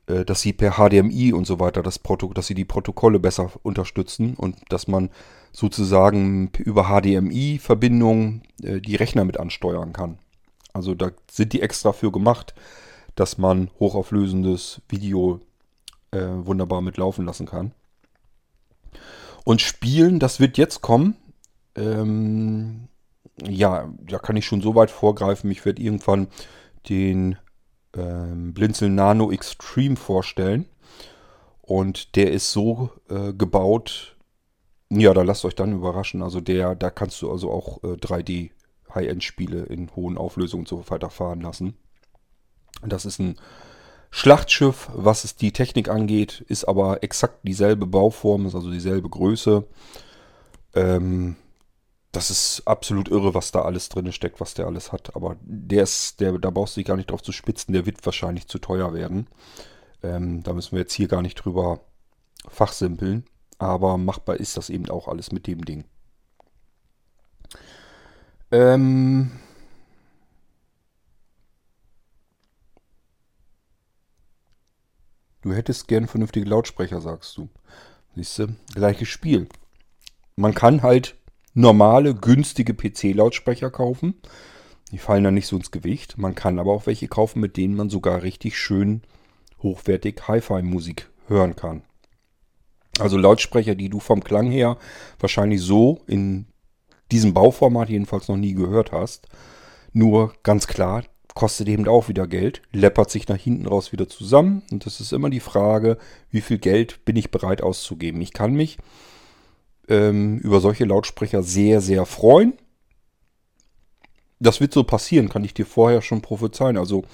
[0.07, 4.35] dass sie per HDMI und so weiter das Proto dass sie die Protokolle besser unterstützen
[4.35, 5.11] und dass man
[5.53, 10.19] sozusagen über HDMI-Verbindungen äh, die Rechner mit ansteuern kann.
[10.75, 12.55] Also da sind die extra für gemacht,
[13.15, 15.41] dass man hochauflösendes Video
[16.11, 17.73] äh, wunderbar mitlaufen lassen kann.
[19.45, 21.17] Und Spielen, das wird jetzt kommen.
[21.75, 22.89] Ähm,
[23.43, 25.51] ja, da kann ich schon so weit vorgreifen.
[25.51, 26.29] Ich werde irgendwann
[26.91, 27.39] den
[27.97, 30.67] ähm, Blinzeln Nano Extreme vorstellen.
[31.63, 34.17] Und der ist so äh, gebaut,
[34.89, 36.23] ja, da lasst euch dann überraschen.
[36.23, 38.51] Also der, da kannst du also auch äh, 3D
[38.95, 41.11] High-End-Spiele in hohen Auflösungen und so weiter
[41.41, 41.75] lassen.
[42.87, 43.37] Das ist ein
[44.11, 49.65] Schlachtschiff, was es die Technik angeht, ist aber exakt dieselbe Bauform, ist also dieselbe Größe.
[50.75, 51.37] Ähm,
[52.17, 55.15] das ist absolut irre, was da alles drin steckt, was der alles hat.
[55.15, 58.05] Aber der ist, der, da brauchst du dich gar nicht drauf zu spitzen, der wird
[58.07, 59.27] wahrscheinlich zu teuer werden.
[60.03, 61.81] Ähm, da müssen wir jetzt hier gar nicht drüber
[62.49, 63.25] fachsimpeln.
[63.59, 65.85] Aber machbar ist das eben auch alles mit dem Ding.
[68.51, 69.33] Ähm,
[75.43, 77.49] Du hättest gern vernünftige Lautsprecher, sagst du.
[78.17, 79.49] Siehst du, gleiches Spiel.
[80.35, 81.15] Man kann halt
[81.57, 84.15] normale, günstige PC-Lautsprecher kaufen.
[84.93, 86.19] Die fallen dann nicht so ins Gewicht.
[86.19, 89.03] Man kann aber auch welche kaufen, mit denen man sogar richtig schön
[89.63, 91.83] hochwertig Hi-Fi-Musik hören kann.
[92.99, 94.77] Also Lautsprecher, die du vom Klang her
[95.19, 96.47] wahrscheinlich so in
[97.11, 99.29] diesem Bauformat jedenfalls noch nie gehört hast.
[99.93, 101.05] Nur ganz klar,
[101.35, 104.63] kostet eben auch wieder Geld, läppert sich nach hinten raus wieder zusammen.
[104.71, 105.97] Und das ist immer die Frage,
[106.31, 108.21] wie viel Geld bin ich bereit auszugeben.
[108.21, 108.77] Ich kann mich
[109.89, 112.55] ähm, über solche Lautsprecher sehr, sehr freuen.
[114.39, 116.77] Das wird so passieren, kann ich dir vorher schon prophezeien.
[116.77, 117.05] Also,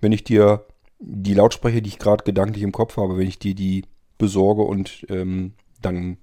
[0.00, 0.66] wenn ich dir
[0.98, 3.84] die Lautsprecher, die ich gerade gedanklich im Kopf habe, wenn ich dir die
[4.18, 6.18] besorge und ähm, dann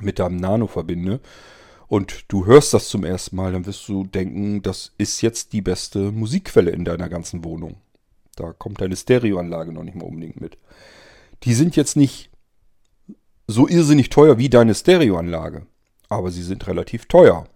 [0.00, 1.20] mit deinem Nano verbinde,
[1.88, 5.62] und du hörst das zum ersten Mal, dann wirst du denken, das ist jetzt die
[5.62, 7.76] beste Musikquelle in deiner ganzen Wohnung.
[8.36, 10.58] Da kommt deine Stereoanlage noch nicht mal unbedingt mit.
[11.44, 12.30] Die sind jetzt nicht
[13.48, 15.66] so irrsinnig teuer wie deine Stereoanlage,
[16.08, 17.46] aber sie sind relativ teuer.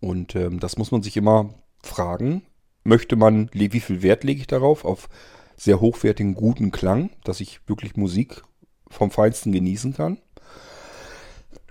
[0.00, 2.42] Und ähm, das muss man sich immer fragen.
[2.82, 4.84] Möchte man, wie viel Wert lege ich darauf?
[4.84, 5.08] Auf
[5.56, 8.42] sehr hochwertigen, guten Klang, dass ich wirklich Musik
[8.88, 10.18] vom Feinsten genießen kann?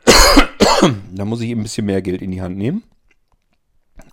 [1.12, 2.84] da muss ich ein bisschen mehr Geld in die Hand nehmen.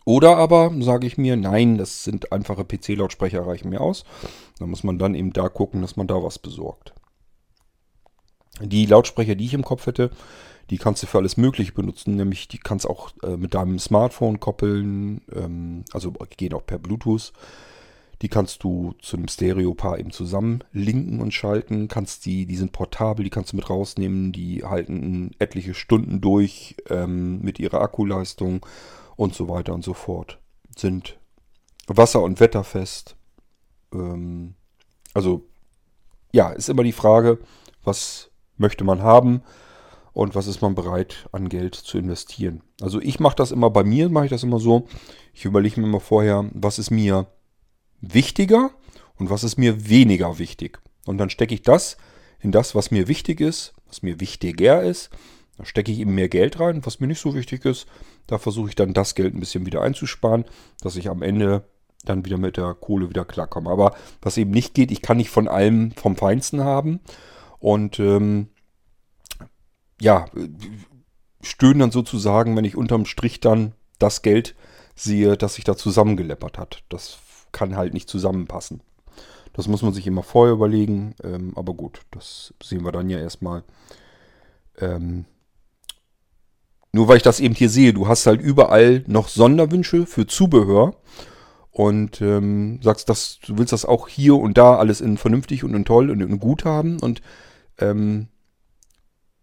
[0.04, 4.04] Oder aber sage ich mir, nein, das sind einfache PC-Lautsprecher, reichen mir aus.
[4.58, 6.94] Da muss man dann eben da gucken, dass man da was besorgt.
[8.60, 10.10] Die Lautsprecher, die ich im Kopf hätte,
[10.70, 14.38] die kannst du für alles Mögliche benutzen, nämlich die kannst auch äh, mit deinem Smartphone
[14.40, 17.32] koppeln, ähm, also gehen auch per Bluetooth.
[18.20, 21.86] Die kannst du zu einem Stereo-Paar eben zusammen linken und schalten.
[21.86, 24.32] Kannst die, die sind portabel, die kannst du mit rausnehmen.
[24.32, 28.66] Die halten etliche Stunden durch ähm, mit ihrer Akkuleistung
[29.14, 30.40] und so weiter und so fort.
[30.76, 31.16] Sind
[31.86, 33.14] wasser- und wetterfest.
[33.92, 34.54] Ähm,
[35.14, 35.44] also
[36.32, 37.38] ja, ist immer die Frage,
[37.84, 38.27] was
[38.58, 39.42] möchte man haben
[40.12, 42.62] und was ist man bereit an Geld zu investieren.
[42.80, 44.86] Also ich mache das immer, bei mir mache ich das immer so,
[45.32, 47.26] ich überlege mir immer vorher, was ist mir
[48.00, 48.70] wichtiger
[49.16, 50.80] und was ist mir weniger wichtig.
[51.06, 51.96] Und dann stecke ich das
[52.40, 55.10] in das, was mir wichtig ist, was mir wichtiger ist.
[55.56, 57.86] Da stecke ich eben mehr Geld rein, was mir nicht so wichtig ist.
[58.26, 60.44] Da versuche ich dann das Geld ein bisschen wieder einzusparen,
[60.80, 61.64] dass ich am Ende
[62.04, 63.70] dann wieder mit der Kohle wieder klarkomme.
[63.70, 67.00] Aber was eben nicht geht, ich kann nicht von allem vom Feinsten haben.
[67.58, 68.48] Und ähm,
[70.00, 70.26] ja,
[71.42, 74.54] stöhnen dann sozusagen, wenn ich unterm Strich dann das Geld
[74.94, 76.82] sehe, das sich da zusammengeleppert hat.
[76.88, 77.18] Das
[77.52, 78.82] kann halt nicht zusammenpassen.
[79.52, 81.14] Das muss man sich immer vorher überlegen.
[81.22, 83.64] Ähm, aber gut, das sehen wir dann ja erstmal.
[84.78, 85.24] Ähm,
[86.92, 90.94] nur weil ich das eben hier sehe, du hast halt überall noch Sonderwünsche für Zubehör
[91.70, 95.74] und ähm, sagst, dass du willst das auch hier und da alles in vernünftig und
[95.74, 96.98] in toll und in gut haben.
[97.00, 97.20] Und
[97.78, 98.28] ähm,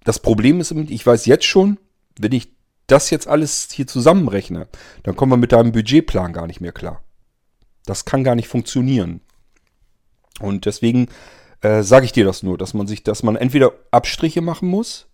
[0.04, 1.78] das Problem ist, ich weiß jetzt schon,
[2.20, 2.56] wenn ich
[2.88, 4.68] das jetzt alles hier zusammenrechne,
[5.04, 7.02] dann kommen wir mit deinem Budgetplan gar nicht mehr klar.
[7.86, 9.22] Das kann gar nicht funktionieren.
[10.40, 11.08] Und deswegen
[11.62, 15.08] äh, sage ich dir das nur, dass man sich, dass man entweder Abstriche machen muss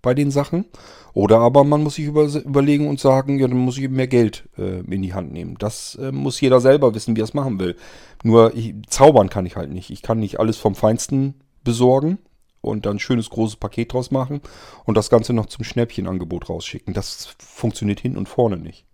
[0.00, 0.64] bei den Sachen
[1.12, 4.06] oder aber man muss sich über, überlegen und sagen, ja, dann muss ich eben mehr
[4.06, 5.56] Geld äh, in die Hand nehmen.
[5.58, 7.76] Das äh, muss jeder selber wissen, wie er es machen will.
[8.22, 9.90] Nur ich, zaubern kann ich halt nicht.
[9.90, 11.34] Ich kann nicht alles vom Feinsten
[11.64, 12.18] besorgen
[12.60, 14.40] und dann ein schönes großes Paket draus machen
[14.84, 16.94] und das Ganze noch zum Schnäppchenangebot rausschicken.
[16.94, 18.86] Das funktioniert hin und vorne nicht.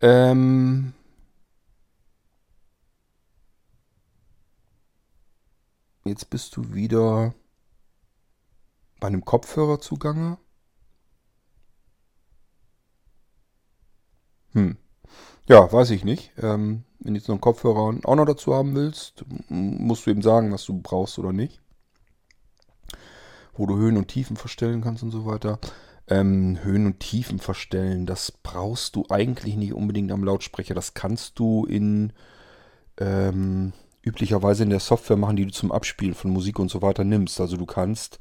[0.00, 0.92] Ähm,
[6.06, 7.34] Jetzt bist du wieder
[9.00, 10.38] bei einem Kopfhörer zugange.
[14.52, 14.76] Hm.
[15.48, 16.32] Ja, weiß ich nicht.
[16.42, 20.22] Ähm, wenn du jetzt noch einen Kopfhörer auch noch dazu haben willst, musst du eben
[20.22, 21.60] sagen, was du brauchst oder nicht.
[23.54, 25.58] Wo du Höhen und Tiefen verstellen kannst und so weiter.
[26.08, 30.74] Ähm, Höhen und Tiefen verstellen, das brauchst du eigentlich nicht unbedingt am Lautsprecher.
[30.74, 32.12] Das kannst du in
[32.98, 37.04] ähm, üblicherweise in der Software machen, die du zum Abspielen von Musik und so weiter
[37.04, 37.40] nimmst.
[37.40, 38.18] Also du kannst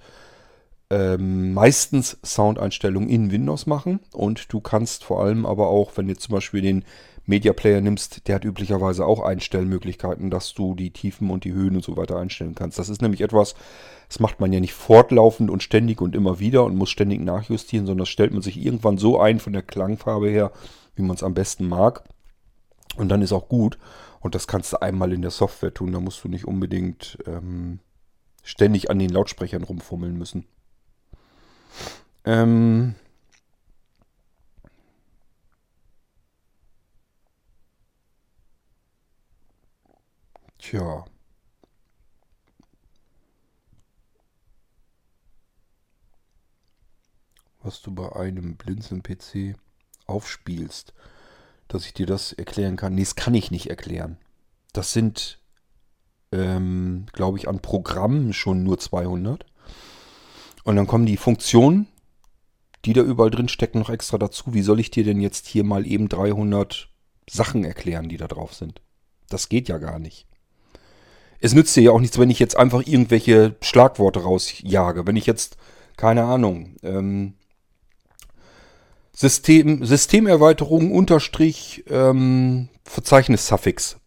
[0.89, 6.15] ähm, meistens Soundeinstellungen in Windows machen und du kannst vor allem aber auch, wenn du
[6.15, 6.85] zum Beispiel den
[7.25, 11.75] Media Player nimmst, der hat üblicherweise auch Einstellmöglichkeiten, dass du die Tiefen und die Höhen
[11.75, 12.77] und so weiter einstellen kannst.
[12.77, 13.55] Das ist nämlich etwas,
[14.07, 17.87] das macht man ja nicht fortlaufend und ständig und immer wieder und muss ständig nachjustieren,
[17.87, 20.51] sondern das stellt man sich irgendwann so ein von der Klangfarbe her,
[20.95, 22.03] wie man es am besten mag.
[22.97, 23.79] Und dann ist auch gut.
[24.19, 25.91] Und das kannst du einmal in der Software tun.
[25.91, 27.79] Da musst du nicht unbedingt ähm,
[28.43, 30.45] ständig an den Lautsprechern rumfummeln müssen.
[32.23, 32.95] Ähm
[40.67, 41.05] Tja.
[47.61, 49.55] Was du bei einem Blinzeln-PC
[50.07, 50.93] aufspielst
[51.67, 52.95] dass ich dir das erklären kann.
[52.95, 54.17] Nee, das kann ich nicht erklären.
[54.73, 55.39] Das sind,
[56.31, 59.45] ähm, glaube ich, an Programmen schon nur 200.
[60.63, 61.87] Und dann kommen die Funktionen,
[62.85, 64.53] die da überall drin stecken, noch extra dazu.
[64.53, 66.89] Wie soll ich dir denn jetzt hier mal eben 300
[67.27, 68.81] Sachen erklären, die da drauf sind?
[69.29, 70.27] Das geht ja gar nicht.
[71.45, 75.05] Es nützt dir ja auch nichts, wenn ich jetzt einfach irgendwelche Schlagworte rausjage.
[75.05, 75.57] Wenn ich jetzt,
[75.95, 77.35] keine Ahnung, ähm,
[79.13, 83.97] System, Systemerweiterung unterstrich ähm, Verzeichnis-Suffix.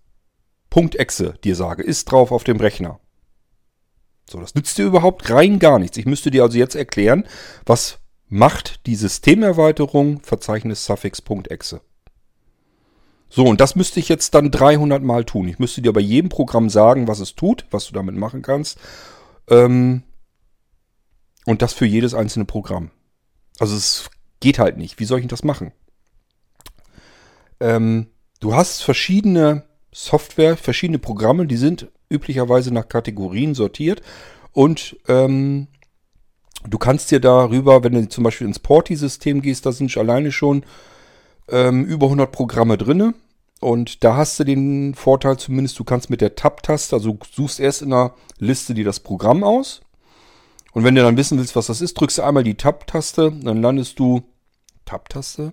[0.69, 2.98] Punkt .exe dir sage, ist drauf auf dem Rechner.
[4.28, 5.97] So, das nützt dir überhaupt rein gar nichts.
[5.97, 7.24] Ich müsste dir also jetzt erklären,
[7.65, 11.82] was macht die Systemerweiterung Verzeichnis-Suffix.exe.
[13.30, 15.48] So, und das müsste ich jetzt dann 300 Mal tun.
[15.48, 18.78] Ich müsste dir bei jedem Programm sagen, was es tut, was du damit machen kannst.
[19.48, 20.02] Ähm,
[21.44, 22.90] und das für jedes einzelne Programm.
[23.59, 24.10] Also es
[24.40, 25.00] Geht halt nicht.
[25.00, 25.72] Wie soll ich das machen?
[27.60, 28.06] Ähm,
[28.40, 34.00] du hast verschiedene Software, verschiedene Programme, die sind üblicherweise nach Kategorien sortiert
[34.52, 35.66] und ähm,
[36.68, 40.64] du kannst dir darüber, wenn du zum Beispiel ins Porti-System gehst, da sind alleine schon
[41.51, 43.15] ähm, über 100 Programme drin.
[43.61, 47.83] Und da hast du den Vorteil zumindest, du kannst mit der Tab-Taste, also suchst erst
[47.83, 49.81] in der Liste dir das Programm aus
[50.73, 53.62] und wenn du dann wissen willst, was das ist, drückst du einmal die Tab-Taste, dann
[53.62, 54.23] landest du.
[54.85, 55.53] Tab-Taste?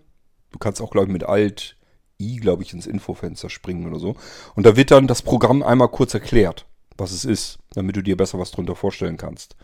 [0.52, 1.78] Du kannst auch, glaube ich, mit Alt
[2.22, 4.16] I, glaube ich, ins Infofenster springen oder so.
[4.56, 8.16] Und da wird dann das Programm einmal kurz erklärt, was es ist, damit du dir
[8.16, 9.56] besser was drunter vorstellen kannst.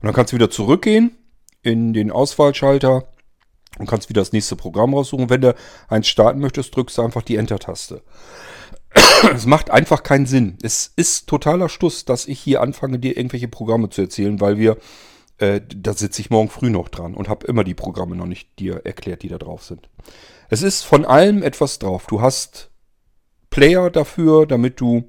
[0.00, 1.18] Und dann kannst du wieder zurückgehen
[1.62, 3.08] in den Auswahlschalter
[3.80, 5.30] und kannst wieder das nächste Programm raussuchen.
[5.30, 5.54] Wenn du
[5.88, 8.02] eins starten möchtest, drückst du einfach die Enter-Taste.
[9.34, 10.58] es macht einfach keinen Sinn.
[10.62, 14.76] Es ist totaler Stuss, dass ich hier anfange, dir irgendwelche Programme zu erzählen, weil wir,
[15.38, 18.58] äh, da sitze ich morgen früh noch dran und habe immer die Programme noch nicht
[18.58, 19.88] dir erklärt, die da drauf sind.
[20.50, 22.06] Es ist von allem etwas drauf.
[22.06, 22.70] Du hast
[23.48, 25.08] Player dafür, damit du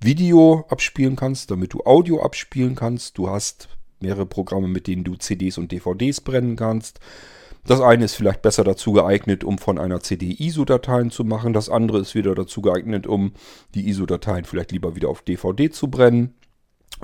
[0.00, 3.18] Video abspielen kannst, damit du Audio abspielen kannst.
[3.18, 3.68] Du hast
[4.00, 7.00] mehrere Programme, mit denen du CDs und DVDs brennen kannst.
[7.64, 11.52] Das eine ist vielleicht besser dazu geeignet, um von einer CD ISO-Dateien zu machen.
[11.52, 13.32] Das andere ist wieder dazu geeignet, um
[13.74, 16.34] die ISO-Dateien vielleicht lieber wieder auf DVD zu brennen.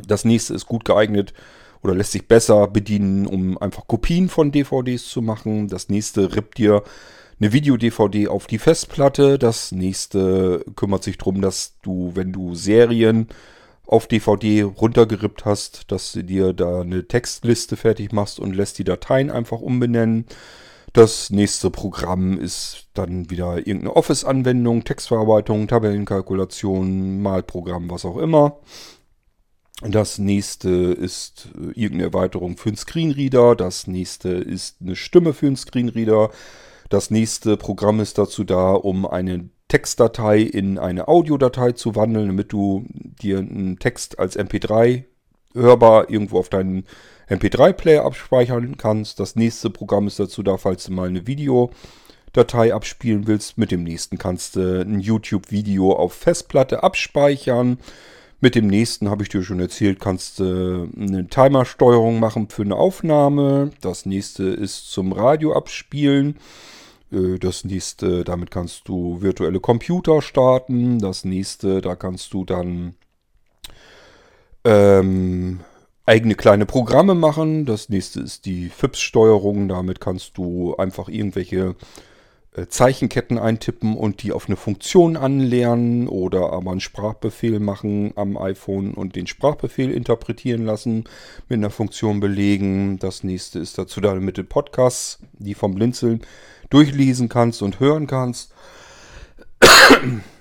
[0.06, 1.32] Das nächste ist gut geeignet
[1.82, 5.68] oder lässt sich besser bedienen, um einfach Kopien von DVDs zu machen.
[5.68, 6.82] Das nächste rippt dir
[7.40, 9.39] eine Video-DVD auf die Festplatte.
[9.39, 13.28] Das nächste kümmert sich darum, dass du, wenn du Serien
[13.89, 18.85] auf DVD runtergerippt hast, dass du dir da eine Textliste fertig machst und lässt die
[18.85, 20.27] Dateien einfach umbenennen.
[20.93, 28.60] Das nächste Programm ist dann wieder irgendeine Office-Anwendung, Textverarbeitung, Tabellenkalkulation, Malprogramm, was auch immer.
[29.81, 33.55] Das nächste ist äh, irgendeine Erweiterung für einen Screenreader.
[33.56, 36.31] Das nächste ist eine Stimme für einen Screenreader.
[36.90, 42.52] Das nächste Programm ist dazu da, um eine Textdatei in eine Audiodatei zu wandeln, damit
[42.52, 42.86] du
[43.22, 45.04] dir einen Text als MP3
[45.54, 46.84] hörbar irgendwo auf deinen
[47.28, 49.20] MP3-Player abspeichern kannst.
[49.20, 53.58] Das nächste Programm ist dazu da, falls du mal eine Videodatei abspielen willst.
[53.58, 57.78] Mit dem nächsten kannst du ein YouTube-Video auf Festplatte abspeichern.
[58.40, 62.76] Mit dem nächsten, habe ich dir schon erzählt, kannst du eine Timersteuerung machen für eine
[62.76, 63.72] Aufnahme.
[63.80, 66.36] Das nächste ist zum Radio abspielen.
[67.12, 70.98] Äh, das nächste, damit kannst du virtuelle Computer starten.
[70.98, 72.94] Das nächste, da kannst du dann
[74.64, 75.60] ähm,
[76.06, 77.66] eigene kleine Programme machen.
[77.66, 79.68] Das nächste ist die FIPS-Steuerung.
[79.68, 81.76] Damit kannst du einfach irgendwelche
[82.59, 88.36] äh, Zeichenketten eintippen und die auf eine Funktion anlernen oder aber einen Sprachbefehl machen am
[88.36, 91.05] iPhone und den Sprachbefehl interpretieren lassen,
[91.48, 92.98] mit einer Funktion belegen.
[92.98, 96.22] Das nächste ist dazu da mit den Podcasts, die vom Blinzeln
[96.70, 98.52] durchlesen kannst und hören kannst.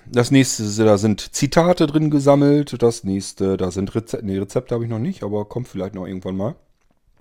[0.06, 2.82] Das nächste, da sind Zitate drin gesammelt.
[2.82, 4.24] Das nächste, da sind Rezepte.
[4.24, 6.54] Nee, Rezepte habe ich noch nicht, aber kommt vielleicht noch irgendwann mal.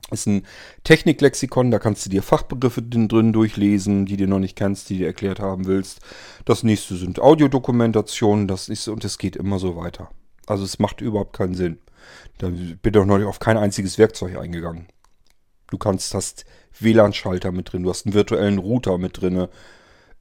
[0.09, 0.45] Ist ein
[0.85, 5.05] Techniklexikon, da kannst du dir Fachbegriffe drin durchlesen, die du noch nicht kennst, die du
[5.05, 5.99] erklärt haben willst.
[6.45, 10.09] Das nächste sind Audiodokumentationen, das ist und es geht immer so weiter.
[10.45, 11.79] Also es macht überhaupt keinen Sinn.
[12.37, 14.87] Da bin ich doch noch auf kein einziges Werkzeug eingegangen.
[15.69, 16.45] Du kannst, hast
[16.79, 19.47] WLAN-Schalter mit drin, du hast einen virtuellen Router mit drin.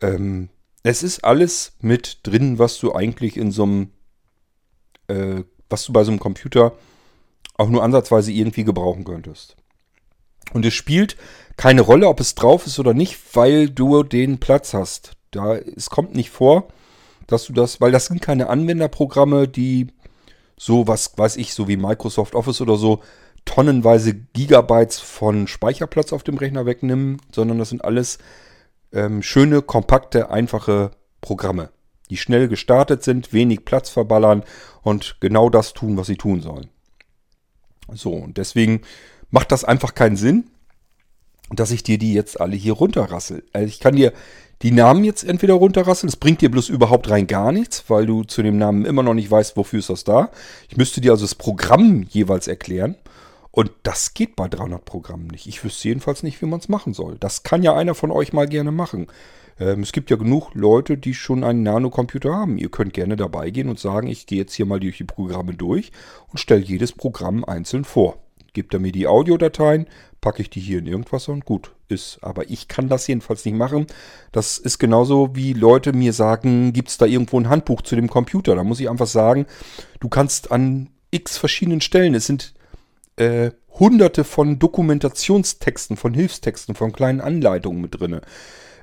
[0.00, 0.48] Ähm,
[0.82, 3.90] es ist alles mit drin, was du eigentlich in so einem,
[5.08, 6.72] äh, was du bei so einem Computer
[7.56, 9.56] auch nur ansatzweise irgendwie gebrauchen könntest.
[10.52, 11.16] Und es spielt
[11.56, 15.12] keine Rolle, ob es drauf ist oder nicht, weil du den Platz hast.
[15.30, 16.68] Da, es kommt nicht vor,
[17.26, 19.88] dass du das, weil das sind keine Anwenderprogramme, die
[20.56, 23.02] so was, weiß ich, so wie Microsoft Office oder so,
[23.46, 28.18] tonnenweise Gigabytes von Speicherplatz auf dem Rechner wegnehmen, sondern das sind alles
[28.92, 30.90] ähm, schöne, kompakte, einfache
[31.22, 31.70] Programme,
[32.10, 34.42] die schnell gestartet sind, wenig Platz verballern
[34.82, 36.68] und genau das tun, was sie tun sollen.
[37.92, 38.82] So, und deswegen
[39.30, 40.50] macht das einfach keinen Sinn,
[41.50, 43.44] dass ich dir die jetzt alle hier runterrassel.
[43.52, 44.12] Also ich kann dir
[44.62, 48.24] die Namen jetzt entweder runterrasseln, das bringt dir bloß überhaupt rein gar nichts, weil du
[48.24, 50.30] zu dem Namen immer noch nicht weißt, wofür ist das da.
[50.68, 52.96] Ich müsste dir also das Programm jeweils erklären.
[53.56, 55.46] Und das geht bei 300 Programmen nicht.
[55.46, 57.16] Ich wüsste jedenfalls nicht, wie man es machen soll.
[57.18, 59.06] Das kann ja einer von euch mal gerne machen.
[59.58, 62.58] Ähm, es gibt ja genug Leute, die schon einen Nanocomputer haben.
[62.58, 65.54] Ihr könnt gerne dabei gehen und sagen, ich gehe jetzt hier mal durch die Programme
[65.54, 65.90] durch
[66.28, 68.18] und stelle jedes Programm einzeln vor.
[68.52, 69.86] Gebt er mir die Audiodateien,
[70.20, 72.18] packe ich die hier in irgendwas und gut ist.
[72.20, 73.86] Aber ich kann das jedenfalls nicht machen.
[74.32, 78.10] Das ist genauso wie Leute mir sagen, gibt es da irgendwo ein Handbuch zu dem
[78.10, 78.54] Computer?
[78.54, 79.46] Da muss ich einfach sagen,
[80.00, 82.52] du kannst an x verschiedenen Stellen, es sind
[83.16, 88.20] äh, hunderte von Dokumentationstexten, von Hilfstexten, von kleinen Anleitungen mit drin.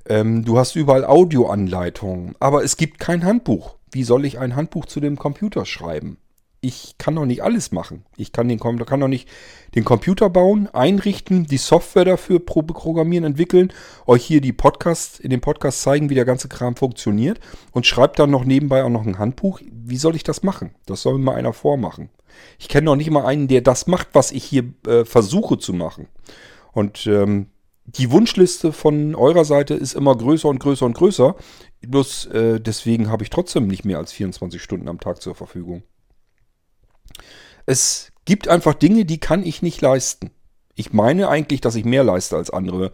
[0.08, 3.76] Ähm, du hast überall Audioanleitungen, aber es gibt kein Handbuch.
[3.92, 6.18] Wie soll ich ein Handbuch zu dem Computer schreiben?
[6.62, 8.06] Ich kann doch nicht alles machen.
[8.16, 9.28] Ich kann, den, kann doch nicht
[9.76, 13.74] den Computer bauen, einrichten, die Software dafür programmieren, entwickeln,
[14.08, 17.42] euch hier die Podcasts, in dem Podcast zeigen, wie der ganze Kram funktioniert
[17.74, 19.60] und schreibt dann noch nebenbei auch noch ein Handbuch.
[19.72, 20.74] Wie soll ich das machen?
[20.86, 22.10] Das soll mir mal einer vormachen.
[22.60, 25.74] Ich kenne noch nicht mal einen, der das macht, was ich hier äh, versuche zu
[25.74, 26.08] machen.
[26.72, 27.48] Und ähm,
[27.86, 31.36] die Wunschliste von eurer Seite ist immer größer und größer und größer.
[31.82, 35.84] Bloß äh, deswegen habe ich trotzdem nicht mehr als 24 Stunden am Tag zur Verfügung.
[37.66, 40.32] Es gibt einfach Dinge, die kann ich nicht leisten.
[40.76, 42.92] Ich meine eigentlich, dass ich mehr leiste als andere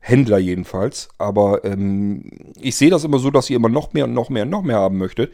[0.00, 1.08] Händler jedenfalls.
[1.18, 4.42] Aber ähm, ich sehe das immer so, dass ihr immer noch mehr und noch mehr
[4.42, 5.32] und noch mehr haben möchtet.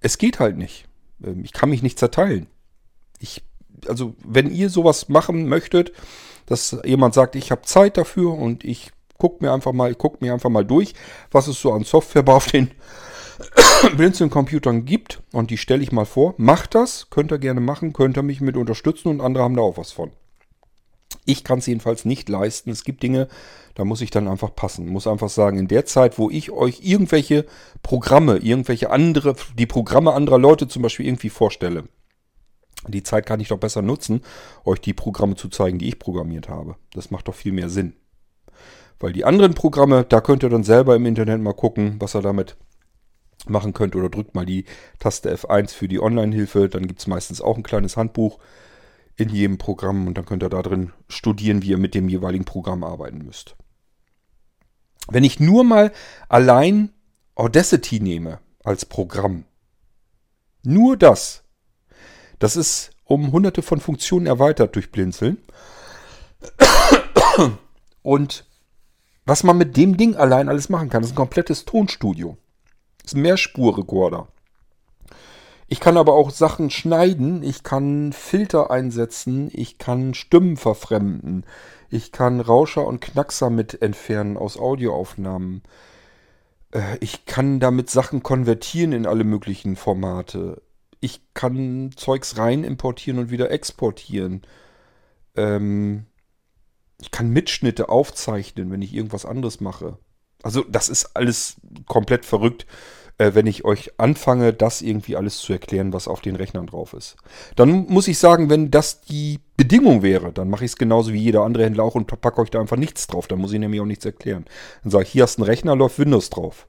[0.00, 0.86] Es geht halt nicht.
[1.24, 2.46] Ähm, ich kann mich nicht zerteilen.
[3.20, 3.42] Ich,
[3.86, 5.92] also, wenn ihr sowas machen möchtet,
[6.46, 10.20] dass jemand sagt, ich habe Zeit dafür und ich guck mir einfach mal, ich guck
[10.20, 10.94] mir einfach mal durch,
[11.30, 12.72] was es so an Software auf den
[13.96, 16.34] Blinzeln-Computern gibt und die stelle ich mal vor.
[16.38, 19.62] Macht das, könnt ihr gerne machen, könnt ihr mich mit unterstützen und andere haben da
[19.62, 20.10] auch was von.
[21.24, 22.70] Ich kann es jedenfalls nicht leisten.
[22.70, 23.28] Es gibt Dinge,
[23.74, 24.88] da muss ich dann einfach passen.
[24.88, 27.46] Muss einfach sagen, in der Zeit, wo ich euch irgendwelche
[27.82, 31.84] Programme, irgendwelche andere, die Programme anderer Leute zum Beispiel irgendwie vorstelle,
[32.88, 34.22] die Zeit kann ich doch besser nutzen,
[34.64, 36.76] euch die Programme zu zeigen, die ich programmiert habe.
[36.92, 37.94] Das macht doch viel mehr Sinn.
[38.98, 42.22] Weil die anderen Programme, da könnt ihr dann selber im Internet mal gucken, was ihr
[42.22, 42.56] damit
[43.46, 43.96] machen könnt.
[43.96, 44.64] Oder drückt mal die
[44.98, 46.68] Taste F1 für die Online-Hilfe.
[46.68, 48.38] Dann gibt es meistens auch ein kleines Handbuch
[49.16, 52.44] in jedem Programm und dann könnt ihr da drin studieren, wie ihr mit dem jeweiligen
[52.44, 53.56] Programm arbeiten müsst.
[55.08, 55.92] Wenn ich nur mal
[56.28, 56.92] allein
[57.34, 59.44] Audacity nehme als Programm,
[60.62, 61.42] nur das,
[62.40, 65.38] das ist um hunderte von Funktionen erweitert durch Blinzeln.
[68.02, 68.44] Und
[69.24, 72.36] was man mit dem Ding allein alles machen kann, ist ein komplettes Tonstudio.
[72.98, 74.26] Das ist ein Mehrspurrekorder.
[75.68, 81.44] Ich kann aber auch Sachen schneiden, ich kann Filter einsetzen, ich kann Stimmen verfremden,
[81.90, 85.62] ich kann Rauscher und Knackser mit entfernen aus Audioaufnahmen.
[86.72, 90.60] Äh, ich kann damit Sachen konvertieren in alle möglichen Formate.
[91.00, 94.42] Ich kann Zeugs rein importieren und wieder exportieren.
[95.36, 96.06] Ähm,
[97.00, 99.98] ich kann Mitschnitte aufzeichnen, wenn ich irgendwas anderes mache.
[100.42, 101.56] Also das ist alles
[101.86, 102.66] komplett verrückt
[103.20, 106.94] äh, wenn ich euch anfange, das irgendwie alles zu erklären, was auf den Rechnern drauf
[106.94, 107.16] ist.
[107.54, 111.18] Dann muss ich sagen, wenn das die Bedingung wäre, dann mache ich es genauso wie
[111.18, 113.28] jeder andere Händler auch und packe euch da einfach nichts drauf.
[113.28, 114.46] Dann muss ich nämlich auch nichts erklären.
[114.82, 116.66] Dann sage ich, hier hast du einen Rechner, läuft Windows drauf.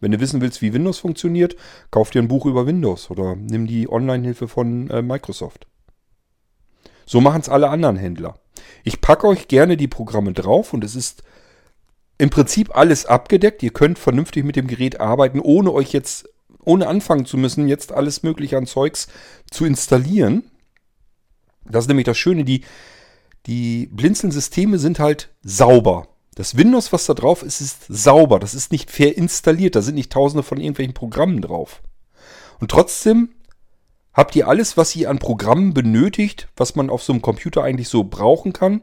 [0.00, 1.56] Wenn du wissen willst, wie Windows funktioniert,
[1.90, 5.66] kauf dir ein Buch über Windows oder nimm die Online-Hilfe von äh, Microsoft.
[7.06, 8.38] So machen es alle anderen Händler.
[8.84, 11.22] Ich packe euch gerne die Programme drauf und es ist
[12.18, 13.62] im Prinzip alles abgedeckt.
[13.62, 16.28] Ihr könnt vernünftig mit dem Gerät arbeiten, ohne euch jetzt,
[16.64, 19.08] ohne anfangen zu müssen, jetzt alles mögliche an Zeugs
[19.50, 20.50] zu installieren.
[21.64, 22.62] Das ist nämlich das Schöne, die,
[23.46, 26.08] die Blinzeln-Systeme sind halt sauber.
[26.38, 28.38] Das Windows, was da drauf ist, ist sauber.
[28.38, 29.74] Das ist nicht verinstalliert.
[29.74, 31.82] Da sind nicht tausende von irgendwelchen Programmen drauf.
[32.60, 33.30] Und trotzdem
[34.14, 37.88] habt ihr alles, was ihr an Programmen benötigt, was man auf so einem Computer eigentlich
[37.88, 38.82] so brauchen kann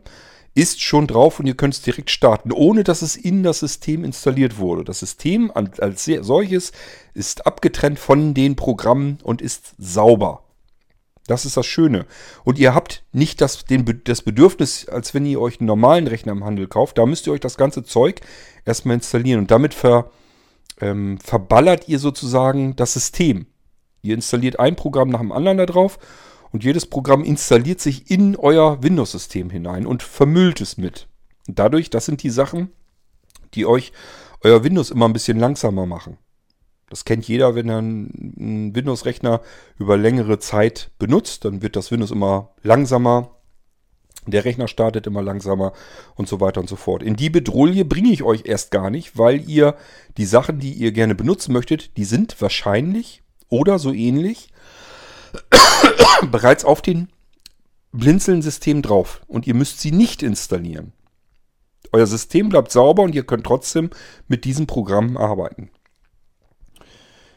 [0.58, 4.06] ist schon drauf und ihr könnt es direkt starten, ohne dass es in das System
[4.06, 4.86] installiert wurde.
[4.86, 6.72] Das System als solches
[7.14, 10.45] ist abgetrennt von den Programmen und ist sauber.
[11.28, 12.06] Das ist das Schöne.
[12.44, 16.34] Und ihr habt nicht das, den, das Bedürfnis, als wenn ihr euch einen normalen Rechner
[16.34, 16.98] im Handel kauft.
[16.98, 18.22] Da müsst ihr euch das ganze Zeug
[18.64, 19.40] erstmal installieren.
[19.40, 20.12] Und damit ver,
[20.80, 23.48] ähm, verballert ihr sozusagen das System.
[24.02, 25.98] Ihr installiert ein Programm nach dem anderen da drauf
[26.52, 31.08] und jedes Programm installiert sich in euer Windows-System hinein und vermüllt es mit.
[31.48, 32.72] Und dadurch, das sind die Sachen,
[33.56, 33.92] die euch
[34.42, 36.18] euer Windows immer ein bisschen langsamer machen.
[36.90, 39.42] Das kennt jeder, wenn er einen Windows-Rechner
[39.78, 43.32] über längere Zeit benutzt, dann wird das Windows immer langsamer.
[44.28, 45.74] Der Rechner startet immer langsamer
[46.16, 47.04] und so weiter und so fort.
[47.04, 49.76] In die Bedrohung bringe ich euch erst gar nicht, weil ihr
[50.18, 54.50] die Sachen, die ihr gerne benutzen möchtet, die sind wahrscheinlich oder so ähnlich
[56.32, 57.10] bereits auf den
[57.92, 60.92] Blinzeln-System drauf und ihr müsst sie nicht installieren.
[61.92, 63.90] Euer System bleibt sauber und ihr könnt trotzdem
[64.28, 65.70] mit diesem Programm arbeiten.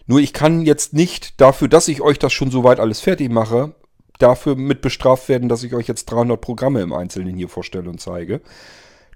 [0.09, 3.75] Nur ich kann jetzt nicht dafür, dass ich euch das schon soweit alles fertig mache,
[4.19, 8.01] dafür mit bestraft werden, dass ich euch jetzt 300 Programme im Einzelnen hier vorstelle und
[8.01, 8.41] zeige.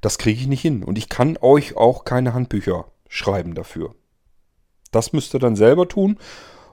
[0.03, 0.85] Das kriege ich nicht hin.
[0.85, 3.95] Und ich kann euch auch keine Handbücher schreiben dafür.
[4.91, 6.19] Das müsst ihr dann selber tun.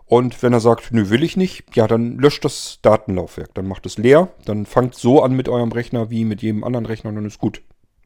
[0.05, 3.53] Und wenn er sagt, nö, will ich nicht, ja, dann löscht das Datenlaufwerk.
[3.53, 4.27] Dann macht es leer.
[4.43, 7.39] Dann fangt so an mit eurem Rechner wie mit jedem anderen Rechner und dann ist
[7.39, 7.61] gut.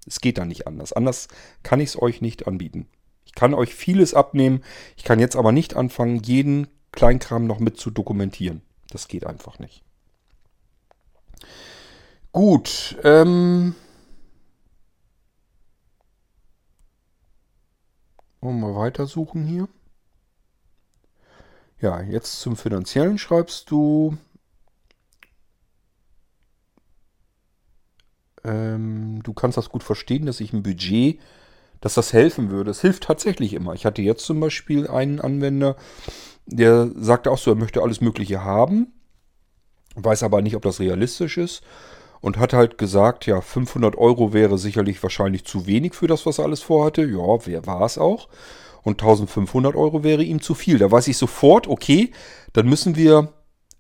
[0.06, 0.94] Es geht dann nicht anders.
[0.94, 1.28] Anders
[1.64, 2.88] kann ich es euch nicht anbieten.
[3.26, 4.64] Ich kann euch vieles abnehmen.
[4.98, 8.62] Ich kann jetzt aber nicht anfangen, jeden Kleinkram noch mit zu dokumentieren.
[8.90, 9.84] Das geht einfach nicht.
[12.32, 12.98] Gut.
[13.04, 13.76] Ähm
[18.42, 19.70] Wollen wir mal weitersuchen hier.
[21.80, 24.18] Ja, jetzt zum Finanziellen schreibst du.
[28.44, 31.20] Ähm, du kannst das gut verstehen, dass ich ein Budget,
[31.84, 32.72] dass das helfen würde.
[32.72, 33.74] Es hilft tatsächlich immer.
[33.74, 35.76] Ich hatte jetzt zum Beispiel einen Anwender,
[36.46, 38.94] der sagte auch so, er möchte alles Mögliche haben,
[39.96, 41.62] weiß aber nicht, ob das realistisch ist
[42.22, 46.38] und hat halt gesagt, ja, 500 Euro wäre sicherlich wahrscheinlich zu wenig für das, was
[46.38, 47.04] er alles vorhatte.
[47.04, 48.30] Ja, wer war es auch?
[48.84, 50.78] und 1500 Euro wäre ihm zu viel.
[50.78, 52.12] Da weiß ich sofort, okay,
[52.52, 53.30] dann müssen wir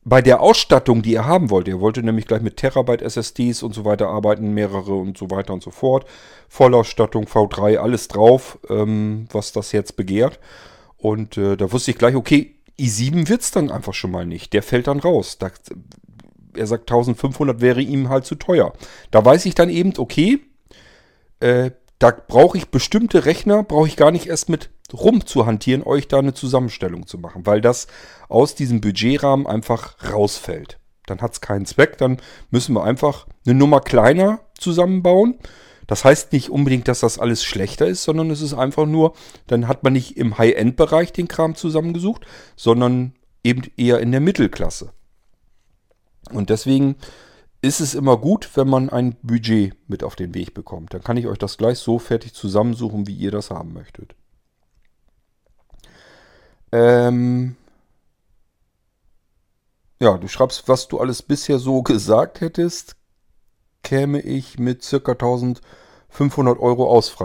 [0.05, 3.73] bei der Ausstattung, die er haben wollte, er wollte nämlich gleich mit Terabyte SSDs und
[3.73, 6.05] so weiter arbeiten, mehrere und so weiter und so fort.
[6.49, 10.39] Vollausstattung, V3, alles drauf, ähm, was das jetzt begehrt.
[10.97, 14.53] Und äh, da wusste ich gleich, okay, i7 wird es dann einfach schon mal nicht.
[14.53, 15.38] Der fällt dann raus.
[15.38, 15.51] Da,
[16.55, 18.73] er sagt, 1500 wäre ihm halt zu teuer.
[19.11, 20.41] Da weiß ich dann eben, okay,
[21.39, 21.71] äh,
[22.03, 26.09] da brauche ich bestimmte Rechner, brauche ich gar nicht erst mit rum zu hantieren, euch
[26.09, 27.88] da eine Zusammenstellung zu machen, weil das
[28.27, 30.80] aus diesem Budgetrahmen einfach rausfällt.
[31.05, 32.17] Dann hat es keinen Zweck, dann
[32.51, 35.35] müssen wir einfach eine Nummer kleiner zusammenbauen.
[35.88, 39.13] Das heißt nicht unbedingt, dass das alles schlechter ist, sondern es ist einfach nur,
[39.47, 42.25] dann hat man nicht im High-End-Bereich den Kram zusammengesucht,
[42.57, 43.13] sondern
[43.45, 44.91] eben eher in der Mittelklasse.
[46.34, 46.97] Und deswegen
[47.64, 50.94] ist es immer gut, wenn man ein Budget mit auf den Weg bekommt.
[50.94, 54.15] Dann kann ich euch das gleich so fertig zusammensuchen, wie ihr das haben möchtet.
[56.73, 57.56] Ähm
[60.02, 62.98] ja, du schreibst, was du alles bisher so gesagt hättest,
[63.81, 67.15] käme ich mit circa 1500 Euro aus.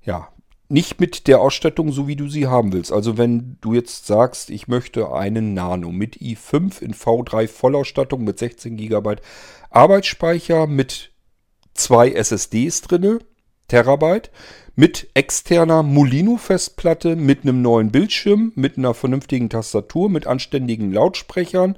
[0.00, 0.28] Ja,
[0.74, 2.92] nicht mit der Ausstattung, so wie du sie haben willst.
[2.92, 8.40] Also wenn du jetzt sagst, ich möchte einen Nano mit i5 in V3 Vollausstattung mit
[8.40, 9.16] 16 GB
[9.70, 11.12] Arbeitsspeicher mit
[11.74, 13.20] zwei SSDs drinne,
[13.68, 14.32] Terabyte,
[14.74, 21.76] mit externer Molino-Festplatte, mit einem neuen Bildschirm, mit einer vernünftigen Tastatur, mit anständigen Lautsprechern,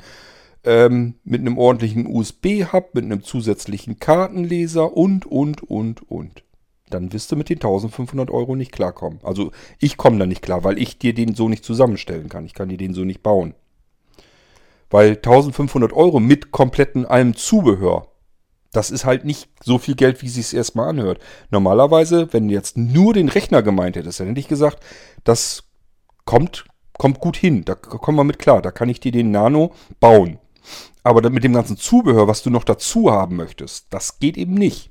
[0.64, 6.45] ähm, mit einem ordentlichen USB-Hub, mit einem zusätzlichen Kartenleser und, und, und, und.
[6.90, 9.18] Dann wirst du mit den 1500 Euro nicht klarkommen.
[9.22, 9.50] Also
[9.80, 12.46] ich komme da nicht klar, weil ich dir den so nicht zusammenstellen kann.
[12.46, 13.54] Ich kann dir den so nicht bauen.
[14.88, 18.06] Weil 1500 Euro mit kompletten allem Zubehör,
[18.72, 21.18] das ist halt nicht so viel Geld, wie es sich erstmal anhört.
[21.50, 24.78] Normalerweise, wenn du jetzt nur den Rechner gemeint hättest, dann hätte ich gesagt,
[25.24, 25.64] das
[26.24, 26.66] kommt,
[26.98, 27.64] kommt gut hin.
[27.64, 28.62] Da kommen wir mit klar.
[28.62, 30.38] Da kann ich dir den Nano bauen.
[31.02, 34.90] Aber mit dem ganzen Zubehör, was du noch dazu haben möchtest, das geht eben nicht.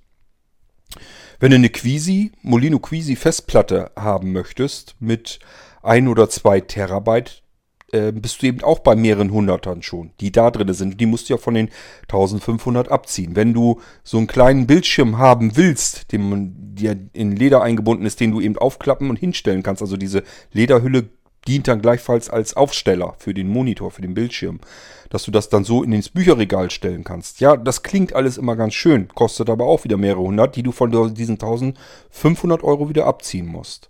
[1.39, 5.39] Wenn du eine Quisi, Molino Quisi Festplatte haben möchtest mit
[5.81, 7.43] ein oder zwei Terabyte,
[7.91, 10.99] äh, bist du eben auch bei mehreren Hundertern schon, die da drin sind.
[10.99, 11.69] Die musst du ja von den
[12.03, 13.35] 1500 abziehen.
[13.35, 18.41] Wenn du so einen kleinen Bildschirm haben willst, der in Leder eingebunden ist, den du
[18.41, 21.09] eben aufklappen und hinstellen kannst, also diese Lederhülle
[21.47, 24.59] dient dann gleichfalls als Aufsteller für den Monitor, für den Bildschirm,
[25.09, 27.39] dass du das dann so in ins Bücherregal stellen kannst.
[27.39, 30.71] Ja, das klingt alles immer ganz schön, kostet aber auch wieder mehrere hundert, die du
[30.71, 33.89] von diesen 1500 Euro wieder abziehen musst.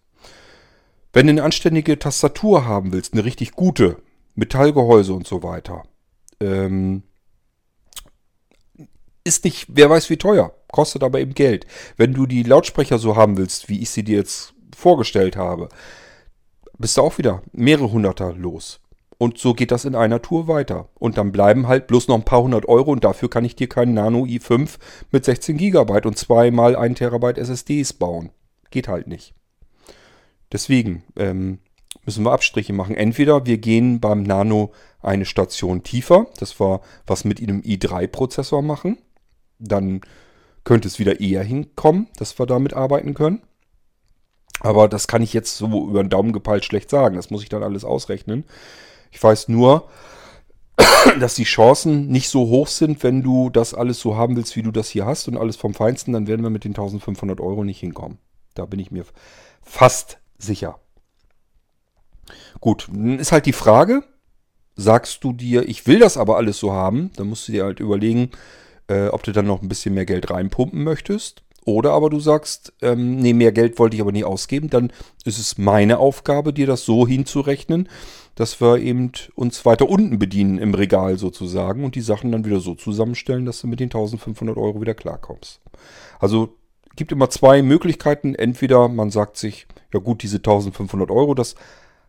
[1.14, 3.98] Wenn du eine anständige Tastatur haben willst, eine richtig gute,
[4.36, 5.84] Metallgehäuse und so weiter,
[6.42, 7.04] ähm,
[9.24, 11.66] ist nicht, wer weiß wie teuer, kostet aber eben Geld.
[11.96, 15.70] Wenn du die Lautsprecher so haben willst, wie ich sie dir jetzt vorgestellt habe,
[16.78, 18.80] bist du auch wieder mehrere Hunderter los.
[19.18, 20.90] Und so geht das in einer Tour weiter.
[20.96, 23.70] Und dann bleiben halt bloß noch ein paar hundert Euro und dafür kann ich dir
[23.70, 24.78] keinen Nano i5
[25.12, 28.32] mit 16 GB und zweimal 1 Terabyte SSDs bauen.
[28.72, 29.34] Geht halt nicht.
[30.52, 31.60] Deswegen ähm,
[32.06, 32.96] müssen wir Abstriche machen.
[32.96, 38.98] Entweder wir gehen beim Nano eine Station tiefer, das war was mit einem i3-Prozessor machen.
[39.60, 40.02] Dann
[40.66, 43.42] könnte es wieder eher hinkommen, dass wir damit arbeiten können.
[44.62, 47.16] Aber das kann ich jetzt so über den Daumen gepeilt schlecht sagen.
[47.16, 48.46] Das muss ich dann alles ausrechnen.
[49.12, 49.90] Ich weiß nur,
[51.20, 54.64] dass die Chancen nicht so hoch sind, wenn du das alles so haben willst, wie
[54.64, 57.64] du das hier hast und alles vom Feinsten, dann werden wir mit den 1500 Euro
[57.64, 58.18] nicht hinkommen.
[58.54, 59.06] Da bin ich mir
[59.62, 60.80] fast sicher.
[62.60, 64.04] Gut, ist halt die Frage,
[64.76, 67.80] sagst du dir, ich will das aber alles so haben, dann musst du dir halt
[67.80, 68.32] überlegen,
[68.88, 71.44] äh, ob du dann noch ein bisschen mehr Geld reinpumpen möchtest.
[71.66, 74.92] Oder aber du sagst, ähm, nee, mehr Geld wollte ich aber nie ausgeben, dann
[75.26, 77.90] ist es meine Aufgabe, dir das so hinzurechnen,
[78.36, 82.60] dass wir eben uns weiter unten bedienen im Regal sozusagen und die Sachen dann wieder
[82.60, 85.62] so zusammenstellen, dass du mit den 1500 Euro wieder klarkommst.
[86.20, 86.56] Also
[86.96, 88.36] gibt immer zwei Möglichkeiten.
[88.36, 91.56] Entweder man sagt sich, ja gut, diese 1500 Euro, das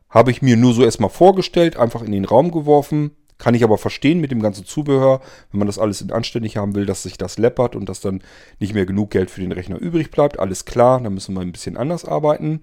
[0.08, 3.78] habe ich mir nur so erstmal vorgestellt, einfach in den Raum geworfen, kann ich aber
[3.78, 7.18] verstehen mit dem ganzen Zubehör, wenn man das alles in anständig haben will, dass sich
[7.18, 8.22] das läppert und dass dann
[8.60, 10.38] nicht mehr genug Geld für den Rechner übrig bleibt.
[10.38, 12.62] Alles klar, dann müssen wir ein bisschen anders arbeiten.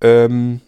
[0.00, 0.60] Ähm,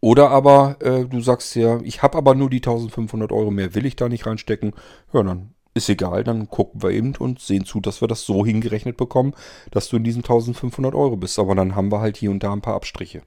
[0.00, 3.86] oder aber äh, du sagst ja, ich habe aber nur die 1500 Euro, mehr will
[3.86, 4.72] ich da nicht reinstecken.
[5.12, 8.44] Ja, dann ist egal, dann gucken wir eben und sehen zu, dass wir das so
[8.44, 9.34] hingerechnet bekommen,
[9.70, 11.38] dass du in diesen 1500 Euro bist.
[11.38, 13.22] Aber dann haben wir halt hier und da ein paar Abstriche.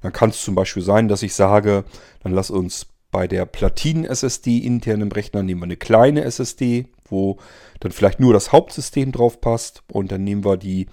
[0.00, 1.84] Dann kann es zum Beispiel sein, dass ich sage,
[2.22, 7.38] dann lass uns bei der Platinen-SSD intern im Rechner nehmen wir eine kleine SSD, wo
[7.80, 10.86] dann vielleicht nur das Hauptsystem drauf passt und dann nehmen wir die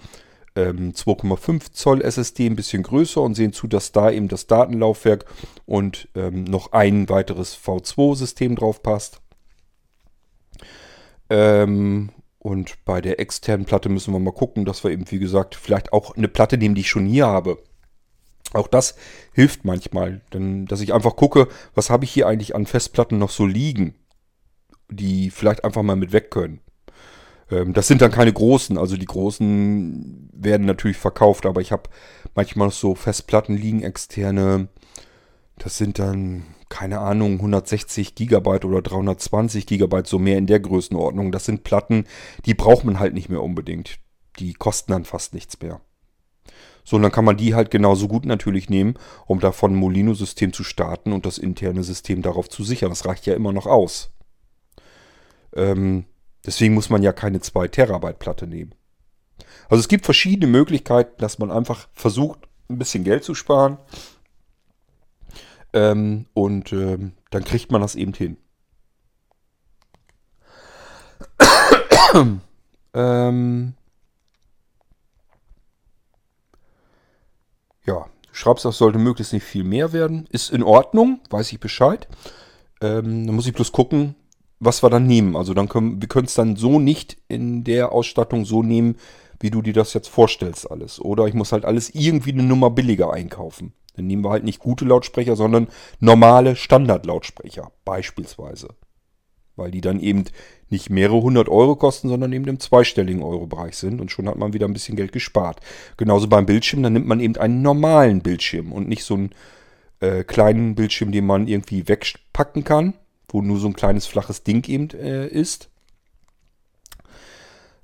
[0.56, 5.26] ähm, 2,5 Zoll SSD ein bisschen größer und sehen zu, dass da eben das Datenlaufwerk
[5.66, 9.20] und ähm, noch ein weiteres V2-System drauf passt.
[11.28, 15.54] Ähm, und bei der externen Platte müssen wir mal gucken, dass wir eben, wie gesagt,
[15.54, 17.58] vielleicht auch eine Platte nehmen, die ich schon hier habe.
[18.52, 18.96] Auch das
[19.32, 23.30] hilft manchmal, denn dass ich einfach gucke, was habe ich hier eigentlich an Festplatten noch
[23.30, 23.94] so liegen,
[24.88, 26.60] die vielleicht einfach mal mit weg können.
[27.50, 31.90] Ähm, das sind dann keine großen, also die großen werden natürlich verkauft, aber ich habe
[32.34, 34.68] manchmal noch so Festplatten liegen, externe.
[35.58, 41.32] Das sind dann, keine Ahnung, 160 Gigabyte oder 320 Gigabyte, so mehr in der Größenordnung.
[41.32, 42.04] Das sind Platten,
[42.44, 43.98] die braucht man halt nicht mehr unbedingt.
[44.38, 45.80] Die kosten dann fast nichts mehr.
[46.86, 48.94] So, und dann kann man die halt genauso gut natürlich nehmen,
[49.26, 52.88] um davon ein Molino-System zu starten und das interne System darauf zu sichern.
[52.88, 54.12] Das reicht ja immer noch aus.
[55.54, 56.06] Ähm,
[56.46, 58.72] Deswegen muss man ja keine 2 Terabyte Platte nehmen.
[59.68, 63.78] Also es gibt verschiedene Möglichkeiten, dass man einfach versucht, ein bisschen Geld zu sparen.
[65.72, 68.36] Ähm, und ähm, dann kriegt man das eben hin.
[72.94, 73.74] ähm,
[77.86, 80.26] ja, schreibst, das sollte möglichst nicht viel mehr werden.
[80.30, 82.08] Ist in Ordnung, weiß ich Bescheid.
[82.80, 84.14] Ähm, dann muss ich bloß gucken,
[84.60, 85.36] was wir dann nehmen.
[85.36, 88.96] Also dann können wir können es dann so nicht in der Ausstattung so nehmen,
[89.40, 91.00] wie du dir das jetzt vorstellst alles.
[91.00, 93.72] Oder ich muss halt alles irgendwie eine Nummer billiger einkaufen.
[93.94, 95.68] Dann nehmen wir halt nicht gute Lautsprecher, sondern
[96.00, 98.68] normale Standardlautsprecher beispielsweise.
[99.56, 100.24] Weil die dann eben
[100.68, 104.52] nicht mehrere hundert Euro kosten, sondern eben im zweistelligen Euro-Bereich sind und schon hat man
[104.52, 105.60] wieder ein bisschen Geld gespart.
[105.96, 109.30] Genauso beim Bildschirm, dann nimmt man eben einen normalen Bildschirm und nicht so einen
[110.00, 112.94] äh, kleinen Bildschirm, den man irgendwie wegpacken kann
[113.28, 115.68] wo nur so ein kleines flaches Ding eben äh, ist.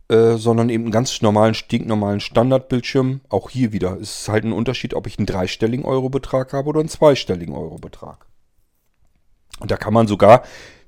[0.08, 3.20] Äh, sondern eben einen ganz normalen, stinknormalen Standardbildschirm.
[3.28, 6.80] Auch hier wieder ist es halt ein Unterschied, ob ich einen dreistelligen Eurobetrag habe oder
[6.80, 8.26] einen zweistelligen Eurobetrag.
[9.60, 10.42] Und da kann man sogar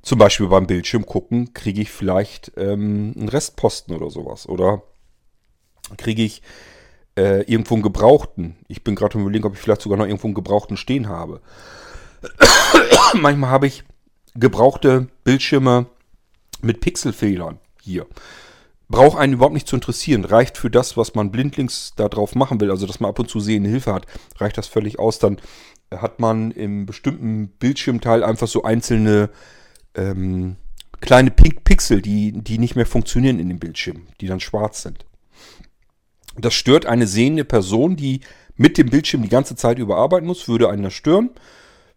[0.05, 4.47] zum Beispiel beim Bildschirm gucken, kriege ich vielleicht ähm, einen Restposten oder sowas.
[4.49, 4.83] Oder
[5.97, 6.43] kriege ich
[7.17, 8.57] äh, irgendwo einen Gebrauchten.
[8.69, 11.41] Ich bin gerade überlegen, ob ich vielleicht sogar noch irgendwo einen Gebrauchten stehen habe.
[13.15, 13.85] Manchmal habe ich
[14.35, 15.87] gebrauchte Bildschirme
[16.61, 18.07] mit Pixelfehlern hier.
[18.89, 20.27] Braucht einen überhaupt nicht zu interessieren.
[20.27, 23.31] Reicht für das, was man blindlings da drauf machen will, also dass man ab und
[23.31, 24.07] zu sehende Hilfe hat,
[24.37, 25.19] reicht das völlig aus.
[25.19, 25.41] Dann
[25.91, 29.31] hat man im bestimmten Bildschirmteil einfach so einzelne
[29.95, 30.57] ähm,
[31.01, 35.05] kleine Pink Pixel, die, die nicht mehr funktionieren in dem Bildschirm, die dann schwarz sind.
[36.37, 38.21] Das stört eine sehende Person, die
[38.57, 41.31] mit dem Bildschirm die ganze Zeit überarbeiten muss, würde einen das stören.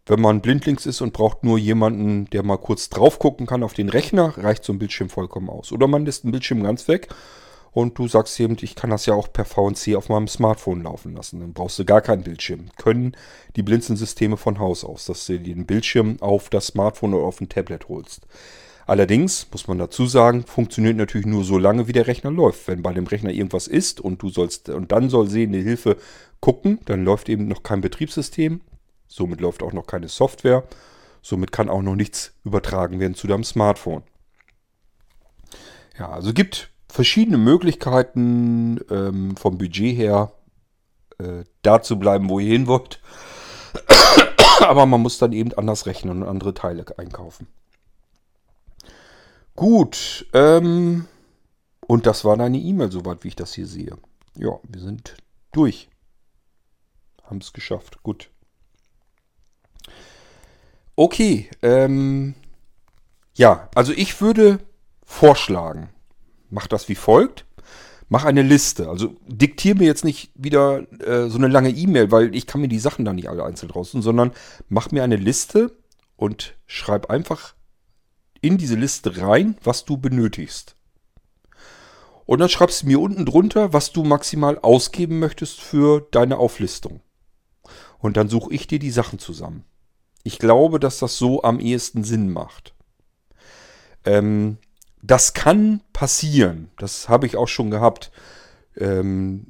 [0.05, 3.73] Wenn man blindlings ist und braucht nur jemanden, der mal kurz drauf gucken kann auf
[3.73, 5.71] den Rechner, reicht so ein Bildschirm vollkommen aus.
[5.71, 7.09] Oder man lässt den Bildschirm ganz weg
[7.71, 11.15] und du sagst eben, ich kann das ja auch per VNC auf meinem Smartphone laufen
[11.15, 11.39] lassen.
[11.39, 12.69] Dann brauchst du gar keinen Bildschirm.
[12.77, 13.15] Können
[13.55, 17.49] die Blinzensysteme von Haus aus, dass du den Bildschirm auf das Smartphone oder auf ein
[17.49, 18.27] Tablet holst.
[18.87, 22.69] Allerdings muss man dazu sagen, funktioniert natürlich nur so lange, wie der Rechner läuft.
[22.69, 25.97] Wenn bei dem Rechner irgendwas ist und du sollst und dann soll sehende Hilfe
[26.39, 28.61] gucken, dann läuft eben noch kein Betriebssystem.
[29.07, 30.63] Somit läuft auch noch keine Software.
[31.21, 34.03] Somit kann auch noch nichts übertragen werden zu deinem Smartphone.
[35.99, 40.33] Ja, also gibt verschiedene Möglichkeiten ähm, vom Budget her
[41.19, 42.99] äh, da zu bleiben, wo ihr hin wollt.
[44.61, 47.45] Aber man muss dann eben anders rechnen und andere Teile einkaufen.
[49.55, 51.05] Gut, ähm,
[51.81, 53.95] und das war deine E-Mail, soweit wie ich das hier sehe.
[54.35, 55.17] Ja, wir sind
[55.51, 55.89] durch.
[57.25, 58.01] Haben es geschafft.
[58.01, 58.31] Gut.
[60.95, 62.33] Okay, ähm,
[63.35, 64.57] ja, also ich würde
[65.05, 65.91] vorschlagen,
[66.49, 67.45] mach das wie folgt.
[68.09, 68.89] Mach eine Liste.
[68.89, 72.69] Also diktier mir jetzt nicht wieder äh, so eine lange E-Mail, weil ich kann mir
[72.69, 74.31] die Sachen da nicht alle einzeln raussuchen, sondern
[74.69, 75.75] mach mir eine Liste
[76.15, 77.53] und schreib einfach
[78.39, 80.75] in diese Liste rein, was du benötigst.
[82.25, 87.01] Und dann schreibst du mir unten drunter, was du maximal ausgeben möchtest für deine Auflistung.
[87.99, 89.63] Und dann suche ich dir die Sachen zusammen.
[90.23, 92.75] Ich glaube, dass das so am ehesten Sinn macht.
[94.05, 94.57] Ähm,
[95.01, 96.69] das kann passieren.
[96.77, 98.11] Das habe ich auch schon gehabt.
[98.77, 99.47] Ähm,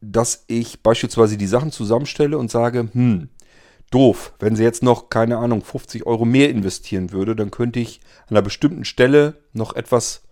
[0.00, 3.28] dass ich beispielsweise die Sachen zusammenstelle und sage, hm,
[3.90, 8.00] doof, wenn sie jetzt noch, keine Ahnung, 50 Euro mehr investieren würde, dann könnte ich
[8.22, 10.22] an einer bestimmten Stelle noch etwas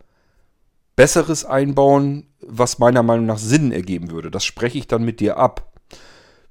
[0.97, 4.31] Besseres einbauen, was meiner Meinung nach Sinn ergeben würde.
[4.31, 5.73] Das spreche ich dann mit dir ab.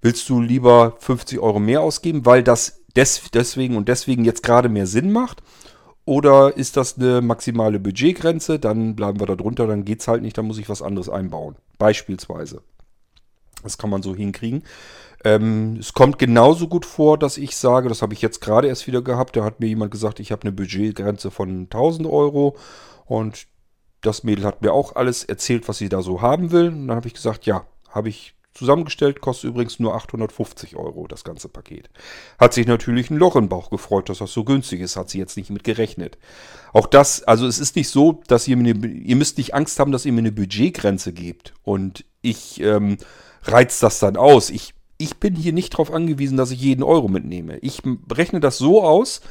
[0.02, 4.70] Willst du lieber 50 Euro mehr ausgeben, weil das des, deswegen und deswegen jetzt gerade
[4.70, 5.42] mehr Sinn macht?
[6.08, 8.60] Oder ist das eine maximale Budgetgrenze?
[8.60, 11.10] Dann bleiben wir da drunter, dann geht es halt nicht, dann muss ich was anderes
[11.10, 11.58] einbauen.
[11.78, 12.62] Beispielsweise.
[13.62, 14.64] Das kann man so hinkriegen.
[15.26, 18.88] Ähm, es kommt genauso gut vor, dass ich sage, das habe ich jetzt gerade erst
[18.88, 22.56] wieder gehabt, da hat mir jemand gesagt, ich habe eine Budgetgrenze von 1000 Euro
[23.06, 23.46] und
[24.00, 26.70] das Mädel hat mir auch alles erzählt, was sie da so haben will.
[26.70, 31.24] Und dann habe ich gesagt, ja, habe ich zusammengestellt, kostet übrigens nur 850 Euro das
[31.24, 31.90] ganze Paket.
[32.40, 35.20] Hat sich natürlich ein Loch im Bauch gefreut, dass das so günstig ist, hat sie
[35.20, 36.18] jetzt nicht mit gerechnet.
[36.74, 39.80] Auch das, also es ist nicht so, dass ihr mir, eine, ihr müsst nicht Angst
[39.80, 42.98] haben, dass ihr mir eine Budgetgrenze gebt und ich ähm,
[43.44, 44.50] reiz das dann aus.
[44.50, 47.58] Ich, ich bin hier nicht darauf angewiesen, dass ich jeden Euro mitnehme.
[47.60, 47.82] Ich
[48.12, 49.22] rechne das so aus,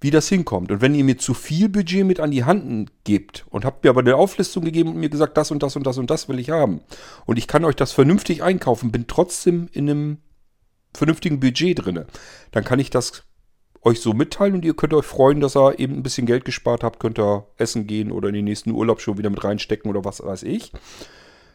[0.00, 0.70] wie das hinkommt.
[0.70, 3.90] Und wenn ihr mir zu viel Budget mit an die Hand gebt und habt mir
[3.90, 6.38] aber eine Auflistung gegeben und mir gesagt, das und das und das und das will
[6.38, 6.80] ich haben
[7.26, 10.18] und ich kann euch das vernünftig einkaufen, bin trotzdem in einem
[10.94, 12.06] vernünftigen Budget drinne,
[12.52, 13.24] dann kann ich das
[13.82, 16.82] euch so mitteilen und ihr könnt euch freuen, dass ihr eben ein bisschen Geld gespart
[16.82, 20.04] habt, könnt ihr essen gehen oder in den nächsten Urlaub schon wieder mit reinstecken oder
[20.04, 20.72] was weiß ich.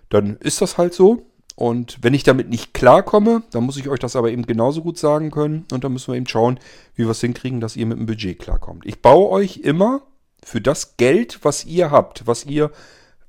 [0.09, 1.27] Dann ist das halt so.
[1.55, 4.97] Und wenn ich damit nicht klarkomme, dann muss ich euch das aber eben genauso gut
[4.97, 5.65] sagen können.
[5.71, 6.59] Und dann müssen wir eben schauen,
[6.95, 8.85] wie wir es hinkriegen, dass ihr mit dem Budget klarkommt.
[8.85, 10.01] Ich baue euch immer
[10.43, 12.71] für das Geld, was ihr habt, was ihr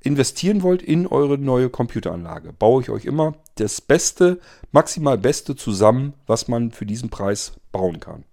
[0.01, 4.39] investieren wollt in eure neue Computeranlage, baue ich euch immer das Beste,
[4.71, 8.23] maximal Beste zusammen, was man für diesen Preis bauen kann.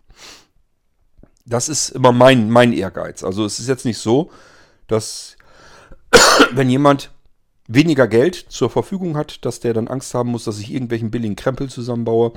[1.47, 3.25] Das ist immer mein, mein Ehrgeiz.
[3.25, 4.31] Also es ist jetzt nicht so,
[4.87, 5.37] dass
[6.53, 7.11] wenn jemand
[7.75, 11.37] weniger Geld zur Verfügung hat, dass der dann Angst haben muss, dass ich irgendwelchen billigen
[11.37, 12.33] Krempel zusammenbaue.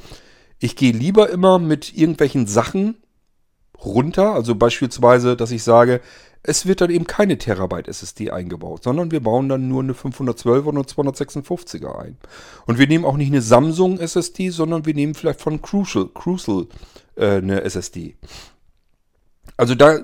[0.59, 2.97] Ich gehe lieber immer mit irgendwelchen Sachen
[3.83, 6.01] runter, also beispielsweise, dass ich sage,
[6.47, 10.65] es wird dann eben keine Terabyte SSD eingebaut, sondern wir bauen dann nur eine 512er
[10.65, 12.17] und eine 256er ein.
[12.67, 16.67] Und wir nehmen auch nicht eine Samsung SSD, sondern wir nehmen vielleicht von Crucial, Crucial
[17.15, 18.15] äh, eine SSD.
[19.57, 20.01] Also da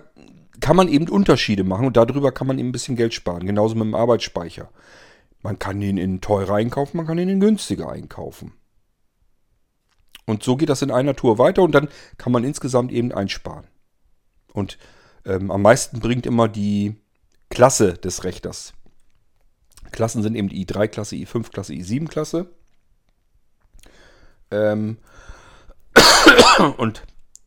[0.62, 3.46] kann man eben Unterschiede machen und darüber kann man eben ein bisschen Geld sparen.
[3.46, 4.70] Genauso mit dem Arbeitsspeicher.
[5.44, 8.54] Man kann ihn in teurer einkaufen, man kann ihn in günstiger einkaufen.
[10.26, 13.66] Und so geht das in einer Tour weiter und dann kann man insgesamt eben einsparen.
[14.54, 14.78] Und
[15.26, 16.96] ähm, am meisten bringt immer die
[17.50, 18.74] Klasse des Rechners.
[19.92, 22.50] Klassen sind eben die i3-Klasse, i5-Klasse, i7-Klasse.
[24.52, 24.98] Ähm
[26.78, 27.04] und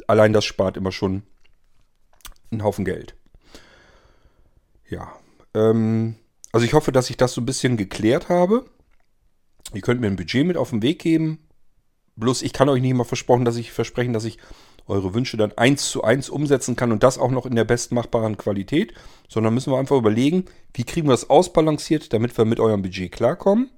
[0.06, 1.22] allein das spart immer schon
[2.50, 3.14] einen Haufen Geld.
[4.88, 5.12] Ja.
[5.54, 6.16] Ähm
[6.54, 8.64] also ich hoffe, dass ich das so ein bisschen geklärt habe.
[9.72, 11.48] Ihr könnt mir ein Budget mit auf den Weg geben.
[12.14, 14.38] Bloß ich kann euch nicht immer versprochen, dass ich versprechen, dass ich
[14.86, 18.36] eure Wünsche dann eins zu eins umsetzen kann und das auch noch in der bestmachbaren
[18.36, 18.94] Qualität,
[19.28, 20.44] sondern müssen wir einfach überlegen,
[20.74, 23.70] wie kriegen wir das ausbalanciert, damit wir mit eurem Budget klarkommen.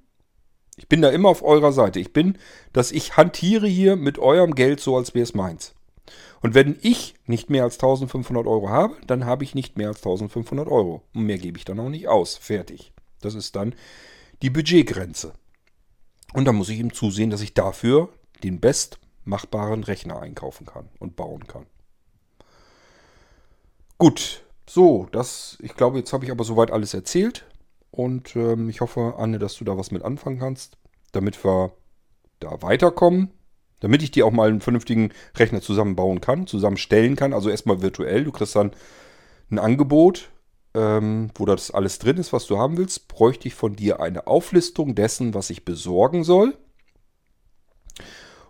[0.77, 1.99] Ich bin da immer auf eurer Seite.
[1.99, 2.37] Ich bin,
[2.75, 5.76] dass ich hantiere hier mit eurem Geld so, als wäre es meins.
[6.47, 9.97] Und wenn ich nicht mehr als 1500 Euro habe, dann habe ich nicht mehr als
[9.97, 11.03] 1500 Euro.
[11.13, 12.37] Und mehr gebe ich dann auch nicht aus.
[12.37, 12.93] Fertig.
[13.21, 13.75] Das ist dann
[14.43, 15.33] die Budgetgrenze.
[16.35, 18.11] Und dann muss ich ihm zusehen, dass ich dafür
[18.45, 21.67] den bestmachbaren Rechner einkaufen kann und bauen kann.
[23.99, 27.45] Gut, so, das, ich glaube, jetzt habe ich aber soweit alles erzählt.
[27.91, 30.79] Und ähm, ich hoffe, Anne, dass du da was mit anfangen kannst,
[31.11, 31.73] damit wir
[32.39, 33.33] da weiterkommen.
[33.81, 37.33] Damit ich dir auch mal einen vernünftigen Rechner zusammenbauen kann, zusammenstellen kann.
[37.33, 38.25] Also erstmal virtuell.
[38.25, 38.73] Du kriegst dann
[39.51, 40.31] ein Angebot,
[40.75, 43.09] ähm, wo das alles drin ist, was du haben willst.
[43.09, 46.57] Bräuchte ich von dir eine Auflistung dessen, was ich besorgen soll.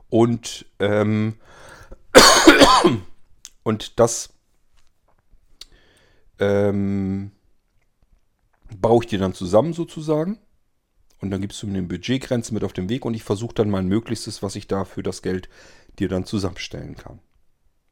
[0.09, 1.35] Und, ähm,
[3.65, 4.33] und das
[6.39, 7.33] ähm,
[8.77, 10.39] baue ich dir dann zusammen sozusagen.
[11.21, 13.71] Und dann gibst du mir eine Budgetgrenze mit auf den Weg und ich versuche dann
[13.71, 15.49] mein Möglichstes, was ich da für das Geld
[15.99, 17.21] dir dann zusammenstellen kann.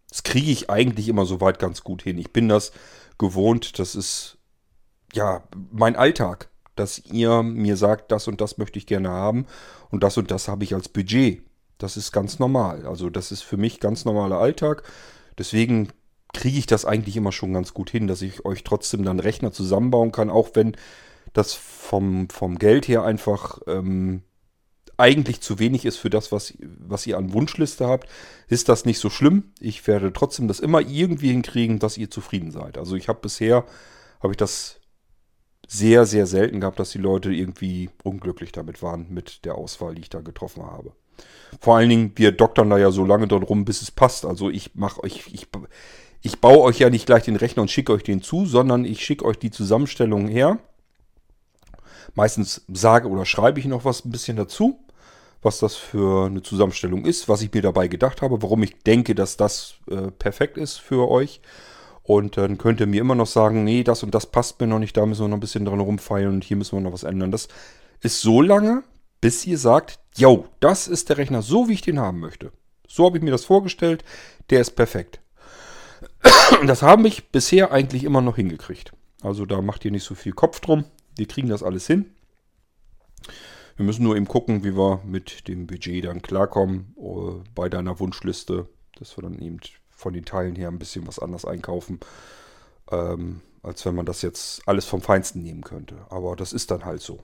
[0.08, 2.18] Das kriege ich eigentlich immer soweit ganz gut hin.
[2.18, 2.72] Ich bin das
[3.18, 4.38] gewohnt, das ist
[5.12, 5.42] ja
[5.72, 9.46] mein Alltag, dass ihr mir sagt, das und das möchte ich gerne haben
[9.90, 11.42] und das und das habe ich als Budget.
[11.78, 12.86] Das ist ganz normal.
[12.86, 14.82] Also das ist für mich ganz normaler Alltag.
[15.38, 15.88] Deswegen
[16.32, 19.52] kriege ich das eigentlich immer schon ganz gut hin, dass ich euch trotzdem dann Rechner
[19.52, 20.76] zusammenbauen kann, auch wenn
[21.34, 24.22] das vom, vom Geld her einfach ähm,
[24.96, 28.08] eigentlich zu wenig ist für das, was, was ihr an Wunschliste habt,
[28.48, 29.52] ist das nicht so schlimm.
[29.60, 32.78] Ich werde trotzdem das immer irgendwie hinkriegen, dass ihr zufrieden seid.
[32.78, 33.64] Also ich habe bisher,
[34.22, 34.80] habe ich das
[35.66, 40.02] sehr, sehr selten gehabt, dass die Leute irgendwie unglücklich damit waren mit der Auswahl, die
[40.02, 40.92] ich da getroffen habe.
[41.60, 44.24] Vor allen Dingen, wir doktern da ja so lange dort rum, bis es passt.
[44.24, 45.48] Also ich mache euch, ich,
[46.22, 49.04] ich baue euch ja nicht gleich den Rechner und schicke euch den zu, sondern ich
[49.04, 50.60] schicke euch die Zusammenstellung her
[52.14, 54.78] Meistens sage oder schreibe ich noch was ein bisschen dazu,
[55.42, 59.14] was das für eine Zusammenstellung ist, was ich mir dabei gedacht habe, warum ich denke,
[59.14, 61.40] dass das äh, perfekt ist für euch.
[62.02, 64.78] Und dann könnt ihr mir immer noch sagen, nee, das und das passt mir noch
[64.78, 67.04] nicht, da müssen wir noch ein bisschen dran rumfeilen und hier müssen wir noch was
[67.04, 67.30] ändern.
[67.30, 67.48] Das
[68.00, 68.82] ist so lange,
[69.20, 72.52] bis ihr sagt, yo, das ist der Rechner so, wie ich den haben möchte.
[72.86, 74.04] So habe ich mir das vorgestellt,
[74.50, 75.20] der ist perfekt.
[76.66, 78.92] Das haben ich bisher eigentlich immer noch hingekriegt.
[79.22, 80.84] Also da macht ihr nicht so viel Kopf drum.
[81.16, 82.10] Wir kriegen das alles hin.
[83.76, 87.98] Wir müssen nur eben gucken, wie wir mit dem Budget dann klarkommen uh, bei deiner
[87.98, 89.58] Wunschliste, dass wir dann eben
[89.90, 92.00] von den Teilen her ein bisschen was anders einkaufen,
[92.90, 95.96] ähm, als wenn man das jetzt alles vom Feinsten nehmen könnte.
[96.10, 97.20] Aber das ist dann halt so.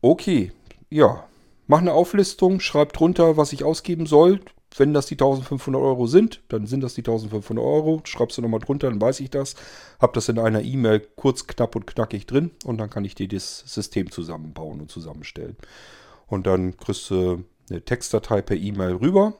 [0.00, 0.52] Okay,
[0.88, 1.26] ja,
[1.66, 4.40] mach eine Auflistung, schreib drunter, was ich ausgeben soll.
[4.76, 8.00] Wenn das die 1500 Euro sind, dann sind das die 1500 Euro.
[8.04, 9.54] Schreibst du nochmal drunter, dann weiß ich das.
[10.00, 13.28] Hab das in einer E-Mail kurz, knapp und knackig drin und dann kann ich dir
[13.28, 15.56] das System zusammenbauen und zusammenstellen.
[16.26, 19.34] Und dann kriegst du eine Textdatei per E-Mail rüber.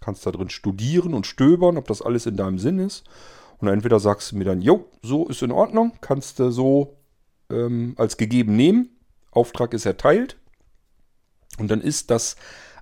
[0.00, 3.04] Kannst da drin studieren und stöbern, ob das alles in deinem Sinn ist.
[3.58, 6.98] Und entweder sagst du mir dann, jo, so ist in Ordnung, kannst du so
[7.50, 8.90] ähm, als gegeben nehmen.
[9.30, 10.36] Auftrag ist erteilt.
[11.58, 12.36] Und dann ist das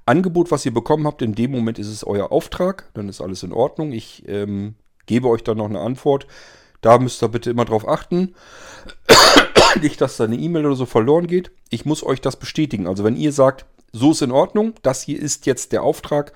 [0.07, 3.43] Angebot, was ihr bekommen habt, in dem Moment ist es euer Auftrag, dann ist alles
[3.43, 3.93] in Ordnung.
[3.93, 4.77] Ich ähm,
[5.07, 6.29] gebe euch dann noch eine Antwort.
[6.81, 8.35] Da müsst ihr bitte immer drauf achten.
[9.83, 11.51] Nicht, dass da eine E-Mail oder so verloren geht.
[11.71, 12.87] Ich muss euch das bestätigen.
[12.87, 16.33] Also wenn ihr sagt, so ist in Ordnung, das hier ist jetzt der Auftrag,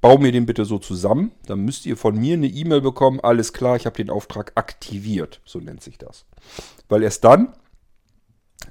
[0.00, 3.52] bau mir den bitte so zusammen, dann müsst ihr von mir eine E-Mail bekommen, alles
[3.52, 6.26] klar, ich habe den Auftrag aktiviert, so nennt sich das.
[6.88, 7.54] Weil erst dann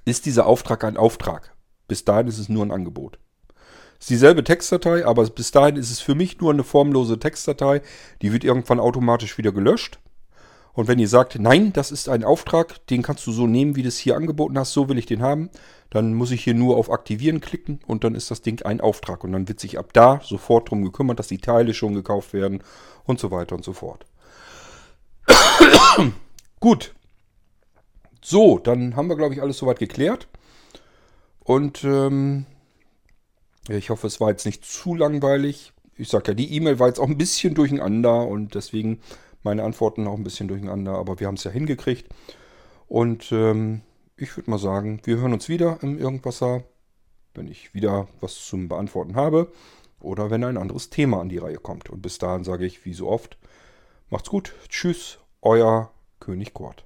[0.06, 1.54] ist dieser Auftrag ein Auftrag.
[1.88, 3.20] Bis dahin ist es nur ein Angebot
[4.04, 7.82] ist dieselbe Textdatei, aber bis dahin ist es für mich nur eine formlose Textdatei.
[8.22, 9.98] Die wird irgendwann automatisch wieder gelöscht.
[10.74, 13.82] Und wenn ihr sagt, nein, das ist ein Auftrag, den kannst du so nehmen, wie
[13.82, 15.50] du es hier angeboten hast, so will ich den haben,
[15.90, 19.24] dann muss ich hier nur auf Aktivieren klicken und dann ist das Ding ein Auftrag.
[19.24, 22.62] Und dann wird sich ab da sofort darum gekümmert, dass die Teile schon gekauft werden
[23.06, 24.06] und so weiter und so fort.
[26.60, 26.94] Gut.
[28.22, 30.28] So, dann haben wir, glaube ich, alles soweit geklärt.
[31.40, 32.48] Und ähm,
[33.70, 35.74] ich hoffe, es war jetzt nicht zu langweilig.
[35.96, 39.00] Ich sage ja, die E-Mail war jetzt auch ein bisschen durcheinander und deswegen
[39.44, 42.08] meine Antworten auch ein bisschen durcheinander, aber wir haben es ja hingekriegt.
[42.88, 43.82] Und ähm,
[44.18, 46.64] ich würde mal sagen, wir hören uns wieder im Irgendwasser,
[47.34, 49.52] wenn ich wieder was zum Beantworten habe
[50.00, 51.90] oder wenn ein anderes Thema an die Reihe kommt.
[51.90, 53.38] Und bis dahin sage ich, wie so oft,
[54.10, 56.86] macht's gut, tschüss, euer König Kurt.